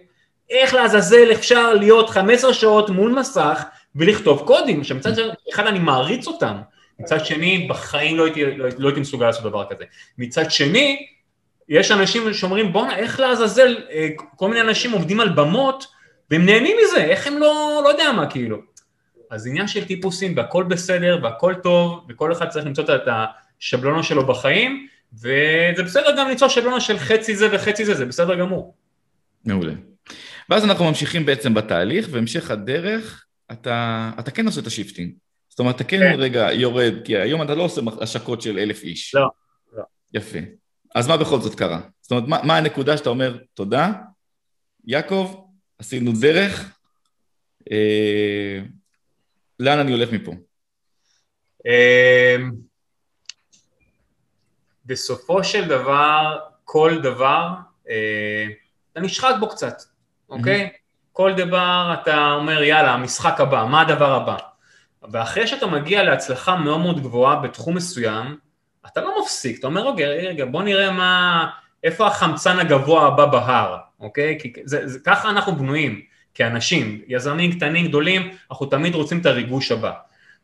איך 0.49 0.73
לעזאזל 0.73 1.31
אפשר 1.31 1.73
להיות 1.73 2.09
15 2.09 2.53
שעות 2.53 2.89
מול 2.89 3.19
מסך 3.19 3.63
ולכתוב 3.95 4.43
קודים, 4.47 4.83
שמצד 4.83 5.11
אחד 5.53 5.67
אני 5.67 5.79
מעריץ 5.79 6.27
אותם, 6.27 6.55
מצד 6.99 7.25
שני 7.25 7.67
בחיים 7.69 8.17
לא 8.17 8.23
הייתי, 8.23 8.45
לא, 8.45 8.67
לא 8.77 8.87
הייתי 8.87 9.01
מסוגל 9.01 9.25
לעשות 9.25 9.43
דבר 9.43 9.65
כזה. 9.69 9.83
מצד 10.17 10.51
שני, 10.51 11.07
יש 11.69 11.91
אנשים 11.91 12.33
שאומרים 12.33 12.73
בואנה 12.73 12.97
איך 12.97 13.19
לעזאזל, 13.19 13.77
אה, 13.91 14.07
כל 14.35 14.47
מיני 14.47 14.61
אנשים 14.61 14.91
עובדים 14.91 15.19
על 15.19 15.29
במות 15.29 15.85
והם 16.31 16.45
נהנים 16.45 16.77
מזה, 16.83 17.03
איך 17.03 17.27
הם 17.27 17.37
לא, 17.37 17.81
לא 17.83 17.89
יודע 17.89 18.11
מה 18.11 18.29
כאילו. 18.29 18.57
אז 19.29 19.47
עניין 19.47 19.67
של 19.67 19.85
טיפוסים 19.85 20.37
והכל 20.37 20.63
בסדר 20.63 21.19
והכל 21.23 21.53
טוב 21.63 22.05
וכל 22.09 22.31
אחד 22.31 22.49
צריך 22.49 22.65
למצוא 22.65 22.83
את 22.83 23.07
השבלונה 23.07 24.03
שלו 24.03 24.27
בחיים 24.27 24.87
וזה 25.13 25.83
בסדר 25.83 26.15
גם 26.17 26.29
למצוא 26.29 26.47
שבלונה 26.47 26.81
של 26.81 26.99
חצי 26.99 27.35
זה 27.35 27.55
וחצי 27.55 27.85
זה, 27.85 27.93
זה 27.93 28.05
בסדר 28.05 28.39
גמור. 28.39 28.75
מעולה. 29.45 29.73
ואז 30.49 30.65
אנחנו 30.65 30.85
ממשיכים 30.85 31.25
בעצם 31.25 31.53
בתהליך, 31.53 32.07
והמשך 32.11 32.51
הדרך, 32.51 33.25
אתה, 33.51 34.11
אתה 34.19 34.31
כן 34.31 34.45
עושה 34.45 34.61
את 34.61 34.67
ה 34.67 34.72
shifting. 34.72 35.13
זאת 35.49 35.59
אומרת, 35.59 35.75
אתה 35.75 35.83
כן, 35.83 35.99
כן 35.99 36.19
רגע 36.19 36.51
יורד, 36.51 36.93
כי 37.05 37.17
היום 37.17 37.41
אתה 37.41 37.55
לא 37.55 37.63
עושה 37.63 37.81
השקות 38.01 38.41
של 38.41 38.59
אלף 38.59 38.83
איש. 38.83 39.15
לא, 39.15 39.29
לא. 39.77 39.83
יפה. 40.13 40.39
אז 40.95 41.07
מה 41.07 41.17
בכל 41.17 41.39
זאת 41.39 41.55
קרה? 41.55 41.81
זאת 42.01 42.11
אומרת, 42.11 42.27
מה, 42.27 42.39
מה 42.43 42.57
הנקודה 42.57 42.97
שאתה 42.97 43.09
אומר, 43.09 43.37
תודה, 43.53 43.91
יעקב, 44.85 45.45
עשינו 45.77 46.11
דרך, 46.21 46.79
אה, 47.71 48.59
לאן 49.59 49.79
אני 49.79 49.91
הולך 49.91 50.11
מפה? 50.11 50.31
אה, 51.67 52.37
בסופו 54.89 55.43
של 55.43 55.67
דבר, 55.67 56.37
כל 56.65 56.99
דבר, 57.03 57.47
אה, 57.89 58.45
אתה 58.91 59.01
נשחק 59.01 59.33
בו 59.39 59.49
קצת, 59.49 59.81
אוקיי? 60.29 60.69
Mm-hmm. 60.73 60.77
כל 61.13 61.33
דבר 61.33 61.95
אתה 62.01 62.31
אומר, 62.31 62.63
יאללה, 62.63 62.93
המשחק 62.93 63.41
הבא, 63.41 63.67
מה 63.69 63.81
הדבר 63.81 64.13
הבא? 64.13 64.37
ואחרי 65.11 65.47
שאתה 65.47 65.67
מגיע 65.67 66.03
להצלחה 66.03 66.55
מאוד 66.55 66.79
מאוד 66.79 67.01
גבוהה 67.01 67.35
בתחום 67.35 67.75
מסוים, 67.75 68.37
אתה 68.87 69.01
לא 69.01 69.21
מפסיק, 69.21 69.59
אתה 69.59 69.67
אומר, 69.67 69.89
רגע, 69.89 70.07
רגע, 70.07 70.45
בוא 70.45 70.63
נראה 70.63 70.91
מה, 70.91 71.45
איפה 71.83 72.07
החמצן 72.07 72.59
הגבוה 72.59 73.07
הבא 73.07 73.25
בהר, 73.25 73.77
אוקיי? 73.99 74.37
כי 74.41 74.53
זה, 74.63 74.87
זה, 74.87 74.99
ככה 75.05 75.29
אנחנו 75.29 75.55
בנויים, 75.55 76.01
כאנשים, 76.33 77.01
יזמים 77.07 77.51
קטנים, 77.51 77.87
גדולים, 77.87 78.31
אנחנו 78.51 78.65
תמיד 78.65 78.95
רוצים 78.95 79.21
את 79.21 79.25
הריגוש 79.25 79.71
הבא. 79.71 79.91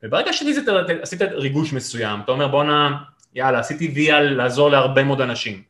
וברגע 0.04 0.34
שעשית 0.34 1.22
ריגוש 1.22 1.74
מסוים, 1.74 2.20
אתה 2.20 2.32
אומר, 2.32 2.48
בואנה, 2.48 2.98
יאללה, 3.36 3.60
עשיתי 3.60 3.92
וי 3.96 4.12
על 4.12 4.34
לעזור 4.34 4.70
להרבה 4.70 5.04
מאוד 5.04 5.22
אנשים. 5.22 5.62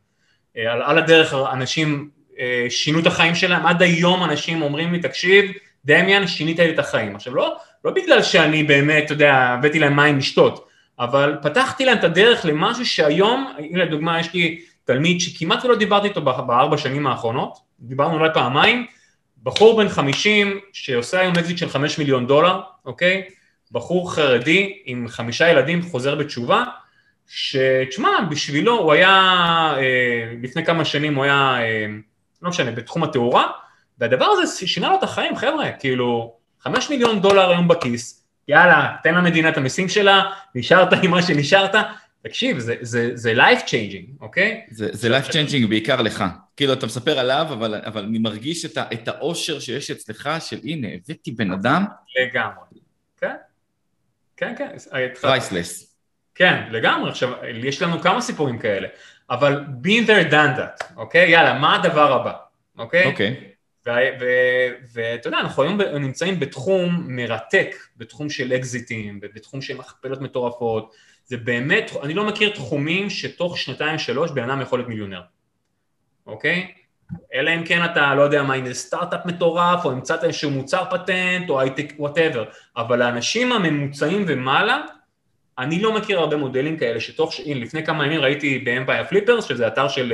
אה, 0.56 0.72
על, 0.72 0.82
על 0.82 0.98
הדרך 0.98 1.34
אנשים 1.52 2.10
אה, 2.38 2.66
שינו 2.68 2.98
את 2.98 3.06
החיים 3.06 3.34
שלהם, 3.34 3.66
עד 3.66 3.82
היום 3.82 4.24
אנשים 4.24 4.62
אומרים 4.62 4.92
לי, 4.92 5.00
תקשיב, 5.00 5.50
דמיאן, 5.84 6.26
שינית 6.26 6.58
לי 6.58 6.70
את 6.70 6.78
החיים. 6.78 7.16
עכשיו, 7.16 7.34
לא, 7.34 7.56
לא 7.84 7.90
בגלל 7.90 8.22
שאני 8.22 8.62
באמת, 8.62 9.04
אתה 9.04 9.12
יודע, 9.12 9.34
הבאתי 9.34 9.78
להם 9.78 9.96
מים 9.96 10.18
לשתות, 10.18 10.68
אבל 10.98 11.36
פתחתי 11.42 11.84
להם 11.84 11.98
את 11.98 12.04
הדרך 12.04 12.44
למשהו 12.44 12.86
שהיום, 12.86 13.52
הנה 13.58 13.84
לדוגמה, 13.84 14.20
יש 14.20 14.34
לי 14.34 14.60
תלמיד 14.84 15.20
שכמעט 15.20 15.64
לא 15.64 15.76
דיברתי 15.76 16.08
איתו 16.08 16.20
בארבע 16.22 16.78
שנים 16.78 17.06
האחרונות, 17.06 17.58
דיברנו 17.80 18.14
אולי 18.14 18.28
פעמיים, 18.34 18.86
בחור 19.42 19.76
בן 19.76 19.88
חמישים 19.88 20.58
שעושה 20.72 21.20
היום 21.20 21.34
אקזיט 21.38 21.58
של 21.58 21.68
חמש 21.68 21.98
מיליון 21.98 22.26
דולר, 22.26 22.60
אוקיי? 22.84 23.22
בחור 23.72 24.14
חרדי 24.14 24.78
עם 24.84 25.08
חמישה 25.08 25.48
ילדים 25.48 25.82
חוזר 25.82 26.14
בתשובה, 26.14 26.64
שתשמע, 27.28 28.10
בשבילו 28.30 28.78
הוא 28.78 28.92
היה, 28.92 29.10
אה, 29.76 30.32
לפני 30.42 30.64
כמה 30.64 30.84
שנים 30.84 31.14
הוא 31.14 31.24
היה, 31.24 31.56
אה, 31.60 31.86
לא 32.42 32.50
משנה, 32.50 32.70
בתחום 32.70 33.04
התאורה, 33.04 33.46
והדבר 33.98 34.24
הזה 34.24 34.66
שינה 34.66 34.88
לו 34.88 34.98
את 34.98 35.02
החיים, 35.02 35.36
חבר'ה, 35.36 35.72
כאילו, 35.72 36.36
חמש 36.60 36.90
מיליון 36.90 37.20
דולר 37.20 37.50
היום 37.50 37.68
בכיס, 37.68 38.26
יאללה, 38.48 38.96
תן 39.02 39.14
למדינה 39.14 39.48
את 39.48 39.56
המיסים 39.56 39.88
שלה, 39.88 40.22
נשארת 40.54 40.92
עם 41.02 41.10
מה 41.10 41.22
שנשארת, 41.22 41.74
תקשיב, 42.22 42.58
זה, 42.58 42.76
זה, 42.80 43.10
זה 43.14 43.32
life 43.32 43.62
changing, 43.66 44.20
אוקיי? 44.20 44.66
זה, 44.70 44.88
זה 44.92 45.18
life 45.18 45.28
changing 45.28 45.68
בעיקר 45.68 46.02
לך. 46.02 46.24
כאילו, 46.56 46.72
אתה 46.72 46.86
מספר 46.86 47.18
עליו, 47.18 47.46
אבל, 47.50 47.74
אבל 47.74 48.04
אני 48.04 48.18
מרגיש 48.18 48.64
את, 48.64 48.78
את 48.92 49.08
האושר 49.08 49.60
שיש 49.60 49.90
אצלך, 49.90 50.30
של 50.40 50.58
הנה, 50.64 50.88
הבאתי 50.94 51.30
בן 51.30 51.52
אדם. 51.52 51.84
לגמרי. 52.20 52.80
כן, 53.20 53.34
כן, 54.36 54.54
כן. 54.58 54.68
priceless. 55.20 55.95
כן, 56.36 56.62
לגמרי. 56.70 57.10
עכשיו, 57.10 57.32
יש 57.54 57.82
לנו 57.82 58.00
כמה 58.00 58.20
סיפורים 58.20 58.58
כאלה, 58.58 58.88
אבל 59.30 59.64
been 59.82 60.06
there 60.06 60.30
done 60.30 60.58
that, 60.58 60.84
אוקיי? 60.96 61.30
יאללה, 61.30 61.58
מה 61.58 61.74
הדבר 61.74 62.12
הבא, 62.12 62.32
אוקיי? 62.78 63.06
אוקיי. 63.06 63.50
ואתה 64.92 65.28
יודע, 65.28 65.38
אנחנו 65.38 65.62
היום 65.62 65.80
נמצאים 65.80 66.40
בתחום 66.40 67.04
מרתק, 67.06 67.76
בתחום 67.96 68.30
של 68.30 68.52
אקזיטים, 68.52 69.20
בתחום 69.20 69.62
של 69.62 69.76
מכפלות 69.76 70.20
מטורפות, 70.20 70.94
זה 71.24 71.36
באמת, 71.36 71.90
אני 72.02 72.14
לא 72.14 72.24
מכיר 72.24 72.50
תחומים 72.50 73.10
שתוך 73.10 73.58
שנתיים 73.58 73.98
שלוש 73.98 74.30
בן 74.30 74.50
אדם 74.50 74.60
יכול 74.60 74.78
להיות 74.78 74.88
מיליונר, 74.88 75.20
אוקיי? 76.26 76.72
אלא 77.34 77.50
אם 77.54 77.64
כן 77.64 77.84
אתה, 77.84 78.14
לא 78.14 78.22
יודע 78.22 78.42
מה, 78.42 78.54
אם 78.54 78.66
זה 78.66 78.74
סטארט-אפ 78.74 79.26
מטורף, 79.26 79.84
או 79.84 79.90
המצאת 79.90 80.24
איזשהו 80.24 80.50
מוצר 80.50 80.84
פטנט, 80.90 81.50
או 81.50 81.60
הייטק, 81.60 81.92
whatever, 81.98 82.44
אבל 82.76 83.02
האנשים 83.02 83.52
הממוצעים 83.52 84.24
ומעלה, 84.28 84.82
אני 85.58 85.82
לא 85.82 85.94
מכיר 85.94 86.18
הרבה 86.18 86.36
מודלים 86.36 86.76
כאלה 86.76 87.00
שתוך, 87.00 87.34
הנה 87.44 87.60
לפני 87.60 87.86
כמה 87.86 88.06
ימים 88.06 88.20
ראיתי 88.20 88.58
ב 88.58 88.65
Empire 88.65 89.04
Flippers, 89.04 89.44
שזה 89.44 89.66
אתר 89.66 89.88
של, 89.88 90.12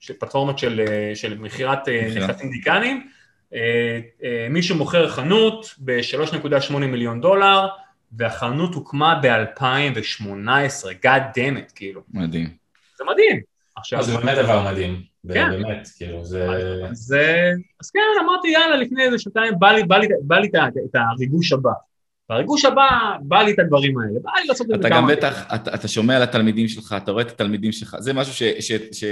של 0.00 0.14
פלטפורמות 0.14 0.58
של, 0.58 0.80
של 1.14 1.38
מכירת 1.38 1.88
אה, 1.88 2.08
נכסים 2.16 2.50
דיגיטליים, 2.50 3.08
אה, 3.54 4.00
אה, 4.24 4.46
מישהו 4.50 4.76
מוכר 4.76 5.08
חנות 5.08 5.74
ב-3.8 5.78 6.76
מיליון 6.76 7.20
דולר, 7.20 7.68
והחנות 8.16 8.74
הוקמה 8.74 9.20
ב-2018, 9.22 10.26
God 11.04 11.36
damn 11.36 11.68
it, 11.68 11.72
כאילו. 11.74 12.02
מדהים. 12.12 12.48
זה 12.98 13.04
מדהים. 13.12 13.40
עכשיו... 13.76 14.02
זה 14.02 14.16
באמת 14.16 14.38
דבר 14.38 14.72
מדהים. 14.72 15.02
כן. 15.32 15.50
באמת, 15.50 15.88
כאילו, 15.96 16.24
זה... 16.24 16.46
אז, 16.90 17.16
אז 17.80 17.90
כן, 17.90 18.00
אמרתי, 18.24 18.48
יאללה, 18.48 18.76
לפני 18.76 19.04
איזה 19.04 19.18
שנתיים 19.18 19.54
בא 19.58 19.72
לי, 19.72 19.84
בא 19.84 19.98
לי, 19.98 20.06
בא 20.22 20.38
לי 20.38 20.48
את 20.90 20.94
הריגוש 20.94 21.52
הבא. 21.52 21.72
והריגוש 22.30 22.64
הבא, 22.64 22.88
בא 23.20 23.42
לי 23.42 23.52
את 23.52 23.58
הדברים 23.58 23.98
האלה, 23.98 24.20
בא 24.22 24.30
לי 24.40 24.46
לעשות 24.46 24.66
את 24.70 24.82
זה 24.82 24.88
כמה... 24.88 24.88
אתה 24.88 24.96
גם 24.96 25.06
בטח, 25.06 25.54
אתה, 25.54 25.74
אתה 25.74 25.88
שומע 25.88 26.16
על 26.16 26.22
התלמידים 26.22 26.68
שלך, 26.68 26.94
אתה 26.96 27.12
רואה 27.12 27.22
את 27.22 27.30
התלמידים 27.30 27.72
שלך, 27.72 27.96
זה 27.98 28.12
משהו 28.12 28.34
ש, 28.34 28.42
ש, 28.42 28.72
ש, 28.72 28.72
ש, 28.92 29.04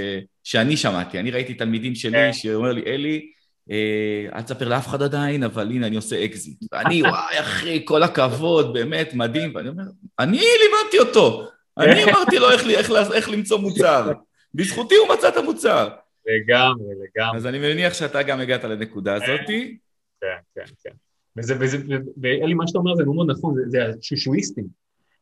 שאני 0.43 0.77
שמעתי, 0.77 1.19
אני 1.19 1.31
ראיתי 1.31 1.53
תלמידים 1.53 1.95
שלי 1.95 2.11
כן. 2.11 2.33
שאומר 2.33 2.71
לי, 2.71 2.81
אלי, 2.85 3.31
אה, 3.71 4.25
אל 4.35 4.41
תספר 4.41 4.67
לאף 4.67 4.87
אחד 4.87 5.01
עדיין, 5.01 5.43
אבל 5.43 5.71
הנה, 5.71 5.87
אני 5.87 5.95
עושה 5.95 6.25
אקזיט. 6.25 6.57
ואני, 6.71 7.01
וואי, 7.03 7.39
אחי, 7.39 7.81
כל 7.85 8.03
הכבוד, 8.03 8.73
באמת, 8.73 9.13
מדהים. 9.13 9.55
ואני 9.55 9.69
אומר, 9.69 9.83
אני 10.19 10.37
לימדתי 10.37 10.99
אותו. 10.99 11.47
אני 11.77 12.03
אמרתי 12.03 12.39
לו 12.39 12.51
איך, 12.51 12.69
איך, 12.69 12.91
איך 13.13 13.29
למצוא 13.29 13.59
מוצר. 13.59 14.11
בזכותי 14.55 14.95
הוא 14.95 15.07
מצא 15.13 15.27
את 15.29 15.37
המוצר. 15.37 15.89
לגמרי, 16.25 16.85
לגמרי. 16.95 17.37
אז 17.37 17.47
אני 17.47 17.59
מניח 17.59 17.93
שאתה 17.93 18.23
גם 18.23 18.39
הגעת 18.39 18.63
לנקודה 18.63 19.15
הזאת. 19.15 19.27
כן, 19.47 20.27
כן, 20.55 20.63
כן. 20.83 20.91
וזה, 21.37 21.55
וזה, 21.59 21.77
ואלי, 22.21 22.53
מה 22.53 22.67
שאתה 22.67 22.79
אומר 22.79 22.95
זה 22.95 23.05
מאוד 23.05 23.31
נכון, 23.31 23.55
זה, 23.55 23.61
זה 23.67 23.85
השושואיסטים. 23.99 24.65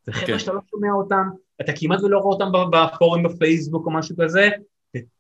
זה 0.06 0.12
חבר'ה 0.14 0.28
כן. 0.28 0.40
שאתה 0.40 0.54
לא 0.54 0.60
שומע 0.70 0.92
אותם, 0.92 1.30
אתה 1.62 1.72
כמעט 1.76 2.04
ולא 2.04 2.18
רואה 2.18 2.34
אותם 2.34 2.52
בפורום 2.72 3.24
בפייסבוק 3.24 3.86
או 3.86 3.92
משהו 3.92 4.16
כזה, 4.20 4.50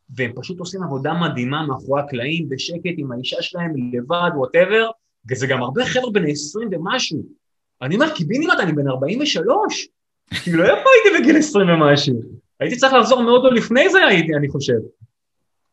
והם 0.10 0.32
פשוט 0.36 0.60
עושים 0.60 0.84
עבודה 0.84 1.14
מדהימה 1.14 1.68
מאחורי 1.68 2.02
הקלעים, 2.02 2.50
בשקט, 2.50 2.94
עם 2.98 3.12
האישה 3.12 3.42
שלהם, 3.42 3.74
לבד, 3.94 4.30
וואטאבר, 4.36 4.90
וזה 5.32 5.48
גם 5.48 5.64
הרבה 5.64 5.86
חבר'ה 5.86 6.12
בני 6.12 6.32
20 6.32 6.70
ומשהו. 6.72 7.24
אני 7.82 7.96
אומר, 7.96 8.16
קיבינימט, 8.16 8.60
אני 8.60 8.72
בן 8.72 8.88
43, 8.88 9.88
כאילו 10.44 10.64
איפה 10.64 10.74
הייתי 10.74 11.22
בגיל 11.24 11.38
20 11.38 11.70
ומשהו? 11.70 12.22
הייתי 12.60 12.76
צריך 12.76 12.94
לחזור 12.94 13.24
מאוד 13.24 13.44
עוד 13.44 13.54
לפני 13.54 13.90
זה 13.90 14.06
הייתי, 14.06 14.36
אני 14.36 14.50
חושב. 14.50 14.78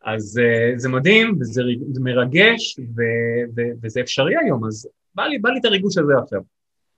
אז 0.04 0.40
uh, 0.40 0.78
זה 0.78 0.88
מדהים, 0.88 1.36
וזה 1.40 1.62
זה 1.92 2.00
מרגש, 2.00 2.78
ו, 2.78 3.02
ו, 3.56 3.60
וזה 3.82 4.00
אפשרי 4.00 4.34
היום, 4.44 4.66
אז 4.66 4.88
בא 5.16 5.22
לי, 5.22 5.38
בא 5.38 5.50
לי 5.50 5.60
את 5.60 5.64
הריגוש 5.64 5.98
הזה 5.98 6.12
עכשיו. 6.22 6.40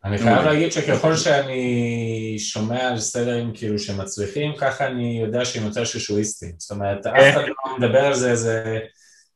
אני 0.04 0.18
חייב 0.18 0.44
להגיד 0.44 0.72
שככל 0.72 1.16
שאני 1.16 2.36
שומע 2.38 2.88
על 2.88 2.98
סטלרים 2.98 3.50
כאילו 3.54 3.78
שמצליחים, 3.78 4.52
ככה 4.56 4.86
אני 4.86 5.20
יודע 5.24 5.44
שהם 5.44 5.64
יותר 5.64 5.84
שושואיסטים. 5.84 6.52
זאת 6.58 6.70
אומרת, 6.70 7.06
אף 7.06 7.34
אחד 7.34 7.42
לא 7.48 7.78
מדבר 7.78 7.98
על 7.98 8.14
זה, 8.14 8.36
זה, 8.36 8.78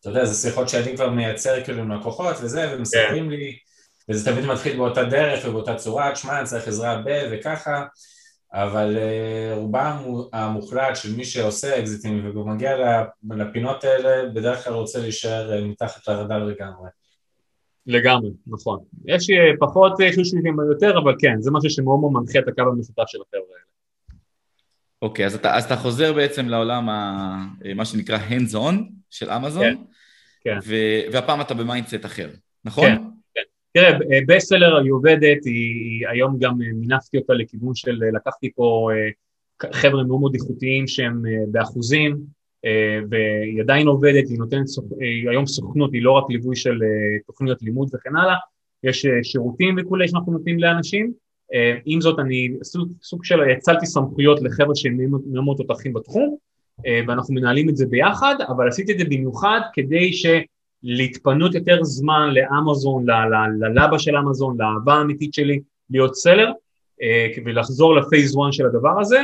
אתה 0.01 0.09
יודע, 0.09 0.25
זה 0.25 0.49
שיחות 0.49 0.69
שאני 0.69 0.97
כבר 0.97 1.11
מייצר 1.11 1.65
כאילו 1.65 1.83
עם 1.83 1.93
לקוחות 1.93 2.37
וזה, 2.43 2.75
ומספרים 2.77 3.31
לי, 3.31 3.57
וזה 4.09 4.33
תמיד 4.33 4.47
מתחיל 4.47 4.77
באותה 4.77 5.05
דרך 5.05 5.45
ובאותה 5.45 5.75
צורה, 5.75 6.13
תשמע, 6.13 6.39
אני 6.39 6.47
צריך 6.47 6.69
עזרה 6.69 7.03
ב... 7.05 7.29
וככה, 7.33 7.85
אבל 8.55 8.97
uh, 8.97 9.57
רובם 9.59 9.97
המוחלט 10.33 10.97
של 10.97 11.17
מי 11.17 11.25
שעושה 11.25 11.79
אקזיטים 11.79 12.31
ומגיע 12.35 12.77
לפינות 13.31 13.85
האלה, 13.85 14.29
בדרך 14.29 14.65
כלל 14.65 14.73
רוצה 14.73 14.99
להישאר 14.99 15.59
uh, 15.59 15.65
מתחת 15.65 16.09
לרדאר 16.09 16.45
לגמרי. 16.45 16.89
לגמרי, 17.87 18.31
נכון. 18.47 18.79
יש 19.05 19.31
אה, 19.31 19.53
פחות 19.61 19.93
חישובים 20.15 20.57
יותר, 20.73 20.99
אבל 20.99 21.15
כן, 21.19 21.37
זה 21.41 21.51
משהו 21.51 21.71
שמאוד 21.71 22.01
מאוד 22.01 22.13
מנחה 22.13 22.39
את 22.39 22.49
הקו 22.49 22.63
המשותף 22.63 23.03
של 23.07 23.19
החבר'ה 23.23 23.43
האלה. 23.53 23.73
אוקיי, 25.03 25.27
אז 25.27 25.35
אתה, 25.35 25.57
אז 25.57 25.65
אתה 25.65 25.77
חוזר 25.77 26.13
בעצם 26.13 26.49
לעולם, 26.49 26.89
ה, 26.89 27.37
מה 27.75 27.85
שנקרא 27.85 28.19
hands 28.19 28.55
on 28.55 28.75
של 29.11 29.31
אמזון, 29.31 29.63
כן, 29.63 29.77
כן. 30.45 30.59
ו, 30.65 30.75
והפעם 31.13 31.41
אתה 31.41 31.55
ב 31.55 31.61
mindset 31.61 32.05
אחר, 32.05 32.29
נכון? 32.65 32.87
כן, 32.87 33.03
כן. 33.35 33.41
תראה, 33.73 33.99
ב 34.29 34.36
seller 34.36 34.77
היא 34.77 34.93
עובדת, 34.93 35.45
היא, 35.45 36.09
היום 36.09 36.39
גם 36.39 36.59
מינפתי 36.59 37.19
אותה 37.19 37.33
לכיוון 37.33 37.75
של, 37.75 38.01
לקחתי 38.13 38.53
פה 38.55 38.89
חבר'ה 39.73 40.05
מאוד 40.05 40.21
מאוד 40.21 40.35
איכותיים 40.35 40.87
שהם 40.87 41.23
באחוזים, 41.51 42.17
והיא 43.11 43.61
עדיין 43.61 43.87
עובדת, 43.87 44.29
היא 44.29 44.39
נותנת 44.39 44.67
היא 45.01 45.31
היום 45.31 45.47
סוכנות, 45.47 45.93
היא 45.93 46.03
לא 46.03 46.13
רק 46.13 46.25
ליווי 46.29 46.57
של 46.57 46.79
תוכניות 47.27 47.63
לימוד 47.63 47.89
וכן 47.95 48.17
הלאה, 48.17 48.37
יש 48.85 49.07
שירותים 49.23 49.77
וכולי 49.79 50.09
שאנחנו 50.09 50.33
נותנים 50.33 50.59
לאנשים, 50.59 51.13
עם 51.85 52.01
זאת 52.01 52.19
אני 52.19 52.49
סוג, 53.03 53.25
של 53.25 53.41
הצלתי 53.51 53.87
סמכויות 53.87 54.43
לחבר'ה 54.43 54.75
שהם 54.75 54.97
מאוד 55.33 55.57
תותחים 55.57 55.93
בתחום, 55.93 56.37
ואנחנו 57.09 57.35
מנהלים 57.35 57.69
את 57.69 57.77
זה 57.77 57.87
ביחד, 57.87 58.35
אבל 58.49 58.69
עשיתי 58.69 58.93
את 58.93 58.99
זה 58.99 59.05
במיוחד 59.05 59.61
כדי 59.73 60.13
ש... 60.13 60.27
להתפנות 60.83 61.55
יותר 61.55 61.85
זמן 61.85 62.35
לאמזון, 62.35 63.07
ללבה 63.61 63.99
של 63.99 64.17
אמזון, 64.17 64.57
לאהבה 64.61 64.95
האמיתית 64.95 65.35
שלי 65.35 65.61
להיות 65.91 66.15
סלר, 66.15 66.51
אה, 67.03 67.27
ולחזור 67.45 67.95
לפייס 67.97 68.37
1 68.37 68.53
של 68.53 68.67
הדבר 68.67 69.01
הזה, 69.01 69.21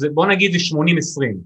ובוא 0.00 0.26
נגיד 0.26 0.52
זה 0.52 0.58
80-20, 0.58 1.36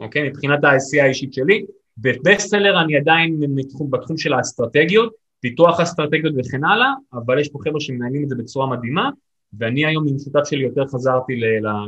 אוקיי? 0.00 0.28
מבחינת 0.28 0.64
העשייה 0.64 1.04
האישית 1.04 1.34
שלי. 1.34 1.64
בבסט 1.98 2.48
סלר 2.48 2.80
אני 2.82 2.96
עדיין 2.96 3.40
מתחום, 3.48 3.90
בתחום 3.90 4.18
של 4.18 4.32
האסטרטגיות, 4.32 5.12
פיתוח 5.40 5.80
אסטרטגיות 5.80 6.34
וכן 6.38 6.64
הלאה, 6.64 6.92
אבל 7.12 7.40
יש 7.40 7.48
פה 7.48 7.58
חבר'ה 7.64 7.80
שמנהלים 7.80 8.24
את 8.24 8.28
זה 8.28 8.34
בצורה 8.34 8.66
מדהימה, 8.66 9.10
ואני 9.58 9.86
היום 9.86 10.08
עם 10.08 10.18
שותף 10.18 10.40
שלי 10.44 10.62
יותר 10.62 10.86
חזרתי 10.86 11.40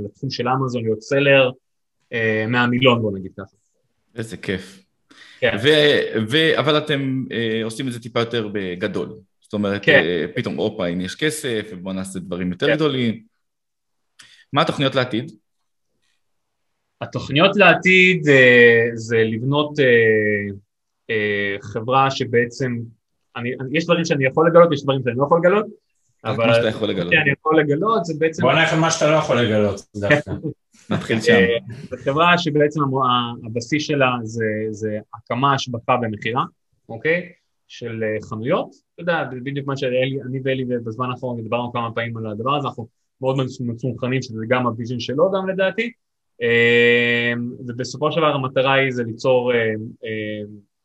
לתחום 0.05 0.31
של 0.31 0.49
אמזון, 0.49 0.83
להיות 0.83 1.03
סלר 1.03 1.51
אה, 2.13 2.45
מהמילון 2.49 3.03
בוא 3.03 3.13
נגיד 3.19 3.33
ככה. 3.37 3.57
איזה 4.15 4.37
כיף. 4.37 4.85
כן. 5.41 5.57
ו- 5.63 6.23
ו- 6.31 6.59
אבל 6.59 6.79
אתם 6.79 7.25
אה, 7.33 7.61
עושים 7.65 7.89
את 7.89 7.93
זה 7.93 8.01
טיפה 8.01 8.21
יותר 8.21 8.49
בגדול. 8.53 9.09
זאת 9.41 9.53
אומרת, 9.53 9.85
כן. 9.85 10.03
אה, 10.05 10.25
פתאום, 10.37 10.57
הופה, 10.57 10.87
הנה 10.87 11.05
יש 11.05 11.15
כסף, 11.15 11.69
ובואו 11.73 11.95
נעשה 11.95 12.19
דברים 12.19 12.53
יותר 12.53 12.67
כן. 12.67 12.75
גדולים. 12.75 13.23
מה 14.53 14.63
התוכניות 14.63 14.95
לעתיד? 14.95 15.33
התוכניות 17.03 17.57
לעתיד 17.57 18.29
אה, 18.29 18.87
זה 18.95 19.17
לבנות 19.17 19.81
אה, 19.81 19.85
אה, 21.11 21.57
חברה 21.61 22.11
שבעצם, 22.11 22.79
אני, 23.37 23.51
יש 23.73 23.85
דברים 23.85 24.05
שאני 24.05 24.27
יכול 24.27 24.49
לגלות, 24.49 24.73
יש 24.73 24.83
דברים 24.83 25.01
שאני 25.05 25.17
לא 25.17 25.25
יכול 25.25 25.39
לגלות, 25.39 25.67
אבל... 26.25 26.47
מה 26.47 26.55
שאתה 26.55 26.69
יכול 26.69 26.89
לגלות. 26.89 27.13
שאני 27.13 27.31
יכול 27.31 27.61
לגלות 27.61 28.05
זה 28.05 28.15
בעצם... 28.19 28.43
בוא 28.43 28.53
נלך 28.53 28.73
על 28.73 28.79
מה 28.79 28.91
שאתה 28.91 29.11
לא 29.11 29.17
יכול 29.17 29.41
לגלות, 29.41 29.81
דווקא. 29.97 30.33
נתחיל 30.91 31.21
שם. 31.21 31.33
זו 31.91 31.97
חברה 31.97 32.39
שבעצם 32.39 32.81
הבסיס 33.47 33.83
שלה 33.83 34.11
זה, 34.23 34.45
זה 34.71 34.99
הקמה, 35.15 35.55
השבחה 35.55 35.97
ומכירה, 36.03 36.45
אוקיי? 36.89 37.33
של 37.69 38.03
אה, 38.03 38.29
חנויות. 38.29 38.71
אתה 38.95 39.03
יודע, 39.03 39.25
בדיוק 39.45 39.67
מה 39.67 39.77
שאני 39.77 40.41
ואלי 40.45 40.65
בזמן 40.65 41.11
האחרון 41.11 41.43
דיברנו 41.43 41.73
כמה 41.73 41.93
פעמים 41.95 42.17
על 42.17 42.27
הדבר 42.27 42.57
הזה, 42.57 42.69
אנחנו 42.69 42.89
מאוד 43.21 43.37
מסונכרנים 43.61 44.23
שזה 44.23 44.39
גם 44.49 44.67
ה 44.67 44.72
vision 44.72 45.01
שלו 45.01 45.31
גם 45.31 45.49
לדעתי. 45.49 45.93
אה, 46.43 47.33
ובסופו 47.67 48.13
של 48.13 48.21
דבר 48.21 48.35
המטרה 48.35 48.73
היא 48.73 48.91
זה 48.91 49.03
ליצור 49.03 49.53
אה, 49.55 49.73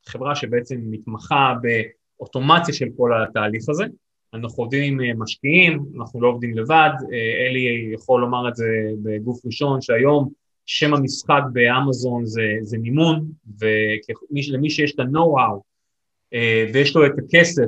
חברה 0.06 0.36
שבעצם 0.36 0.78
מתמחה 0.92 1.54
באוטומציה 1.62 2.74
של 2.74 2.86
כל 2.98 3.12
התהליך 3.24 3.70
הזה. 3.70 3.86
אנחנו 4.34 4.64
עובדים 4.64 5.00
עם 5.00 5.22
משקיעים, 5.22 5.86
אנחנו 6.00 6.22
לא 6.22 6.28
עובדים 6.28 6.58
לבד, 6.58 6.90
אלי 7.50 7.92
יכול 7.94 8.22
לומר 8.22 8.50
את 8.50 8.56
זה 8.56 8.68
בגוף 9.04 9.46
ראשון, 9.46 9.82
שהיום 9.82 10.30
שם 10.66 10.94
המשחק 10.94 11.42
באמזון 11.54 12.26
זה, 12.26 12.42
זה 12.62 12.78
מימון, 12.78 13.26
ולמי 13.60 14.70
שיש 14.70 14.96
את 14.96 15.00
ה-know-how 15.00 15.60
ויש 16.74 16.96
לו 16.96 17.06
את 17.06 17.12
הכסף 17.18 17.66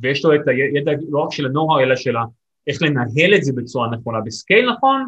ויש 0.00 0.24
לו 0.24 0.34
את 0.34 0.48
הידע 0.48 0.92
לא 1.08 1.18
רק 1.18 1.32
של 1.32 1.46
ה-know-how 1.46 1.82
אלא 1.82 1.96
של 1.96 2.14
איך 2.66 2.82
לנהל 2.82 3.34
את 3.34 3.44
זה 3.44 3.52
בצורה 3.56 3.90
נכונה, 3.90 4.20
בסקייל 4.20 4.70
נכון, 4.70 5.06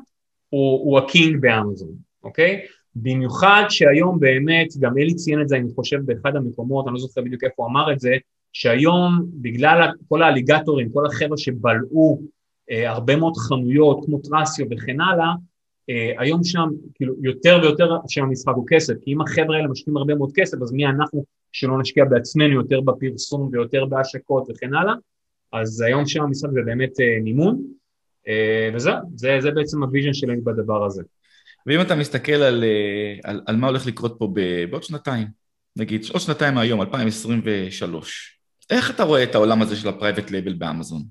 הוא, 0.49 0.81
הוא 0.81 0.99
הקינג 0.99 1.41
באמזון, 1.41 2.10
אוקיי? 2.25 2.61
במיוחד 2.97 3.63
שהיום 3.69 4.21
באמת, 4.21 4.69
גם 4.81 4.99
אלי 4.99 5.15
ציין 5.15 5.41
את 5.43 5.49
זה, 5.49 5.57
אני 5.57 5.71
חושב, 5.75 5.99
באחד 6.05 6.37
המקומות, 6.37 6.87
אני 6.87 6.95
לא 6.95 7.01
זוכר 7.01 7.21
בדיוק 7.21 7.45
איפה 7.45 7.63
הוא 7.63 7.71
אמר 7.71 7.93
את 7.93 8.01
זה, 8.01 8.17
שהיום 8.53 9.27
בגלל 9.33 9.89
כל 10.09 10.23
האליגטורים, 10.23 10.91
כל 10.93 11.07
החבר'ה 11.07 11.39
שבלעו 11.39 12.23
אה, 12.71 12.91
הרבה 12.91 13.17
מאוד 13.17 13.37
חנויות 13.37 14.05
כמו 14.05 14.19
טרסיו 14.19 14.67
וכן 14.71 15.01
הלאה, 15.01 15.33
אה, 15.91 16.13
היום 16.19 16.45
שם 16.45 16.69
כאילו 16.95 17.15
יותר 17.23 17.59
ויותר 17.63 17.97
שם 18.09 18.25
המשחק 18.25 18.55
הוא 18.55 18.67
כסף, 18.69 18.95
כי 19.03 19.13
אם 19.13 19.21
החבר'ה 19.21 19.57
האלה 19.57 19.69
משקיעים 19.69 19.97
הרבה 19.97 20.15
מאוד 20.15 20.31
כסף, 20.35 20.63
אז 20.63 20.73
מי 20.73 20.87
אנחנו 20.87 21.25
שלא 21.53 21.79
נשקיע 21.79 22.05
בעצמנו 22.05 22.55
יותר 22.55 22.81
בפרסום 22.81 23.49
ויותר 23.53 23.85
בהשקות 23.85 24.49
וכן 24.51 24.75
הלאה, 24.75 24.95
אז 25.53 25.81
היום 25.81 26.07
שם 26.07 26.23
המשחק 26.23 26.51
זה 26.53 26.61
באמת 26.65 27.01
אה, 27.01 27.19
מימון, 27.23 27.63
אה, 28.29 28.71
וזהו, 28.75 28.97
זה, 29.15 29.37
זה 29.41 29.51
בעצם 29.51 29.83
ה 29.83 29.87
vision 29.87 30.15
שלנו 30.15 30.45
בדבר 30.45 30.85
הזה. 30.85 31.03
ואם 31.67 31.81
אתה 31.81 31.95
מסתכל 31.95 32.33
על, 32.33 32.65
אה, 32.65 33.31
על, 33.31 33.41
על 33.47 33.57
מה 33.57 33.67
הולך 33.67 33.87
לקרות 33.87 34.17
פה 34.19 34.29
בעוד 34.71 34.83
שנתיים, 34.83 35.29
נגיד 35.77 36.05
עוד 36.13 36.21
שנתיים 36.21 36.55
מהיום, 36.55 36.81
2023, 36.81 38.39
איך 38.71 38.91
אתה 38.91 39.03
רואה 39.03 39.23
את 39.23 39.35
העולם 39.35 39.63
הזה 39.63 39.77
של 39.77 39.89
ה 39.89 39.94
private 39.94 40.31
label 40.31 40.53
באמזון? 40.53 41.03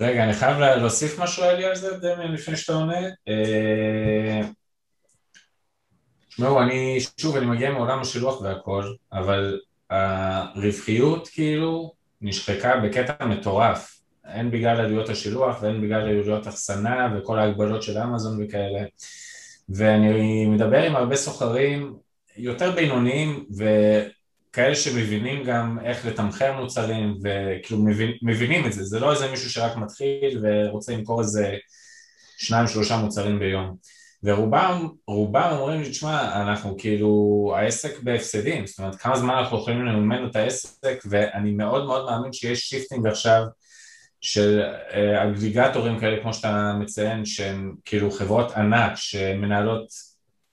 רגע, 0.00 0.24
אני 0.24 0.32
חייב 0.32 0.58
להוסיף 0.58 1.18
משהו 1.18 1.44
אלי 1.44 1.64
על 1.64 1.76
זה, 1.76 1.98
דמיאן, 1.98 2.32
לפני 2.32 2.56
שאתה 2.56 2.72
עונה. 2.72 2.98
תשמעו, 6.28 6.62
אני, 6.62 6.98
שוב, 7.20 7.36
אני 7.36 7.46
מגיע 7.46 7.70
מעולם 7.70 8.00
השילוח 8.00 8.40
והכל, 8.40 8.84
אבל 9.12 9.60
הרווחיות 9.90 11.28
כאילו 11.28 11.92
נשחקה 12.20 12.76
בקטע 12.76 13.26
מטורף. 13.26 14.00
הן 14.24 14.50
בגלל 14.50 14.80
עלויות 14.80 15.08
השילוח 15.08 15.62
והן 15.62 15.80
בגלל 15.82 16.00
עלויות 16.00 16.48
אחסנה 16.48 17.08
וכל 17.16 17.38
ההגבלות 17.38 17.82
של 17.82 17.98
אמזון 17.98 18.44
וכאלה. 18.44 18.80
ואני 19.68 20.46
מדבר 20.46 20.82
עם 20.82 20.96
הרבה 20.96 21.16
סוחרים 21.16 21.96
יותר 22.36 22.70
בינוניים 22.70 23.44
ו... 23.58 23.64
כאלה 24.52 24.74
שמבינים 24.74 25.44
גם 25.44 25.78
איך 25.84 26.06
לתמחר 26.06 26.60
מוצרים 26.60 27.18
וכאילו 27.22 27.82
מבין, 27.82 28.12
מבינים 28.22 28.66
את 28.66 28.72
זה, 28.72 28.84
זה 28.84 29.00
לא 29.00 29.12
איזה 29.12 29.30
מישהו 29.30 29.50
שרק 29.50 29.76
מתחיל 29.76 30.40
ורוצה 30.42 30.92
למכור 30.92 31.20
איזה 31.20 31.56
שניים 32.38 32.66
שלושה 32.66 32.96
מוצרים 32.96 33.38
ביום. 33.38 33.76
ורובם 34.22 34.88
רובם 35.06 35.50
אומרים 35.52 35.80
לי, 35.80 35.90
תשמע, 35.90 36.42
אנחנו 36.42 36.76
כאילו, 36.78 37.52
העסק 37.56 38.02
בהפסדים, 38.02 38.66
זאת 38.66 38.78
אומרת 38.78 38.94
כמה 38.94 39.16
זמן 39.16 39.34
אנחנו 39.34 39.58
יכולים 39.58 39.86
לממן 39.86 40.26
את 40.26 40.36
העסק? 40.36 41.02
ואני 41.10 41.50
מאוד 41.50 41.86
מאוד 41.86 42.10
מאמין 42.10 42.32
שיש 42.32 42.60
shifting 42.60 43.06
עכשיו 43.06 43.42
של 44.20 44.62
אה, 44.92 45.24
אגריגטורים 45.24 45.98
כאלה 46.00 46.22
כמו 46.22 46.34
שאתה 46.34 46.72
מציין 46.80 47.24
שהם 47.24 47.74
כאילו 47.84 48.10
חברות 48.10 48.52
ענק 48.52 48.92
שמנהלות 48.96 49.88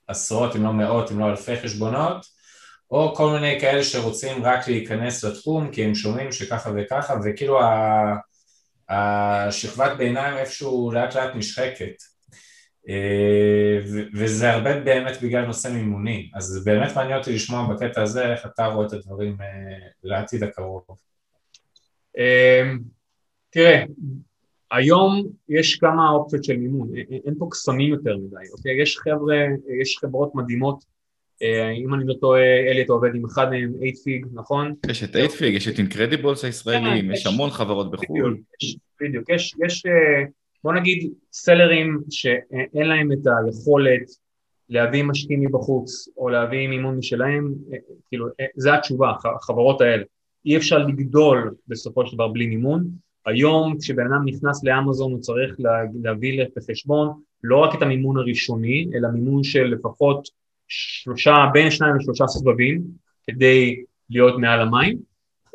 עשרות 0.08 0.56
אם 0.56 0.64
לא 0.64 0.74
מאות 0.74 1.12
אם 1.12 1.20
לא 1.20 1.30
אלפי 1.30 1.56
חשבונות 1.58 2.26
או 2.92 3.16
כל 3.16 3.32
מיני 3.32 3.60
כאלה 3.60 3.84
שרוצים 3.84 4.44
רק 4.44 4.68
להיכנס 4.68 5.24
לתחום 5.24 5.72
כי 5.72 5.84
הם 5.84 5.96
שומעים 5.96 6.32
שככה 6.32 6.72
וככה 6.76 7.16
וכאילו 7.26 7.60
השכבת 8.90 9.98
ביניים 9.98 10.38
איפשהו 10.38 10.92
לאט 10.92 11.16
לאט 11.16 11.36
נשחקת. 11.36 11.96
אה, 12.90 13.80
וזה 14.14 14.52
הרבה 14.52 14.80
באמת 14.80 15.22
בגלל 15.22 15.46
נושא 15.46 15.68
מימוני. 15.68 16.30
אז 16.36 16.44
זה 16.44 16.60
באמת 16.72 16.96
מעניין 16.96 17.18
אותי 17.18 17.34
לשמוע 17.34 17.68
בקטע 17.74 18.02
הזה 18.02 18.32
איך 18.32 18.46
אתה 18.46 18.66
רואה 18.66 18.88
את 18.88 18.94
הדברים 18.94 19.38
אה, 19.42 19.88
לעתיד 20.04 20.44
הקרוב. 20.44 20.84
אמ, 22.18 22.80
תראה, 23.56 23.84
היום 24.72 25.28
יש 25.50 25.76
כמה 25.76 26.10
אופציות 26.10 26.44
של 26.44 26.58
מימון, 26.58 26.90
אין 26.96 27.34
פה 27.40 27.48
קסמים 27.52 27.90
יותר 27.90 28.18
מדי, 28.18 28.52
אוקיי? 28.58 28.82
יש 28.82 28.98
חבר'ה, 28.98 29.38
יש 29.82 29.98
חברות 30.02 30.36
מדהימות 30.36 30.86
אה, 31.42 31.72
אם 31.72 31.94
אני 31.94 32.04
לא 32.06 32.14
טועה, 32.14 32.42
אלי 32.42 32.82
אתה 32.82 32.94
עובד 32.94 33.16
עם 33.16 33.26
אחד 33.26 33.50
מהם, 33.50 33.74
8פיג, 33.80 34.28
נכון? 34.34 34.74
יש 34.90 35.04
את 35.04 35.16
8פיג, 35.16 35.44
יש 35.44 35.68
את 35.68 35.80
אינקרדיבולס 35.80 36.46
הישראלים, 36.46 37.12
יש 37.12 37.26
המון 37.26 37.50
חברות 37.50 37.92
בחו"ל. 37.92 38.38
בדיוק, 39.02 39.30
יש, 39.66 39.86
אה, 39.86 40.26
בוא 40.64 40.74
נגיד 40.74 41.14
סלרים 41.34 42.00
שאין 42.10 42.88
להם 42.88 43.12
את 43.12 43.18
היכולת 43.46 44.10
להביא 44.70 45.04
משקיעים 45.04 45.42
מבחוץ, 45.42 46.10
או 46.18 46.30
להביא 46.30 46.68
מימון 46.68 46.98
משלהם, 46.98 47.54
אה, 47.74 47.78
כאילו, 48.08 48.28
זה 48.56 48.74
התשובה, 48.74 49.12
החברות 49.36 49.82
האלה. 49.82 50.04
אי 50.46 50.58
אפשר 50.58 50.78
לגדול 50.78 51.56
בסופו 51.68 52.06
של 52.06 52.16
דבר 52.16 52.28
בלי 52.28 52.48
מימון. 52.48 53.05
היום 53.26 53.78
כשבן 53.82 54.06
אדם 54.14 54.26
נכנס 54.26 54.64
לאמזון 54.64 55.12
הוא 55.12 55.20
צריך 55.20 55.56
להביא 56.04 56.46
לחשבון 56.58 57.14
לא 57.44 57.58
רק 57.58 57.76
את 57.76 57.82
המימון 57.82 58.18
הראשוני, 58.18 58.88
אלא 58.96 59.10
מימון 59.10 59.44
של 59.44 59.64
לפחות 59.64 60.28
שלושה, 60.68 61.46
בין 61.54 61.72
שניים 61.72 61.96
לשלושה 61.96 62.28
סבבים 62.28 62.82
כדי 63.28 63.84
להיות 64.10 64.40
מעל 64.40 64.62
המים. 64.62 64.98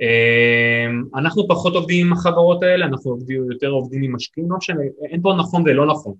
אמ, 0.00 1.04
אנחנו 1.14 1.48
פחות 1.48 1.74
עובדים 1.74 2.06
עם 2.06 2.12
החברות 2.12 2.62
האלה, 2.62 2.86
אנחנו 2.86 3.10
עובדים, 3.10 3.50
יותר 3.50 3.68
עובדים 3.68 4.02
עם 4.02 4.14
משקיעים, 4.14 4.50
לא 4.50 4.56
משנה, 4.56 4.80
אין 5.10 5.22
פה 5.22 5.34
נכון 5.38 5.62
ולא 5.66 5.86
נכון, 5.86 6.14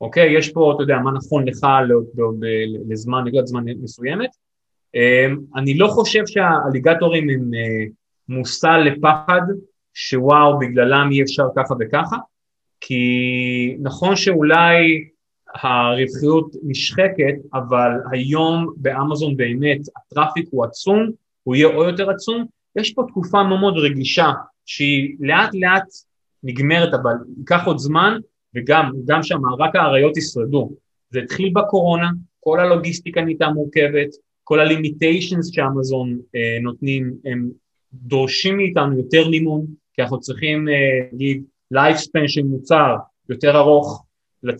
אוקיי? 0.00 0.38
יש 0.38 0.52
פה, 0.52 0.72
אתה 0.74 0.82
יודע, 0.82 0.98
מה 0.98 1.12
נכון 1.12 1.48
לך 1.48 1.66
לזמן, 2.88 3.24
נקודת 3.24 3.46
זמן 3.46 3.64
מסוימת. 3.82 4.30
אמ, 4.94 5.38
אני 5.56 5.78
לא 5.78 5.88
חושב 5.88 6.22
שהאליגטורים 6.26 7.30
הם 7.30 7.54
אה, 7.54 7.84
מושא 8.28 8.66
לפחד 8.66 9.40
שוואו, 9.98 10.58
בגללם 10.58 11.08
אי 11.12 11.22
אפשר 11.22 11.44
ככה 11.56 11.74
וככה, 11.80 12.16
כי 12.80 13.76
נכון 13.80 14.16
שאולי 14.16 15.04
הרווחיות 15.54 16.54
נשחקת, 16.62 17.34
אבל 17.54 17.90
היום 18.12 18.72
באמזון 18.76 19.36
באמת 19.36 19.78
הטראפיק 19.96 20.48
הוא 20.50 20.64
עצום, 20.64 21.10
הוא 21.42 21.54
יהיה 21.54 21.66
עוד 21.66 21.88
יותר 21.88 22.10
עצום, 22.10 22.44
יש 22.76 22.94
פה 22.94 23.02
תקופה 23.08 23.42
מאוד 23.42 23.60
מאוד 23.60 23.76
רגישה 23.76 24.32
שהיא 24.66 25.16
לאט 25.20 25.54
לאט 25.54 25.88
נגמרת, 26.42 26.94
אבל 26.94 27.12
ייקח 27.38 27.66
עוד 27.66 27.78
זמן, 27.78 28.18
וגם 28.54 28.92
גם 29.06 29.22
שם 29.22 29.40
רק 29.58 29.76
האריות 29.76 30.16
ישרדו. 30.16 30.70
זה 31.10 31.18
התחיל 31.18 31.52
בקורונה, 31.54 32.10
כל 32.40 32.60
הלוגיסטיקה 32.60 33.20
נהייתה 33.20 33.48
מורכבת, 33.48 34.08
כל 34.44 34.60
הלימיטיישנס 34.60 35.50
שאמזון 35.52 36.18
אה, 36.34 36.58
נותנים, 36.62 37.12
הם 37.24 37.50
דורשים 37.92 38.56
מאיתנו 38.56 38.96
יותר 38.96 39.28
מימון, 39.28 39.66
כי 39.96 40.02
אנחנו 40.02 40.20
צריכים, 40.20 40.68
אה, 40.68 40.74
נגיד, 41.12 41.42
לייפספן 41.70 42.28
של 42.28 42.42
מוצר 42.42 42.96
יותר 43.28 43.56
ארוך, 43.58 44.04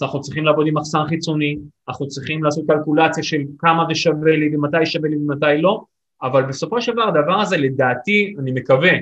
אנחנו 0.03 0.21
צריכים 0.21 0.45
לעבוד 0.45 0.67
עם 0.67 0.77
מחסן 0.77 0.99
חיצוני, 1.09 1.59
אנחנו 1.89 2.09
צריכים 2.09 2.45
לעשות 2.45 2.65
קלקולציה 2.69 3.23
של 3.23 3.43
כמה 3.59 3.85
זה 3.89 3.95
שווה 3.95 4.37
לי 4.37 4.57
ומתי 4.57 4.87
שווה 4.87 5.09
לי 5.09 5.17
ומתי 5.17 5.63
לא, 5.63 5.83
אבל 6.23 6.43
בסופו 6.43 6.83
של 6.83 6.93
דבר 6.93 7.09
הדבר 7.09 7.41
הזה 7.41 7.57
לדעתי, 7.57 8.35
אני 8.39 8.53
מקווה, 8.53 8.93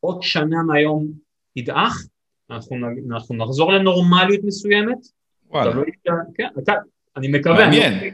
עוד 0.00 0.22
שנה 0.22 0.62
מהיום 0.66 1.06
ידעך, 1.56 2.06
אנחנו, 2.50 2.76
אנחנו 3.10 3.36
נחזור 3.36 3.72
לנורמליות 3.72 4.40
מסוימת. 4.44 4.98
וואלה. 5.50 5.74
לא, 5.74 5.82
כן, 6.34 6.46
אתה, 6.58 6.72
אני 7.16 7.28
מקווה, 7.28 7.68
אני. 7.68 8.10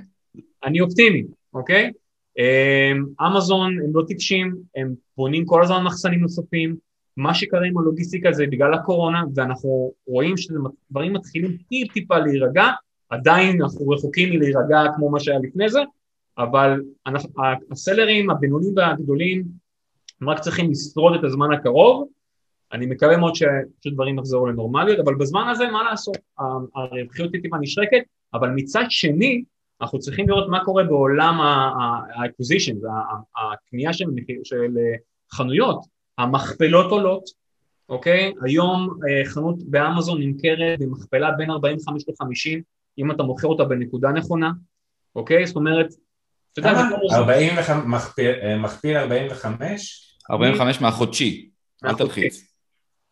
אני 0.64 0.80
אופטימי, 0.80 1.22
אוקיי? 1.54 1.92
אמ, 2.38 3.04
אמזון 3.26 3.78
הם 3.84 3.90
לא 3.94 4.02
טיפשים, 4.06 4.56
הם 4.76 4.94
בונים 5.16 5.46
כל 5.46 5.62
הזמן 5.62 5.84
מחסנים 5.84 6.20
נוספים, 6.20 6.76
מה 7.18 7.34
שקרה 7.34 7.66
עם 7.66 7.78
הלוגיסטיקה 7.78 8.32
זה 8.32 8.46
בגלל 8.46 8.74
הקורונה, 8.74 9.22
ואנחנו 9.34 9.92
רואים 10.06 10.36
שדברים 10.36 11.12
מתחילים 11.12 11.56
טיפ 11.68 11.92
טיפה 11.92 12.18
להירגע, 12.18 12.66
עדיין 13.08 13.62
אנחנו 13.62 13.88
רחוקים 13.88 14.30
מלהירגע 14.30 14.78
כמו 14.96 15.10
מה 15.10 15.20
שהיה 15.20 15.38
לפני 15.38 15.68
זה, 15.68 15.80
אבל 16.38 16.82
הסלרים 17.72 18.30
הבינוניים 18.30 18.72
והגדולים 18.76 19.44
הם 20.20 20.30
רק 20.30 20.38
צריכים 20.38 20.70
לשרוד 20.70 21.14
את 21.18 21.24
הזמן 21.24 21.52
הקרוב, 21.52 22.08
אני 22.72 22.86
מקווה 22.86 23.16
מאוד 23.16 23.34
שדברים 23.80 24.18
יחזרו 24.18 24.46
לנורמליות, 24.46 24.98
אבל 24.98 25.14
בזמן 25.14 25.48
הזה 25.48 25.66
מה 25.66 25.82
לעשות, 25.90 26.16
הרווחיות 26.74 27.34
היא 27.34 27.42
טיפה 27.42 27.56
נשרקת, 27.60 28.02
אבל 28.34 28.50
מצד 28.50 28.84
שני 28.88 29.42
אנחנו 29.80 29.98
צריכים 29.98 30.28
לראות 30.28 30.48
מה 30.48 30.64
קורה 30.64 30.84
בעולם 30.84 31.40
ה-acquisition, 31.40 32.76
הקנייה 33.36 33.92
של 33.92 34.68
חנויות, 35.32 35.97
המכפלות 36.18 36.90
עולות, 36.90 37.24
אוקיי? 37.88 38.32
היום 38.44 38.90
אה, 39.08 39.30
חנות 39.30 39.62
באמזון 39.62 40.22
נמכרת 40.22 40.78
במכפלה 40.78 41.30
בין 41.30 41.50
45 41.50 42.04
ל-50, 42.08 42.60
אם 42.98 43.10
אתה 43.10 43.22
מוכר 43.22 43.48
אותה 43.48 43.64
בנקודה 43.64 44.08
נכונה, 44.08 44.50
אוקיי? 45.16 45.46
זאת 45.46 45.56
אומרת, 45.56 45.86
אתה 46.52 46.60
יודע, 46.60 46.72
מכפיל 48.56 48.96
45? 48.96 50.16
45 50.30 50.80
מהחודשי, 50.80 51.50
אל 51.84 51.94
תלחיץ. 51.94 52.44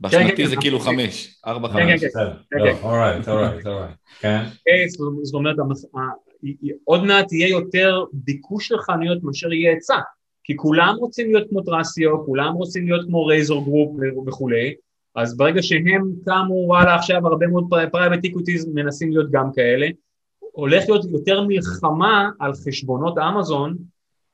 בשנתי 0.01 0.47
זה 0.47 0.57
כאילו 0.57 0.81
חמש, 0.81 1.41
ארבע 1.47 1.69
חמש. 1.69 2.03
אורייט, 2.83 3.29
אורייט, 3.29 3.67
אורייט. 3.67 3.97
כן. 4.21 4.45
זאת 5.23 5.35
אומרת, 5.35 5.57
עוד 6.85 7.05
מעט 7.05 7.33
יהיה 7.33 7.49
יותר 7.49 8.05
ביקוש 8.13 8.69
של 8.69 8.79
חנויות 8.79 9.23
מאשר 9.23 9.53
יהיה 9.53 9.71
היצע. 9.71 9.97
כי 10.47 10.57
כולם 10.57 10.95
רוצים 10.99 11.31
להיות 11.31 11.49
כמו 11.51 11.61
Thrasio, 11.61 12.25
כולם 12.25 12.55
רוצים 12.55 12.87
להיות 12.87 13.07
כמו 13.07 13.27
Razor 13.27 13.65
Group 13.65 13.97
וכולי, 14.27 14.75
אז 15.15 15.37
ברגע 15.37 15.63
שהם 15.63 16.13
קמו, 16.25 16.55
וואלה 16.67 16.95
עכשיו 16.95 17.27
הרבה 17.27 17.47
מאוד 17.47 17.65
private 17.93 18.25
equities 18.25 18.69
מנסים 18.75 19.11
להיות 19.11 19.31
גם 19.31 19.53
כאלה, 19.55 19.87
הולך 20.39 20.85
להיות 20.89 21.05
יותר 21.13 21.43
מלחמה 21.43 22.31
על 22.41 22.53
חשבונות 22.55 23.19
אמזון 23.19 23.77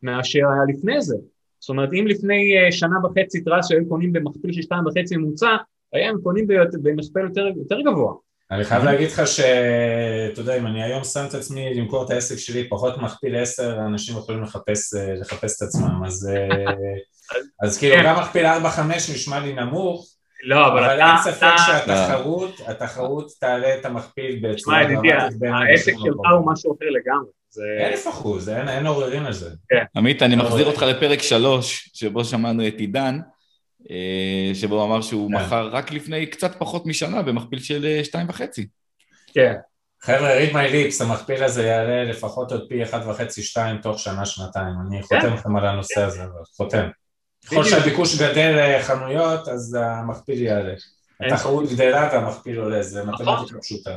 מאשר 0.02 0.38
היה 0.38 0.76
לפני 0.76 1.00
זה. 1.00 1.16
זאת 1.60 1.70
אומרת, 1.70 1.88
אם 1.92 2.06
לפני 2.06 2.58
אה, 2.58 2.72
שנה 2.72 2.96
וחצי 3.04 3.44
Thrasio 3.44 3.78
היו 3.78 3.88
קונים 3.88 4.12
במכפיל 4.12 4.52
של 4.52 4.62
שתיים 4.62 4.86
וחצי 4.86 5.16
ממוצע, 5.16 5.56
היום 5.92 6.08
הם 6.08 6.22
קונים 6.22 6.46
במכפיל 6.82 7.20
יותר, 7.20 7.46
יותר 7.56 7.80
גבוה. 7.80 8.14
אני 8.52 8.64
חייב 8.64 8.84
להגיד 8.84 9.10
לך 9.10 9.26
שאתה 9.26 10.40
יודע, 10.40 10.56
אם 10.56 10.66
אני 10.66 10.82
היום 10.82 11.04
שם 11.04 11.24
את 11.28 11.34
עצמי 11.34 11.74
למכור 11.74 12.04
את 12.04 12.10
העסק 12.10 12.36
שלי 12.36 12.68
פחות 12.68 12.98
מכפיל 12.98 13.36
עשר, 13.36 13.78
אנשים 13.86 14.16
יכולים 14.18 14.42
לחפש, 14.42 14.94
אה, 14.94 15.14
לחפש 15.14 15.56
את 15.56 15.68
עצמם, 15.68 16.04
אז, 16.06 16.30
אה, 16.34 16.72
אז 17.62 17.78
כאילו 17.78 17.96
גם 18.04 18.18
מכפיל 18.20 18.46
ארבע 18.46 18.70
חמש 18.70 19.10
נשמע 19.10 19.40
לי 19.40 19.52
נמוך, 19.52 20.06
לא, 20.44 20.66
אבל 20.66 20.84
אבל 20.84 20.94
אתה... 20.94 21.06
אין 21.06 21.32
ספק 21.32 21.42
אתה- 21.42 21.58
שהתחרות, 21.66 22.60
התחרות 22.66 23.32
תעלה 23.40 23.74
את 23.74 23.84
המכפיל 23.84 24.38
בצורה 24.42 24.54
תשמע, 24.54 24.82
ידידי, 24.82 25.08
דרמטית 25.08 25.38
בין 25.38 25.52
העסק 25.54 25.92
שלך. 25.92 26.32
הוא 26.38 26.52
משהו 26.52 26.76
אחר 26.76 26.86
לגמרי. 26.90 27.30
זה... 27.48 27.62
אלף 27.80 28.08
אחוז, 28.08 28.48
אין 28.48 28.68
אין 28.68 28.86
עוררין 28.86 29.26
על 29.26 29.32
זה. 29.32 29.50
עמית, 29.96 30.22
אני 30.22 30.36
מחזיר 30.36 30.66
אותך 30.66 30.82
לפרק 30.82 31.22
שלוש, 31.22 31.90
שבו 31.94 32.24
שמענו 32.24 32.68
את 32.68 32.74
עידן, 32.78 33.18
שבו 34.54 34.74
הוא 34.74 34.84
אמר 34.84 35.00
שהוא 35.00 35.30
כן. 35.30 35.44
מכר 35.44 35.68
רק 35.68 35.92
לפני 35.92 36.26
קצת 36.26 36.58
פחות 36.58 36.86
משנה 36.86 37.22
במכפיל 37.22 37.58
של 37.58 37.84
אה, 37.84 38.04
שתיים 38.04 38.28
וחצי. 38.28 38.66
כן. 39.34 39.54
חבר'ה, 40.02 40.38
read 40.38 40.52
my 40.52 40.72
lips, 40.72 41.04
המכפיל 41.04 41.44
הזה 41.44 41.66
יעלה 41.66 42.04
לפחות 42.04 42.52
עוד 42.52 42.68
פי 42.68 42.82
אחד 42.82 43.00
וחצי, 43.08 43.42
שתיים 43.42 43.78
תוך 43.78 43.98
שנה-שנתיים. 43.98 44.74
אני 44.86 45.02
חותם 45.02 45.34
לכם 45.34 45.56
על 45.56 45.66
הנושא 45.66 46.00
הזה, 46.00 46.22
אבל 46.22 46.42
חותם. 46.56 46.88
ככל. 47.46 47.64
שהביקוש 47.64 48.22
גדל 48.22 48.76
לחנויות, 48.78 49.48
אז 49.48 49.76
המכפיל 49.80 50.42
יעלה. 50.42 50.74
התחרות 51.20 51.72
גדלה 51.72 52.08
והמכפיל 52.12 52.58
עולה, 52.58 52.82
זה 52.82 53.04
מתמטיקה 53.04 53.58
פשוטה. 53.60 53.96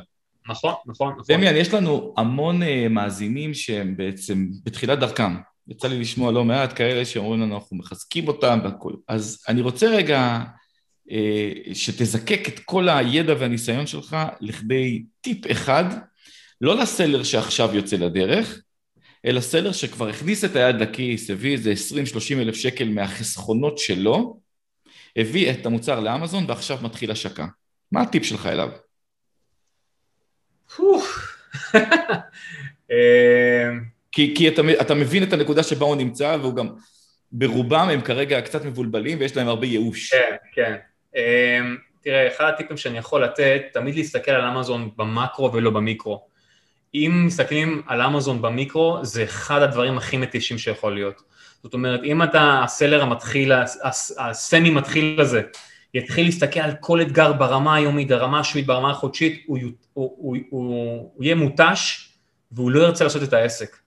נכון, 0.50 0.74
נכון, 0.86 1.14
נכון. 1.20 1.36
דמיאן, 1.36 1.56
יש 1.56 1.74
לנו 1.74 2.14
המון 2.18 2.64
אה, 2.64 2.88
מאזינים 2.90 3.54
שהם 3.54 3.98
בעצם 3.98 4.48
בתחילת 4.64 5.00
דרכם. 5.00 5.36
יצא 5.68 5.88
לי 5.88 6.00
לשמוע 6.00 6.32
לא 6.32 6.46
מעט 6.46 6.78
כאלה 6.78 7.06
שאומרים 7.06 7.42
לנו, 7.42 7.56
אנחנו 7.56 7.78
מחזקים 7.78 8.28
אותם 8.28 8.60
והכול. 8.64 8.96
אז 9.08 9.44
אני 9.48 9.62
רוצה 9.62 9.88
רגע 9.88 10.44
אה, 11.12 11.52
שתזקק 11.74 12.48
את 12.48 12.60
כל 12.60 12.90
הידע 12.90 13.34
והניסיון 13.40 13.88
שלך 13.88 14.18
לכדי 14.42 15.04
טיפ 15.22 15.52
אחד, 15.52 15.86
לא 16.62 16.78
לסלר 16.78 17.24
שעכשיו 17.24 17.76
יוצא 17.76 17.96
לדרך, 17.96 18.62
אלא 19.26 19.42
סלר 19.42 19.72
שכבר 19.72 20.10
הכניס 20.10 20.46
את 20.46 20.56
היד 20.56 20.76
לכיס, 20.76 21.30
הביא 21.30 21.52
איזה 21.52 21.74
20-30 21.74 22.40
אלף 22.40 22.56
שקל 22.56 22.90
מהחסכונות 22.90 23.78
שלו, 23.78 24.40
הביא 25.16 25.52
את 25.52 25.66
המוצר 25.66 26.00
לאמזון 26.00 26.46
ועכשיו 26.48 26.78
מתחיל 26.82 27.12
השקה. 27.12 27.48
מה 27.92 28.02
הטיפ 28.02 28.24
שלך 28.24 28.46
אליו? 28.46 28.70
כי, 34.16 34.34
כי 34.38 34.48
אתה, 34.48 34.62
אתה 34.82 34.96
מבין 34.96 35.24
את 35.24 35.34
הנקודה 35.34 35.64
שבה 35.64 35.86
הוא 35.86 35.96
נמצא, 35.96 36.38
והוא 36.42 36.56
גם, 36.56 36.68
ברובם 37.32 37.90
הם 37.92 38.02
כרגע 38.02 38.42
קצת 38.42 38.66
מבולבלים 38.66 39.18
ויש 39.20 39.38
להם 39.38 39.48
הרבה 39.48 39.66
ייאוש. 39.66 40.14
כן, 40.14 40.36
כן. 40.54 40.76
אמ, 41.16 41.78
תראה, 42.02 42.28
אחד 42.28 42.46
הטיפים 42.54 42.78
שאני 42.78 42.98
יכול 42.98 43.24
לתת, 43.24 43.62
תמיד 43.74 43.96
להסתכל 43.96 44.32
על 44.32 44.58
אמזון 44.58 44.90
במקרו 44.96 45.54
ולא 45.54 45.70
במיקרו. 45.70 46.28
אם 46.94 47.24
מסתכלים 47.26 47.82
על 47.88 48.02
אמזון 48.02 48.42
במיקרו, 48.42 49.00
זה 49.02 49.24
אחד 49.24 49.62
הדברים 49.62 49.98
הכי 49.98 50.18
מתישים 50.18 50.58
שיכול 50.58 50.94
להיות. 50.94 51.22
זאת 51.64 51.74
אומרת, 51.74 52.04
אם 52.04 52.24
אתה, 52.24 52.62
הסלר 52.64 53.02
המתחיל, 53.02 53.52
הס- 53.52 54.16
הסמי 54.20 54.70
מתחיל 54.70 55.22
הזה, 55.22 55.42
יתחיל 55.94 56.26
להסתכל 56.26 56.60
על 56.60 56.72
כל 56.80 57.02
אתגר 57.02 57.34
ברמה 57.34 57.76
היומית, 57.76 58.08
ברמה 58.08 58.40
השבועית, 58.40 58.66
ברמה 58.68 58.92
החודשית, 58.92 59.44
הוא, 59.46 59.58
הוא, 59.94 60.16
הוא, 60.18 60.38
הוא, 60.50 61.12
הוא 61.16 61.24
יהיה 61.24 61.36
מותש 61.36 62.10
והוא 62.52 62.72
לא 62.72 62.80
ירצה 62.80 63.04
לעשות 63.04 63.24
את 63.24 63.34
העסק. 63.34 63.85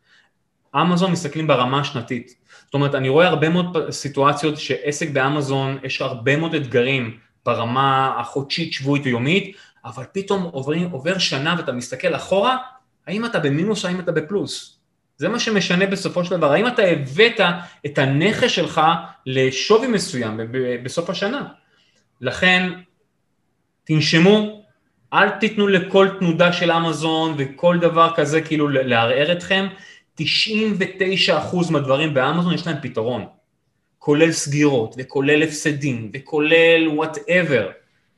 אמזון 0.76 1.12
מסתכלים 1.12 1.46
ברמה 1.46 1.80
השנתית. 1.80 2.34
זאת 2.64 2.74
אומרת, 2.74 2.94
אני 2.94 3.08
רואה 3.08 3.26
הרבה 3.26 3.48
מאוד 3.48 3.90
סיטואציות 3.90 4.56
שעסק 4.58 5.10
באמזון, 5.10 5.78
יש 5.82 6.02
הרבה 6.02 6.36
מאוד 6.36 6.54
אתגרים 6.54 7.18
ברמה 7.46 8.14
החודשית, 8.18 8.72
שבועית 8.72 9.06
ויומית, 9.06 9.56
אבל 9.84 10.04
פתאום 10.12 10.42
עוברים, 10.42 10.90
עובר 10.90 11.18
שנה 11.18 11.54
ואתה 11.58 11.72
מסתכל 11.72 12.14
אחורה, 12.16 12.56
האם 13.06 13.24
אתה 13.24 13.38
במינוס 13.38 13.84
או 13.84 13.88
האם 13.88 14.00
אתה 14.00 14.12
בפלוס? 14.12 14.78
זה 15.16 15.28
מה 15.28 15.38
שמשנה 15.40 15.86
בסופו 15.86 16.24
של 16.24 16.36
דבר, 16.36 16.52
האם 16.52 16.66
אתה 16.66 16.82
הבאת 16.82 17.40
את 17.86 17.98
הנכס 17.98 18.50
שלך 18.50 18.80
לשווי 19.26 19.86
מסוים 19.86 20.40
בסוף 20.82 21.10
השנה. 21.10 21.44
לכן, 22.20 22.72
תנשמו, 23.84 24.62
אל 25.12 25.30
תיתנו 25.30 25.66
לכל 25.66 26.08
תנודה 26.18 26.52
של 26.52 26.72
אמזון 26.72 27.34
וכל 27.38 27.78
דבר 27.78 28.12
כזה 28.16 28.40
כאילו 28.40 28.68
לערער 28.68 29.32
אתכם, 29.32 29.66
99% 30.20 30.22
מהדברים 31.70 32.14
באמזון 32.14 32.54
יש 32.54 32.66
להם 32.66 32.76
פתרון, 32.82 33.24
כולל 33.98 34.32
סגירות 34.32 34.94
וכולל 34.98 35.42
הפסדים 35.42 36.10
וכולל 36.14 36.88
whatever, 36.88 37.70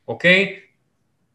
אוקיי? 0.09 0.57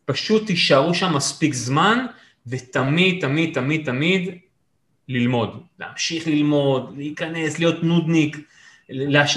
פשוט 0.05 0.47
תישארו 0.47 0.93
שם 0.93 1.13
מספיק 1.16 1.53
זמן 1.53 2.05
ותמיד, 2.47 3.22
תמיד, 3.22 3.53
תמיד, 3.53 3.86
תמיד 3.86 4.38
ללמוד, 5.07 5.63
להמשיך 5.80 6.28
ללמוד, 6.28 6.93
להיכנס, 6.97 7.59
להיות 7.59 7.84
נודניק, 7.84 8.38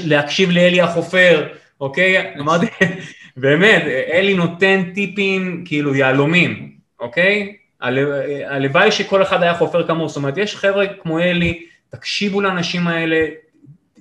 להקשיב 0.05 0.51
לאלי 0.51 0.81
החופר, 0.81 1.49
אוקיי? 1.81 2.39
אמרתי, 2.41 2.66
באמת, 3.37 3.83
אלי 4.12 4.35
נותן 4.35 4.83
טיפים 4.95 5.62
כאילו 5.66 5.95
יהלומים, 5.95 6.72
אוקיי? 7.01 7.57
הלוואי 7.81 8.93
שכל 8.93 9.22
אחד 9.22 9.43
היה 9.43 9.55
חופר 9.55 9.87
כמוהו, 9.87 10.09
זאת 10.09 10.16
אומרת, 10.16 10.37
יש 10.37 10.57
חבר'ה 10.57 10.87
כמו 10.87 11.20
אלי, 11.20 11.66
תקשיבו 11.89 12.41
לאנשים 12.41 12.89
האלה, 12.89 13.26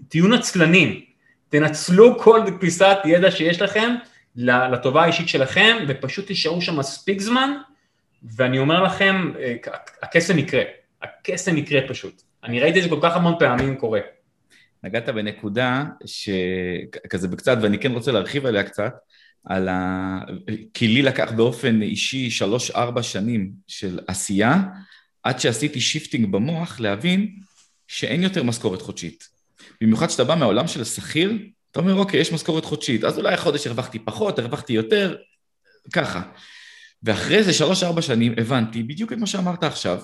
תהיו 0.07 0.28
נצלנים, 0.28 1.01
תנצלו 1.49 2.19
כל 2.19 2.41
פיסת 2.59 2.97
ידע 3.05 3.32
שיש 3.32 3.61
לכם 3.61 3.95
לטובה 4.36 5.03
האישית 5.03 5.30
שלכם, 5.30 5.78
ופשוט 5.88 6.28
תישארו 6.28 6.61
שם 6.61 6.80
מספיק 6.80 7.21
זמן, 7.21 7.51
ואני 8.36 8.59
אומר 8.59 8.84
לכם, 8.84 9.32
אה, 9.39 9.55
הקסם 10.01 10.39
יקרה, 10.39 10.61
הקסם 11.01 11.57
יקרה 11.57 11.82
פשוט. 11.88 12.21
אני 12.43 12.59
ראיתי 12.59 12.80
את 12.80 12.84
זה 12.84 12.89
כל 12.89 12.99
כך 13.01 13.15
המון 13.15 13.34
פעמים 13.39 13.75
קורה. 13.75 13.99
נגעת 14.84 15.09
בנקודה 15.09 15.84
שכזה 16.05 17.28
בקצת, 17.28 17.57
ואני 17.61 17.80
כן 17.80 17.91
רוצה 17.91 18.11
להרחיב 18.11 18.45
עליה 18.45 18.63
קצת, 18.63 18.93
על 19.50 19.68
ה... 19.68 20.20
כי 20.74 20.88
לי 20.88 21.02
לקח 21.02 21.32
באופן 21.32 21.82
אישי 21.82 22.30
שלוש-ארבע 22.30 23.04
שנים 23.04 23.52
של 23.68 24.00
עשייה, 24.08 24.62
עד 25.24 25.39
שעשיתי 25.39 25.82
shifting 25.82 26.32
במוח 26.32 26.80
להבין 26.80 27.36
שאין 27.88 28.24
יותר 28.24 28.43
משכורת 28.43 28.82
חודשית. 28.82 29.28
במיוחד 29.82 30.08
כשאתה 30.08 30.24
בא 30.24 30.36
מהעולם 30.36 30.68
של 30.68 30.82
השכיר, 30.82 31.32
אתה 31.72 31.80
אומר, 31.80 31.93
אוקיי, 31.93 32.20
יש 32.20 32.32
משכורת 32.32 32.66
חודשית, 32.66 33.04
אז 33.04 33.18
אולי 33.18 33.34
החודש 33.34 33.68
הרווחתי 33.68 34.00
פחות, 34.00 34.39
הרווחתי 34.39 34.74
יותר, 34.74 35.16
ככה. 35.93 36.22
ואחרי 37.04 37.43
זה 37.43 37.54
שלוש-ארבע 37.54 38.02
שנים 38.02 38.34
הבנתי 38.38 38.84
בדיוק 38.84 39.14
את 39.14 39.18
מה 39.18 39.28
שאמרת 39.28 39.64
עכשיו, 39.64 40.00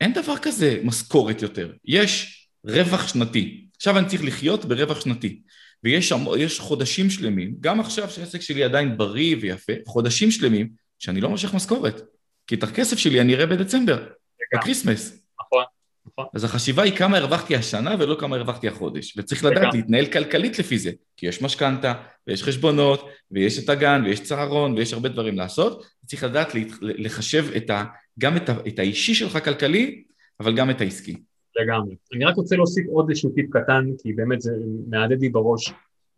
אין 0.00 0.12
דבר 0.12 0.38
כזה 0.42 0.80
משכורת 0.84 1.42
יותר, 1.42 1.72
יש 1.84 2.40
רווח 2.66 3.08
שנתי. 3.08 3.66
עכשיו 3.76 3.98
אני 3.98 4.06
צריך 4.06 4.24
לחיות 4.24 4.64
ברווח 4.64 5.00
שנתי. 5.00 5.40
ויש 5.84 6.60
חודשים 6.60 7.10
שלמים, 7.10 7.54
גם 7.60 7.80
עכשיו 7.80 8.10
שהעסק 8.10 8.40
שלי 8.40 8.64
עדיין 8.64 8.96
בריא 8.96 9.36
ויפה, 9.40 9.72
חודשים 9.86 10.30
שלמים 10.30 10.68
שאני 10.98 11.20
לא 11.20 11.28
מושך 11.28 11.54
משכורת. 11.54 12.02
כי 12.46 12.54
את 12.54 12.62
הכסף 12.62 12.98
שלי 12.98 13.20
אני 13.20 13.34
אראה 13.34 13.46
בדצמבר, 13.46 14.06
ב 14.54 14.60
Christmas. 14.60 15.26
נכון, 15.40 15.64
נכון. 16.06 16.26
אז 16.34 16.44
החשיבה 16.44 16.82
היא 16.82 16.96
כמה 16.96 17.16
הרווחתי 17.16 17.56
השנה 17.56 17.94
ולא 17.98 18.16
כמה 18.20 18.36
הרווחתי 18.36 18.68
החודש. 18.68 19.14
וצריך 19.16 19.44
לדעת 19.44 19.74
להתנהל 19.74 20.06
כלכלית 20.06 20.58
לפי 20.58 20.78
זה. 20.78 20.90
כי 21.16 21.26
יש 21.26 21.42
משכנתא, 21.42 21.94
ויש 22.26 22.42
חשבונות, 22.42 23.08
ויש 23.30 23.58
את 23.58 23.68
הגן, 23.68 24.02
ויש 24.04 24.20
צהרון, 24.20 24.74
ויש 24.74 24.92
הרבה 24.92 25.08
דברים 25.08 25.36
לעשות. 25.36 25.84
צריך 26.06 26.24
לדעת 26.24 26.52
לחשב 26.80 27.46
את 27.56 27.70
ה, 27.70 27.84
גם 28.18 28.36
את, 28.36 28.48
ה, 28.48 28.56
את 28.68 28.78
האישי 28.78 29.14
שלך 29.14 29.44
כלכלי, 29.44 30.02
אבל 30.40 30.56
גם 30.56 30.70
את 30.70 30.80
העסקי. 30.80 31.16
לגמרי. 31.56 31.96
אני 32.14 32.24
רק 32.24 32.36
רוצה 32.36 32.56
להוסיף 32.56 32.86
עוד 32.86 33.08
איזשהו 33.08 33.30
טיפ 33.30 33.50
קטן, 33.50 33.84
כי 34.02 34.12
באמת 34.12 34.40
זה 34.40 34.52
מהדהד 34.88 35.20
לי 35.20 35.28
בראש. 35.28 35.72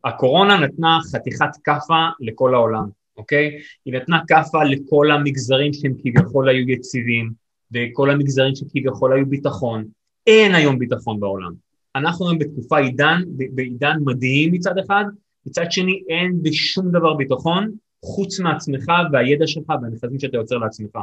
הקורונה 0.04 0.58
נתנה 0.58 0.98
חתיכת 1.12 1.50
כאפה 1.64 2.08
לכל 2.20 2.54
העולם, 2.54 2.88
אוקיי? 3.16 3.58
היא 3.84 3.94
נתנה 3.94 4.20
כאפה 4.28 4.64
לכל 4.64 5.10
המגזרים 5.10 5.72
שהם 5.72 5.94
כביכול 5.98 6.48
היו 6.48 6.70
יציבים, 6.70 7.32
וכל 7.74 8.10
המגזרים 8.10 8.54
שכביכול 8.54 9.12
היו 9.12 9.26
ביטחון. 9.26 9.84
אין 10.26 10.54
היום 10.54 10.78
ביטחון 10.78 11.20
בעולם. 11.20 11.52
אנחנו 11.96 12.28
היום 12.28 12.38
בתקופה 12.38 12.78
עידן, 12.78 13.22
בעידן 13.28 13.96
מדהים 14.04 14.52
מצד 14.52 14.78
אחד, 14.78 15.04
מצד 15.46 15.72
שני 15.72 16.02
אין 16.08 16.42
בשום 16.42 16.90
דבר 16.90 17.14
ביטחון, 17.14 17.70
חוץ 18.04 18.40
מעצמך 18.40 18.92
והידע 19.12 19.46
שלך 19.46 19.68
והנכסים 19.82 20.18
שאתה 20.18 20.36
יוצר 20.36 20.56
לעצמך. 20.56 20.98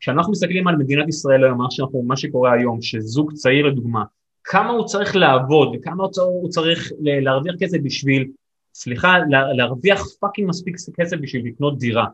כשאנחנו 0.00 0.32
מסתכלים 0.32 0.68
על 0.68 0.76
מדינת 0.76 1.08
ישראל 1.08 1.44
היום, 1.44 1.58
שאנחנו, 1.70 2.02
מה 2.02 2.16
שקורה 2.16 2.52
היום, 2.52 2.82
שזוג 2.82 3.32
צעיר 3.32 3.66
לדוגמה, 3.66 4.04
כמה 4.44 4.70
הוא 4.70 4.86
צריך 4.86 5.16
לעבוד 5.16 5.68
וכמה 5.74 6.04
הוא 6.18 6.48
צריך 6.48 6.92
להרוויח 7.00 7.54
כסף 7.60 7.78
בשביל, 7.82 8.26
סליחה, 8.74 9.14
להרוויח 9.56 10.02
fucking 10.20 10.48
מספיק 10.48 10.76
כסף 10.96 11.16
בשביל 11.16 11.46
לקנות 11.46 11.78
דירה. 11.78 12.06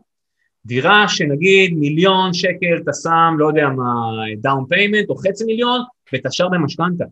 דירה 0.65 1.07
שנגיד 1.07 1.73
מיליון 1.73 2.33
שקל 2.33 2.77
אתה 2.83 2.91
שם, 3.03 3.35
לא 3.37 3.47
יודע 3.47 3.67
מה, 3.69 3.93
down 4.37 4.65
payment 4.69 5.09
או 5.09 5.15
חצי 5.15 5.43
מיליון 5.45 5.81
ואתה 6.13 6.31
שאר 6.31 6.49
במשכנתא. 6.49 7.05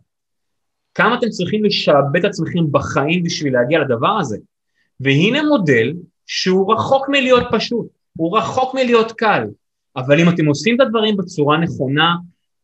כמה 0.94 1.18
אתם 1.18 1.28
צריכים 1.28 1.64
לשעבד 1.64 2.16
את 2.16 2.24
עצמכם 2.24 2.72
בחיים 2.72 3.22
בשביל 3.22 3.52
להגיע 3.52 3.78
לדבר 3.78 4.18
הזה? 4.20 4.38
והנה 5.00 5.42
מודל 5.42 5.92
שהוא 6.26 6.74
רחוק 6.74 7.08
מלהיות 7.08 7.44
פשוט, 7.52 7.86
הוא 8.16 8.38
רחוק 8.38 8.74
מלהיות 8.74 9.12
קל. 9.12 9.44
אבל 9.96 10.20
אם 10.20 10.28
אתם 10.28 10.46
עושים 10.46 10.76
את 10.76 10.80
הדברים 10.80 11.16
בצורה 11.16 11.58
נכונה, 11.58 12.14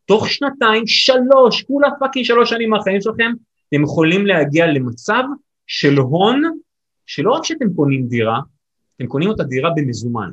תוך 0.05 0.29
שנתיים, 0.29 0.87
שלוש, 0.87 1.63
כולה 1.63 1.87
fucking 1.99 2.25
שלוש 2.25 2.49
שנים 2.49 2.69
מהחיים 2.69 3.01
שלכם, 3.01 3.31
אתם 3.69 3.83
יכולים 3.83 4.27
להגיע 4.27 4.67
למצב 4.67 5.23
של 5.67 5.97
הון, 5.97 6.43
שלא 7.05 7.31
רק 7.31 7.45
שאתם 7.45 7.73
קונים 7.75 8.07
דירה, 8.07 8.39
אתם 8.95 9.07
קונים 9.07 9.29
אותה 9.29 9.43
דירה 9.43 9.69
במזומן. 9.75 10.29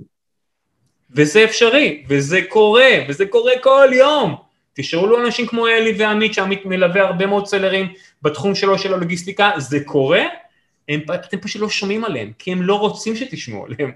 וזה 1.10 1.44
אפשרי, 1.44 2.04
וזה 2.08 2.40
קורה, 2.48 2.90
וזה 3.08 3.26
קורה 3.26 3.52
כל 3.62 3.88
יום. 3.92 4.34
תשאלו 4.74 5.26
אנשים 5.26 5.46
כמו 5.46 5.66
אלי 5.66 5.94
ועמית, 5.98 6.34
שעמית 6.34 6.66
מלווה 6.66 7.02
הרבה 7.02 7.26
מאוד 7.26 7.46
סלרים 7.46 7.92
בתחום 8.22 8.54
שלו 8.54 8.78
של 8.78 8.94
הלוגיסטיקה, 8.94 9.50
זה 9.58 9.84
קורה, 9.84 10.22
הם, 10.88 11.00
אתם 11.14 11.38
פשוט 11.38 11.62
לא 11.62 11.68
שומעים 11.68 12.04
עליהם, 12.04 12.32
כי 12.38 12.52
הם 12.52 12.62
לא 12.62 12.74
רוצים 12.74 13.16
שתשמעו 13.16 13.66
עליהם, 13.66 13.90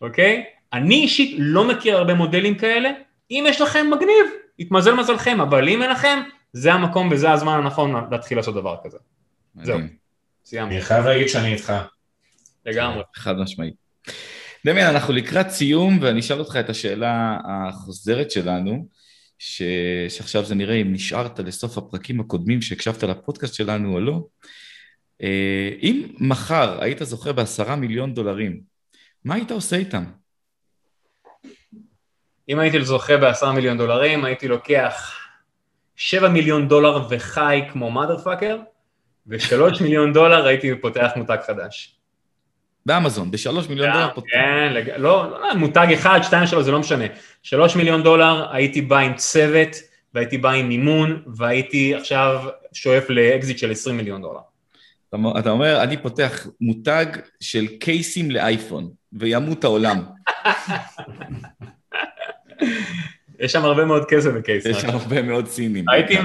אוקיי? 0.00 0.44
אני 0.72 0.94
אישית 0.94 1.36
לא 1.38 1.68
מכיר 1.68 1.96
הרבה 1.96 2.14
מודלים 2.14 2.54
כאלה, 2.58 2.90
אם 3.30 3.44
יש 3.48 3.60
לכם 3.60 3.86
מגניב, 3.90 4.26
יתמזל 4.58 4.94
מזלכם, 4.94 5.40
אבל 5.40 5.68
אם 5.68 5.82
אין 5.82 5.90
לכם, 5.90 6.20
זה 6.52 6.72
המקום 6.72 7.08
וזה 7.12 7.30
הזמן 7.30 7.52
הנכון 7.52 7.94
להתחיל 8.10 8.38
לעשות 8.38 8.54
דבר 8.54 8.76
כזה. 8.84 8.98
זהו, 9.62 9.78
סיימנו. 10.44 10.72
אני 10.72 10.80
חייב 10.80 11.06
להגיד 11.06 11.28
שאני 11.28 11.52
איתך. 11.52 11.72
לגמרי. 12.66 13.02
חד 13.14 13.38
משמעית. 13.38 13.74
דמיין, 14.66 14.86
אנחנו 14.86 15.12
לקראת 15.12 15.50
סיום, 15.50 15.98
ואני 16.02 16.20
אשאל 16.20 16.38
אותך 16.38 16.56
את 16.60 16.70
השאלה 16.70 17.38
החוזרת 17.44 18.30
שלנו, 18.30 18.88
ש... 19.38 19.62
שעכשיו 20.08 20.44
זה 20.44 20.54
נראה 20.54 20.74
אם 20.74 20.92
נשארת 20.92 21.38
לסוף 21.38 21.78
הפרקים 21.78 22.20
הקודמים 22.20 22.62
שהקשבת 22.62 23.02
לפודקאסט 23.02 23.54
שלנו 23.54 23.94
או 23.94 24.00
לא. 24.00 24.24
אה, 25.22 25.70
אם 25.82 26.06
מחר 26.18 26.82
היית 26.82 26.98
זוכה 27.02 27.32
בעשרה 27.32 27.76
מיליון 27.76 28.14
דולרים, 28.14 28.60
מה 29.24 29.34
היית 29.34 29.50
עושה 29.50 29.76
איתם? 29.76 30.04
אם 32.52 32.58
הייתי 32.58 32.84
זוכה 32.84 33.16
בעשרה 33.16 33.52
מיליון 33.52 33.78
דולרים, 33.78 34.24
הייתי 34.24 34.48
לוקח 34.48 35.14
שבע 35.96 36.28
מיליון 36.28 36.68
דולר 36.68 37.06
וחי 37.10 37.62
כמו 37.72 38.02
mother 38.02 38.24
fucker, 38.24 38.56
ושלוש 39.26 39.80
מיליון 39.82 40.12
דולר 40.12 40.46
הייתי 40.46 40.70
פותח 40.80 41.10
מותג 41.16 41.36
חדש. 41.46 41.96
באמזון, 42.86 43.30
בשלוש 43.30 43.68
מיליון 43.68 43.92
דולר 43.92 44.08
פותח. 44.14 44.26
כן, 44.32 44.72
לג... 44.72 44.90
לא, 44.96 45.30
לא, 45.30 45.54
מותג 45.54 45.86
אחד, 45.94 46.20
שתיים, 46.22 46.46
שלוש, 46.46 46.64
זה 46.64 46.72
לא 46.72 46.78
משנה. 46.78 47.04
שלוש 47.42 47.76
מיליון 47.76 48.02
דולר, 48.02 48.52
הייתי 48.52 48.80
בא 48.80 48.98
עם 48.98 49.14
צוות, 49.14 49.76
והייתי 50.14 50.38
בא 50.38 50.50
עם 50.50 50.68
מימון, 50.68 51.22
והייתי 51.36 51.94
עכשיו 51.94 52.44
שואף 52.72 53.10
לאקזיט 53.10 53.58
של 53.58 53.70
עשרים 53.70 53.96
מיליון 53.96 54.22
דולר. 54.22 54.40
אתה 55.38 55.50
אומר, 55.50 55.82
אני 55.82 55.96
פותח 55.96 56.46
מותג 56.60 57.06
של 57.40 57.66
קייסים 57.66 58.30
לאייפון, 58.30 58.90
וימות 59.12 59.64
העולם. 59.64 60.04
יש 63.40 63.52
שם 63.52 63.64
הרבה 63.64 63.84
מאוד 63.84 64.04
כסף 64.08 64.30
ב 64.30 64.36
case. 64.36 64.66
יש 64.66 64.76
שם 64.76 64.88
הרבה 64.90 65.22
מאוד 65.22 65.48
סינים. 65.48 65.84
הייתי, 65.88 66.16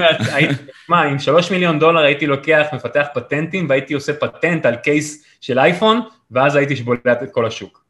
מה, 0.89 1.01
עם 1.01 1.19
שלוש 1.19 1.51
מיליון 1.51 1.79
דולר 1.79 2.03
הייתי 2.03 2.27
לוקח, 2.27 2.65
מפתח 2.73 3.05
פטנטים, 3.13 3.69
והייתי 3.69 3.93
עושה 3.93 4.13
פטנט 4.13 4.65
על 4.65 4.75
case 4.75 5.25
של 5.41 5.59
אייפון, 5.59 6.01
ואז 6.31 6.55
הייתי 6.55 6.75
שבולט 6.75 7.07
את 7.23 7.31
כל 7.31 7.45
השוק. 7.45 7.85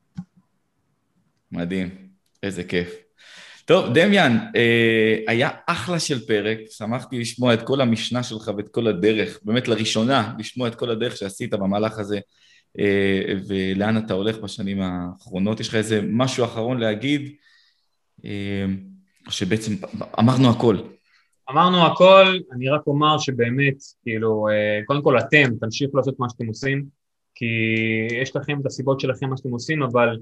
מדהים, 1.52 1.90
איזה 2.44 2.64
כיף. 2.64 2.96
טוב, 3.66 3.94
דמיאן, 3.94 4.38
אה, 4.56 5.18
היה 5.28 5.50
אחלה 5.68 6.00
של 6.00 6.26
פרק, 6.28 6.58
שמחתי 6.70 7.20
לשמוע 7.20 7.54
את 7.54 7.62
כל 7.62 7.82
המשנה 7.82 8.24
שלך 8.24 8.52
ואת 8.58 8.70
כל 8.70 8.88
הדרך, 8.88 9.40
באמת 9.44 9.68
לראשונה, 9.68 10.34
לשמוע 10.40 10.68
את 10.68 10.76
כל 10.76 10.90
הדרך 10.90 11.18
שעשית 11.18 11.54
במהלך 11.54 12.00
הזה, 12.00 12.20
אה, 12.80 13.34
ולאן 13.48 13.98
אתה 13.98 14.14
הולך 14.14 14.38
בשנים 14.38 14.82
האחרונות. 14.82 15.60
יש 15.60 15.68
לך 15.68 15.76
איזה 15.76 16.02
משהו 16.04 16.46
אחרון 16.46 16.80
להגיד? 16.80 17.32
אמ, 18.24 18.78
שבעצם 19.30 19.74
אמרנו 20.20 20.50
הכל. 20.50 20.78
אמרנו 21.52 21.86
הכל, 21.86 22.38
אני 22.52 22.70
רק 22.70 22.88
אומר 22.88 23.18
שבאמת, 23.18 23.76
כאילו, 24.04 24.48
אה, 24.48 24.80
קודם 24.86 25.02
כל 25.02 25.20
אתם 25.20 25.56
תמשיכו 25.60 25.98
לעשות 25.98 26.20
מה 26.20 26.30
שאתם 26.30 26.46
עושים, 26.46 26.86
כי 27.36 27.46
יש 28.22 28.36
לכם 28.36 28.62
את 28.62 28.66
הסיבות 28.66 29.00
שלכם 29.00 29.30
מה 29.30 29.38
שאתם 29.38 29.50
עושים, 29.50 29.84
אבל 29.84 30.18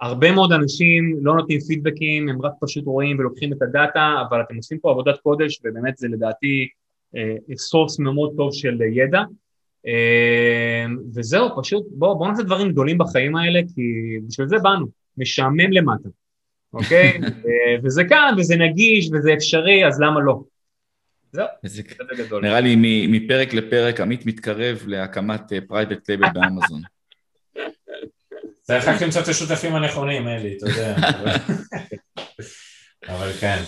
הרבה 0.00 0.32
מאוד 0.32 0.52
אנשים 0.52 1.18
לא 1.22 1.36
נותנים 1.36 1.60
פידבקים, 1.60 2.28
הם 2.28 2.42
רק 2.42 2.52
פשוט 2.60 2.84
רואים 2.84 3.18
ולוקחים 3.18 3.52
את 3.52 3.62
ה 3.62 3.71
data, 3.71 4.14
אבל 4.28 4.40
אתם 4.40 4.56
עושים 4.56 4.78
פה 4.78 4.90
עבודת 4.90 5.20
קודש, 5.20 5.60
ובאמת 5.64 5.96
זה 5.96 6.08
לדעתי 6.08 6.68
source 7.56 8.00
אה, 8.00 8.04
מאוד 8.04 8.32
טוב 8.36 8.52
של 8.52 8.78
ידע. 8.82 9.22
אה, 9.86 10.86
וזהו, 11.14 11.48
פשוט 11.62 11.86
בואו 11.90 12.18
בוא 12.18 12.28
נעשה 12.28 12.42
דברים 12.42 12.72
גדולים 12.72 12.98
בחיים 12.98 13.36
האלה, 13.36 13.60
כי 13.74 13.82
בשביל 14.28 14.48
זה 14.48 14.56
באנו, 14.62 14.86
משעמם 15.18 15.72
למטה. 15.72 16.08
אוקיי? 16.72 17.18
וזה 17.84 18.04
כאן, 18.08 18.34
וזה 18.38 18.56
נגיש, 18.56 19.10
וזה 19.12 19.32
אפשרי, 19.34 19.86
אז 19.86 20.00
למה 20.00 20.20
לא? 20.20 20.42
זהו, 21.32 21.46
זה 21.62 21.82
גדול. 22.18 22.42
נראה 22.42 22.60
לי 22.60 22.76
מפרק 23.08 23.54
לפרק 23.54 24.00
עמית 24.00 24.26
מתקרב 24.26 24.82
להקמת 24.86 25.52
private 25.68 26.10
אה, 26.10 26.16
לייבל 26.16 26.28
באמזון. 26.34 26.82
צריך 28.62 28.88
רק 28.88 29.02
למצוא 29.02 29.22
את 29.22 29.28
השותפים 29.28 29.74
הנכונים, 29.74 30.28
אלי, 30.28 30.56
אתה 30.56 30.66
יודע. 30.66 30.96
אבל 33.08 33.32
כן. 33.40 33.62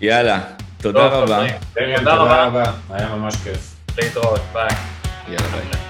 יאללה, 0.00 0.54
תודה 0.82 1.06
רבה. 1.06 1.46
תודה 1.98 2.14
רבה. 2.46 2.72
היה 2.90 3.16
ממש 3.16 3.34
כיף. 3.44 3.76
להתראות, 3.98 4.40
ביי. 4.52 4.68
יאללה 5.28 5.48
ביי. 5.48 5.89